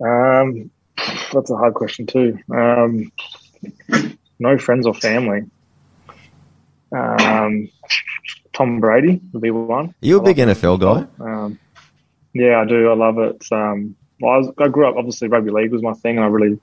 Um, 0.03 0.69
that's 1.33 1.49
a 1.49 1.55
hard 1.55 1.73
question 1.73 2.05
too. 2.05 2.37
Um, 2.53 3.11
no 4.39 4.57
friends 4.59 4.85
or 4.85 4.93
family. 4.93 5.41
Um, 6.91 7.69
Tom 8.53 8.79
Brady 8.79 9.19
would 9.33 9.41
be 9.41 9.51
one. 9.51 9.87
Are 9.87 9.93
you 10.01 10.17
a 10.17 10.21
I 10.21 10.25
big 10.25 10.37
like 10.37 10.57
NFL 10.57 10.79
guy? 10.79 11.07
Um, 11.23 11.59
yeah, 12.39 12.61
I 12.61 12.65
do. 12.65 12.89
I 12.89 12.95
love 12.95 13.17
it. 13.19 13.45
Um, 13.51 13.95
I, 14.21 14.37
was, 14.37 14.51
I 14.57 14.67
grew 14.67 14.87
up, 14.87 14.95
obviously, 14.97 15.27
rugby 15.27 15.51
league 15.51 15.71
was 15.71 15.81
my 15.81 15.93
thing, 15.93 16.17
and 16.17 16.25
I 16.25 16.27
really 16.27 16.59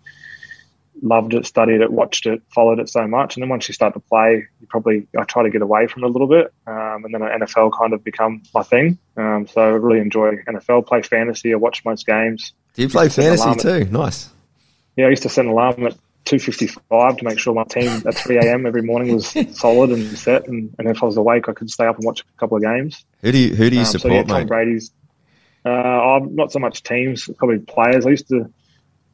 loved 1.03 1.35
it, 1.35 1.47
studied 1.47 1.81
it, 1.81 1.93
watched 1.93 2.27
it, 2.27 2.43
followed 2.55 2.79
it 2.79 2.89
so 2.89 3.07
much. 3.07 3.37
And 3.37 3.43
then 3.43 3.49
once 3.49 3.69
you 3.69 3.75
start 3.75 3.95
to 3.95 4.01
play, 4.01 4.47
you 4.61 4.67
probably, 4.69 5.07
I 5.19 5.25
try 5.25 5.43
to 5.43 5.51
get 5.51 5.63
away 5.63 5.87
from 5.87 6.05
it 6.05 6.07
a 6.07 6.11
little 6.11 6.29
bit. 6.29 6.53
Um, 6.67 7.05
and 7.05 7.15
then 7.15 7.21
NFL 7.21 7.73
kind 7.79 7.93
of 7.93 8.03
become 8.03 8.43
my 8.55 8.63
thing. 8.63 8.99
Um, 9.17 9.47
so 9.47 9.61
I 9.61 9.69
really 9.69 10.01
enjoy 10.01 10.37
NFL, 10.49 10.87
play 10.87 11.03
fantasy, 11.03 11.53
I 11.53 11.57
watch 11.57 11.85
most 11.85 12.07
games. 12.07 12.53
Do 12.75 12.83
you 12.83 12.89
play 12.89 13.07
Just 13.07 13.17
set 13.17 13.33
an 13.33 13.39
fantasy 13.39 13.85
too? 13.85 13.91
Nice. 13.91 14.31
Yeah, 14.97 15.07
I 15.07 15.11
used 15.11 15.25
to 15.25 15.29
set 15.29 15.45
an 15.45 15.51
alarm 15.51 15.87
at 15.87 15.97
2.55 16.27 17.19
to 17.19 17.25
make 17.25 17.39
sure 17.39 17.55
my 17.55 17.65
team 17.65 18.03
at 18.07 18.15
3 18.15 18.39
a.m. 18.39 18.67
every 18.67 18.83
morning 18.83 19.15
was 19.15 19.37
solid 19.59 19.91
and 19.91 20.07
set. 20.19 20.49
And, 20.49 20.75
and 20.79 20.89
if 20.89 21.03
I 21.03 21.07
was 21.07 21.17
awake, 21.17 21.49
I 21.49 21.53
could 21.53 21.71
stay 21.71 21.87
up 21.87 21.97
and 21.97 22.05
watch 22.05 22.21
a 22.21 22.39
couple 22.39 22.57
of 22.57 22.63
games. 22.63 23.05
Who 23.21 23.33
do 23.33 23.39
you 23.39 23.55
who 23.55 23.69
do 23.71 23.77
you 23.77 23.83
Um, 23.83 23.87
so 23.87 23.99
support, 23.99 24.15
yeah, 24.15 24.23
Tom 24.23 24.41
mate? 24.41 24.49
Brady's. 24.49 24.91
Uh, 25.65 25.69
I'm 25.71 26.35
not 26.35 26.53
so 26.53 26.59
much 26.59 26.83
teams, 26.83 27.29
probably 27.39 27.59
players. 27.61 28.07
I 28.07 28.11
used 28.11 28.29
to. 28.29 28.53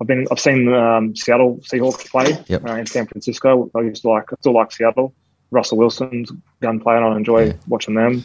I've 0.01 0.07
been. 0.07 0.27
I've 0.31 0.41
seen 0.41 0.73
um, 0.73 1.15
Seattle 1.15 1.59
Seahawks 1.59 2.09
play 2.11 2.43
Yep. 2.49 2.69
uh, 2.69 2.73
in 2.75 2.87
San 2.87 3.07
Francisco. 3.07 3.71
I 3.77 3.81
used 3.83 4.03
to 4.03 4.09
like. 4.11 4.33
I 4.33 4.37
still 4.41 4.55
like 4.55 4.73
Seattle. 4.73 5.15
Russell 5.53 5.79
Wilson's 5.79 6.31
gun 6.61 6.81
player, 6.81 6.97
and 6.99 7.15
I 7.15 7.17
enjoy 7.17 7.47
Yeah. 7.47 7.53
watching 7.69 7.95
them. 7.95 8.25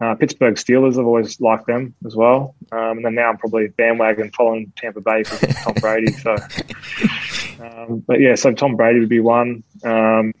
Uh, 0.00 0.14
Pittsburgh 0.14 0.54
Steelers. 0.54 0.92
I've 0.98 1.06
always 1.06 1.40
liked 1.40 1.66
them 1.66 1.94
as 2.06 2.14
well. 2.14 2.54
Um, 2.70 2.98
and 2.98 3.04
then 3.04 3.14
now 3.16 3.30
I'm 3.30 3.36
probably 3.38 3.66
bandwagon 3.68 4.30
following 4.30 4.72
Tampa 4.76 5.00
Bay 5.00 5.24
for 5.24 5.44
Tom 5.46 5.74
Brady. 5.80 6.12
So, 6.12 6.36
um, 7.60 8.04
but 8.06 8.20
yeah, 8.20 8.36
so 8.36 8.52
Tom 8.52 8.76
Brady 8.76 9.00
would 9.00 9.08
be 9.08 9.20
one. 9.20 9.64
Um, 9.84 10.32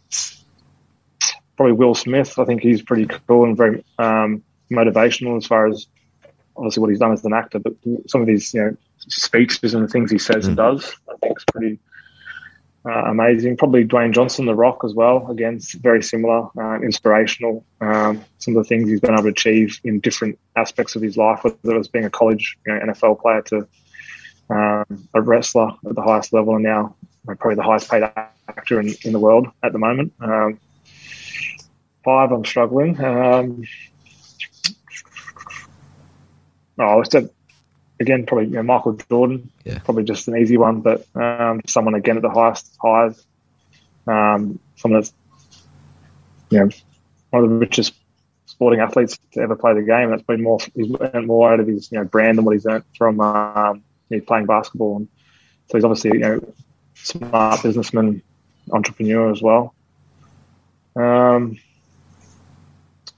probably 1.56 1.72
Will 1.72 1.94
Smith. 1.94 2.38
I 2.38 2.44
think 2.44 2.62
he's 2.62 2.82
pretty 2.82 3.06
cool 3.26 3.44
and 3.44 3.56
very 3.56 3.84
um, 3.98 4.42
motivational 4.70 5.36
as 5.36 5.46
far 5.46 5.66
as 5.66 5.86
obviously 6.58 6.80
what 6.80 6.90
he's 6.90 6.98
done 6.98 7.12
as 7.12 7.24
an 7.24 7.32
actor, 7.32 7.58
but 7.58 7.72
some 8.06 8.20
of 8.20 8.26
these 8.26 8.52
you 8.52 8.62
know 8.62 8.76
speeches 8.98 9.74
and 9.74 9.84
the 9.84 9.88
things 9.88 10.10
he 10.10 10.18
says 10.18 10.46
and 10.46 10.56
does, 10.56 10.94
I 11.08 11.16
think 11.18 11.38
is 11.38 11.44
pretty 11.50 11.78
uh, 12.84 13.04
amazing. 13.06 13.56
Probably 13.56 13.84
Dwayne 13.84 14.12
Johnson, 14.12 14.46
The 14.46 14.54
Rock, 14.54 14.82
as 14.84 14.94
well. 14.94 15.30
Again, 15.30 15.60
very 15.80 16.02
similar, 16.02 16.48
uh, 16.58 16.80
inspirational. 16.80 17.64
Um, 17.80 18.24
some 18.38 18.56
of 18.56 18.64
the 18.64 18.68
things 18.68 18.88
he's 18.88 19.00
been 19.00 19.14
able 19.14 19.24
to 19.24 19.28
achieve 19.28 19.80
in 19.84 20.00
different 20.00 20.38
aspects 20.56 20.96
of 20.96 21.02
his 21.02 21.16
life, 21.16 21.40
whether 21.42 21.56
it 21.64 21.78
was 21.78 21.88
being 21.88 22.04
a 22.04 22.10
college 22.10 22.58
you 22.66 22.74
know, 22.74 22.92
NFL 22.92 23.20
player 23.20 23.42
to 23.42 23.68
um, 24.50 25.08
a 25.14 25.20
wrestler 25.20 25.70
at 25.88 25.94
the 25.94 26.02
highest 26.02 26.32
level, 26.32 26.54
and 26.54 26.64
now 26.64 26.94
probably 27.26 27.56
the 27.56 27.62
highest 27.62 27.90
paid 27.90 28.02
actor 28.02 28.80
in, 28.80 28.94
in 29.04 29.12
the 29.12 29.18
world 29.18 29.48
at 29.62 29.72
the 29.72 29.78
moment. 29.78 30.12
Um, 30.20 30.58
five, 32.04 32.32
I'm 32.32 32.44
struggling. 32.44 32.98
Oh, 36.78 37.00
I 37.00 37.02
said 37.04 37.30
again, 38.00 38.26
probably 38.26 38.46
you 38.46 38.52
know, 38.52 38.62
Michael 38.62 38.98
Jordan, 39.10 39.50
Yeah. 39.64 39.78
probably 39.80 40.04
just 40.04 40.28
an 40.28 40.36
easy 40.36 40.56
one, 40.56 40.80
but 40.80 41.06
um, 41.14 41.60
someone 41.66 41.94
again 41.94 42.16
at 42.16 42.22
the 42.22 42.30
highest 42.30 42.76
highs, 42.80 43.24
um, 44.06 44.58
someone 44.76 45.00
that's 45.00 45.12
you 46.50 46.58
know 46.60 46.68
one 47.30 47.44
of 47.44 47.50
the 47.50 47.56
richest 47.56 47.94
sporting 48.46 48.80
athletes 48.80 49.18
to 49.32 49.40
ever 49.40 49.56
play 49.56 49.74
the 49.74 49.82
game. 49.82 50.10
That's 50.10 50.22
been 50.22 50.42
more 50.42 50.58
he's 50.74 50.94
earned 51.00 51.26
more 51.26 51.52
out 51.52 51.60
of 51.60 51.66
his 51.66 51.90
you 51.90 51.98
know 51.98 52.04
brand 52.04 52.38
than 52.38 52.44
what 52.44 52.52
he's 52.52 52.66
earned 52.66 52.84
from 52.96 53.20
um, 53.20 53.82
you 54.08 54.18
know, 54.18 54.24
playing 54.24 54.46
basketball, 54.46 54.98
and 54.98 55.08
so 55.68 55.78
he's 55.78 55.84
obviously 55.84 56.12
you 56.12 56.18
know 56.20 56.54
smart 56.94 57.62
businessman, 57.62 58.22
entrepreneur 58.72 59.30
as 59.30 59.42
well. 59.42 59.74
Um, 60.96 61.58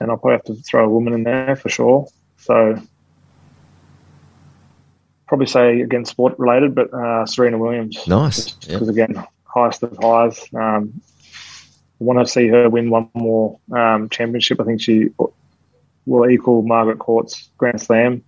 and 0.01 0.11
I'll 0.11 0.17
probably 0.17 0.33
have 0.33 0.45
to 0.45 0.55
throw 0.57 0.87
a 0.87 0.89
woman 0.89 1.13
in 1.13 1.23
there 1.25 1.57
for 1.57 1.69
sure. 1.69 2.07
So 2.39 2.81
probably 5.31 5.47
say 5.47 5.81
again 5.81 6.05
sport 6.05 6.35
related, 6.39 6.75
but 6.75 6.93
uh, 6.93 7.25
Serena 7.25 7.57
Williams. 7.57 8.05
Nice. 8.09 8.57
Yeah. 8.63 8.75
Because 8.75 8.89
again, 8.89 9.25
highest 9.45 9.85
of 9.85 9.97
highs. 10.03 10.45
Um, 10.53 11.01
I 12.01 12.05
want 12.05 12.19
to 12.19 12.27
see 12.27 12.49
her 12.49 12.69
win 12.69 12.91
one 12.91 13.11
more 13.15 13.61
um, 13.73 14.09
championship. 14.09 14.61
I 14.61 14.65
think 14.65 14.83
she 14.83 15.11
will 16.05 16.29
equal 16.29 16.63
Margaret 16.63 16.99
Court's 16.99 17.49
Grand 17.59 17.81
Slam 17.81 18.25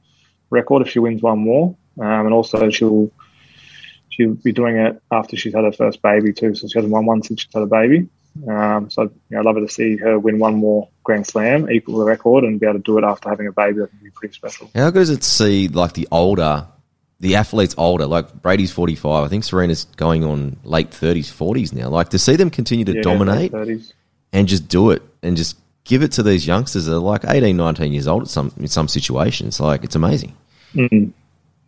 record 0.50 0.82
if 0.82 0.92
she 0.92 1.00
wins 1.00 1.20
one 1.22 1.40
more, 1.40 1.74
um, 1.98 2.26
and 2.26 2.32
also 2.32 2.70
she'll 2.70 3.10
she'll 4.10 4.34
be 4.34 4.52
doing 4.52 4.76
it 4.76 5.02
after 5.10 5.36
she's 5.36 5.54
had 5.54 5.64
her 5.64 5.72
first 5.72 6.00
baby 6.02 6.32
too. 6.32 6.54
So 6.54 6.68
she 6.68 6.78
hasn't 6.78 6.92
won 6.92 7.04
one 7.04 7.24
since 7.24 7.40
she's 7.40 7.52
had 7.52 7.64
a 7.64 7.66
baby. 7.66 8.08
Um, 8.48 8.90
so 8.90 9.02
you 9.02 9.10
know, 9.30 9.40
I'd 9.40 9.44
love 9.44 9.56
her 9.56 9.62
to 9.62 9.68
see 9.68 9.96
her 9.96 10.20
win 10.20 10.38
one 10.38 10.54
more 10.54 10.88
Grand 11.02 11.26
Slam, 11.26 11.68
equal 11.68 11.98
the 11.98 12.04
record, 12.04 12.44
and 12.44 12.60
be 12.60 12.66
able 12.66 12.78
to 12.78 12.82
do 12.84 12.96
it 12.98 13.02
after 13.02 13.28
having 13.28 13.48
a 13.48 13.52
baby. 13.52 13.80
That 13.80 13.92
would 13.92 14.04
be 14.04 14.10
pretty 14.10 14.34
special. 14.34 14.70
How 14.72 14.90
good 14.90 15.02
is 15.02 15.10
it 15.10 15.22
to 15.22 15.28
see 15.28 15.66
like 15.66 15.94
the 15.94 16.06
older, 16.12 16.68
the 17.22 17.36
athletes 17.36 17.74
older? 17.78 18.04
Like 18.06 18.42
Brady's 18.42 18.70
forty 18.70 18.94
five. 18.94 19.24
I 19.24 19.28
think 19.28 19.44
Serena's 19.44 19.86
going 19.96 20.22
on 20.24 20.58
late 20.64 20.90
thirties, 20.92 21.30
forties 21.30 21.72
now. 21.72 21.88
Like 21.88 22.10
to 22.10 22.18
see 22.18 22.36
them 22.36 22.50
continue 22.50 22.84
to 22.84 22.94
Yeah, 22.96 23.02
dominate 23.02 23.52
and 24.32 24.46
just 24.48 24.68
do 24.68 24.90
it 24.90 25.02
and 25.22 25.36
just 25.36 25.56
give 25.84 26.02
it 26.02 26.12
to 26.12 26.22
these 26.22 26.46
youngsters 26.46 26.84
that 26.84 26.94
are 26.94 26.98
like 26.98 27.24
18, 27.26 27.56
19 27.56 27.92
years 27.92 28.06
old 28.06 28.22
at 28.22 28.28
some 28.28 28.52
in 28.58 28.68
some 28.68 28.86
situations. 28.88 29.58
Like 29.58 29.82
it's 29.84 29.96
amazing. 29.96 30.34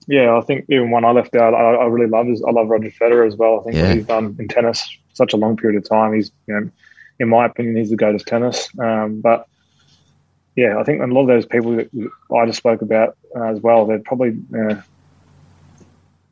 Yeah, 0.07 0.37
I 0.37 0.41
think 0.43 0.67
even 0.69 0.91
one 0.91 1.05
I 1.05 1.13
left 1.13 1.35
out, 1.35 1.55
I, 1.55 1.75
I 1.77 1.87
really 1.87 2.09
love 2.11 2.29
is 2.29 2.43
I 2.47 2.51
love 2.51 2.69
Roger 2.69 2.91
Federer 2.91 3.27
as 3.27 3.37
well. 3.37 3.61
I 3.61 3.65
think 3.65 3.77
Yeah. 3.77 3.87
what 3.89 3.97
he's 3.97 4.07
done 4.07 4.37
in 4.39 4.49
tennis 4.49 4.99
such 5.15 5.33
a 5.33 5.37
long 5.37 5.57
period 5.57 5.79
of 5.79 5.89
time. 5.89 6.13
He's, 6.15 6.31
you 6.47 6.55
know, 6.55 6.71
in 7.21 7.29
my 7.29 7.47
opinion, 7.47 7.77
he's 7.77 7.91
the 7.91 7.97
greatest 7.97 8.27
tennis. 8.27 8.69
Um, 8.79 9.21
but 9.21 9.47
yeah, 10.57 10.79
I 10.79 10.85
think 10.85 11.01
a 11.01 11.07
lot 11.07 11.23
of 11.23 11.29
those 11.29 11.47
people 11.47 11.77
that 11.77 11.89
I 12.37 12.47
just 12.47 12.59
spoke 12.59 12.83
about 12.83 13.17
uh, 13.35 13.45
as 13.45 13.61
well, 13.61 13.87
they're 13.87 13.99
probably, 14.01 14.37
uh, 14.57 14.77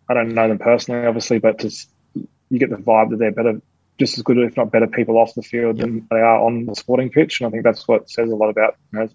I 0.09 0.15
don't 0.15 0.35
know 0.35 0.49
them 0.49 0.59
personally, 0.59 1.07
obviously, 1.07 1.39
but 1.39 1.59
just 1.59 1.91
you 2.15 2.59
get 2.59 2.71
the 2.71 2.77
vibe 2.77 3.11
that 3.11 3.19
they're 3.19 3.33
better, 3.33 3.61
just 3.99 4.19
as 4.19 4.25
good, 4.25 4.39
if 4.39 4.57
not 4.57 4.71
better, 4.71 4.87
people 4.87 5.19
off 5.19 5.35
the 5.35 5.43
field 5.43 5.79
than 5.79 6.07
they 6.11 6.19
are 6.19 6.45
on 6.45 6.67
the 6.67 6.75
sporting 6.75 7.11
pitch. 7.11 7.41
And 7.41 7.49
I 7.49 7.51
think 7.51 7.65
that's 7.65 7.87
what 7.89 8.11
says 8.11 8.31
a 8.31 8.37
lot 8.37 8.51
about 8.51 8.77
you 8.93 9.01
know, 9.01 9.09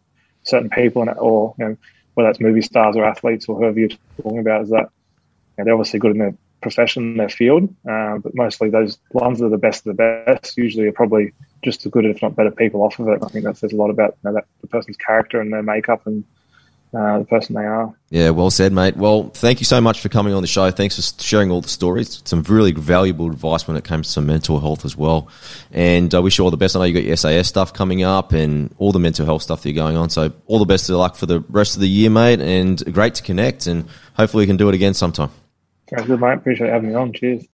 certain 0.43 0.69
people, 0.69 1.01
and 1.01 1.11
or 1.17 1.53
you 1.59 1.65
know, 1.65 1.77
whether 2.13 2.29
it's 2.29 2.39
movie 2.39 2.61
stars 2.61 2.95
or 2.95 3.05
athletes 3.05 3.47
or 3.47 3.57
whoever 3.57 3.79
you're 3.79 3.89
talking 4.21 4.39
about, 4.39 4.63
is 4.63 4.69
that 4.69 4.89
you 5.57 5.59
know, 5.59 5.63
they're 5.65 5.73
obviously 5.73 5.99
good 5.99 6.11
in 6.11 6.17
their 6.17 6.35
profession, 6.61 7.17
their 7.17 7.29
field, 7.29 7.73
uh, 7.87 8.17
but 8.17 8.33
mostly 8.33 8.69
those 8.69 8.97
ones 9.11 9.39
that 9.39 9.45
are 9.45 9.49
the 9.49 9.57
best 9.57 9.85
of 9.85 9.95
the 9.95 10.25
best 10.25 10.57
usually 10.57 10.87
are 10.87 10.91
probably 10.91 11.33
just 11.63 11.85
as 11.85 11.91
good, 11.91 12.05
if 12.05 12.21
not 12.21 12.35
better, 12.35 12.51
people 12.51 12.81
off 12.81 12.99
of 12.99 13.07
it. 13.09 13.19
I 13.23 13.27
think 13.27 13.45
that 13.45 13.57
says 13.57 13.73
a 13.73 13.75
lot 13.75 13.89
about 13.89 14.17
you 14.23 14.29
know, 14.29 14.35
that 14.35 14.45
the 14.61 14.67
person's 14.67 14.97
character 14.97 15.39
and 15.39 15.53
their 15.53 15.63
makeup 15.63 16.07
and 16.07 16.23
uh, 16.93 17.19
the 17.19 17.25
person 17.25 17.55
they 17.55 17.65
are. 17.65 17.93
Yeah, 18.09 18.29
well 18.29 18.49
said, 18.49 18.71
mate. 18.71 18.95
Well, 18.95 19.29
thank 19.29 19.59
you 19.59 19.65
so 19.65 19.81
much 19.81 19.99
for 19.99 20.09
coming 20.09 20.33
on 20.33 20.41
the 20.41 20.47
show. 20.47 20.71
Thanks 20.71 20.95
for 20.95 21.21
sharing 21.21 21.51
all 21.51 21.61
the 21.61 21.69
stories. 21.69 22.21
Some 22.25 22.43
really 22.43 22.71
valuable 22.71 23.27
advice 23.27 23.67
when 23.67 23.75
it 23.75 23.83
comes 23.83 24.13
to 24.13 24.21
mental 24.21 24.59
health 24.59 24.85
as 24.85 24.95
well. 24.95 25.27
And 25.71 26.13
I 26.13 26.19
wish 26.19 26.37
you 26.37 26.45
all 26.45 26.51
the 26.51 26.57
best. 26.57 26.75
I 26.75 26.79
know 26.79 26.85
you 26.85 26.93
got 26.93 27.03
your 27.03 27.17
SAS 27.17 27.47
stuff 27.47 27.73
coming 27.73 28.03
up 28.03 28.31
and 28.31 28.73
all 28.77 28.91
the 28.91 28.99
mental 28.99 29.25
health 29.25 29.41
stuff 29.41 29.63
that 29.63 29.69
you're 29.69 29.83
going 29.83 29.97
on. 29.97 30.09
So 30.09 30.31
all 30.45 30.59
the 30.59 30.65
best 30.65 30.89
of 30.89 30.95
luck 30.95 31.15
for 31.15 31.25
the 31.25 31.41
rest 31.49 31.75
of 31.75 31.81
the 31.81 31.89
year, 31.89 32.09
mate. 32.09 32.39
And 32.39 32.93
great 32.93 33.15
to 33.15 33.23
connect. 33.23 33.67
And 33.67 33.85
hopefully 34.13 34.43
we 34.43 34.47
can 34.47 34.57
do 34.57 34.69
it 34.69 34.75
again 34.75 34.93
sometime. 34.93 35.29
Sounds 35.89 36.07
good, 36.07 36.21
mate. 36.21 36.33
Appreciate 36.33 36.69
having 36.69 36.89
me 36.89 36.95
on. 36.95 37.13
Cheers. 37.13 37.47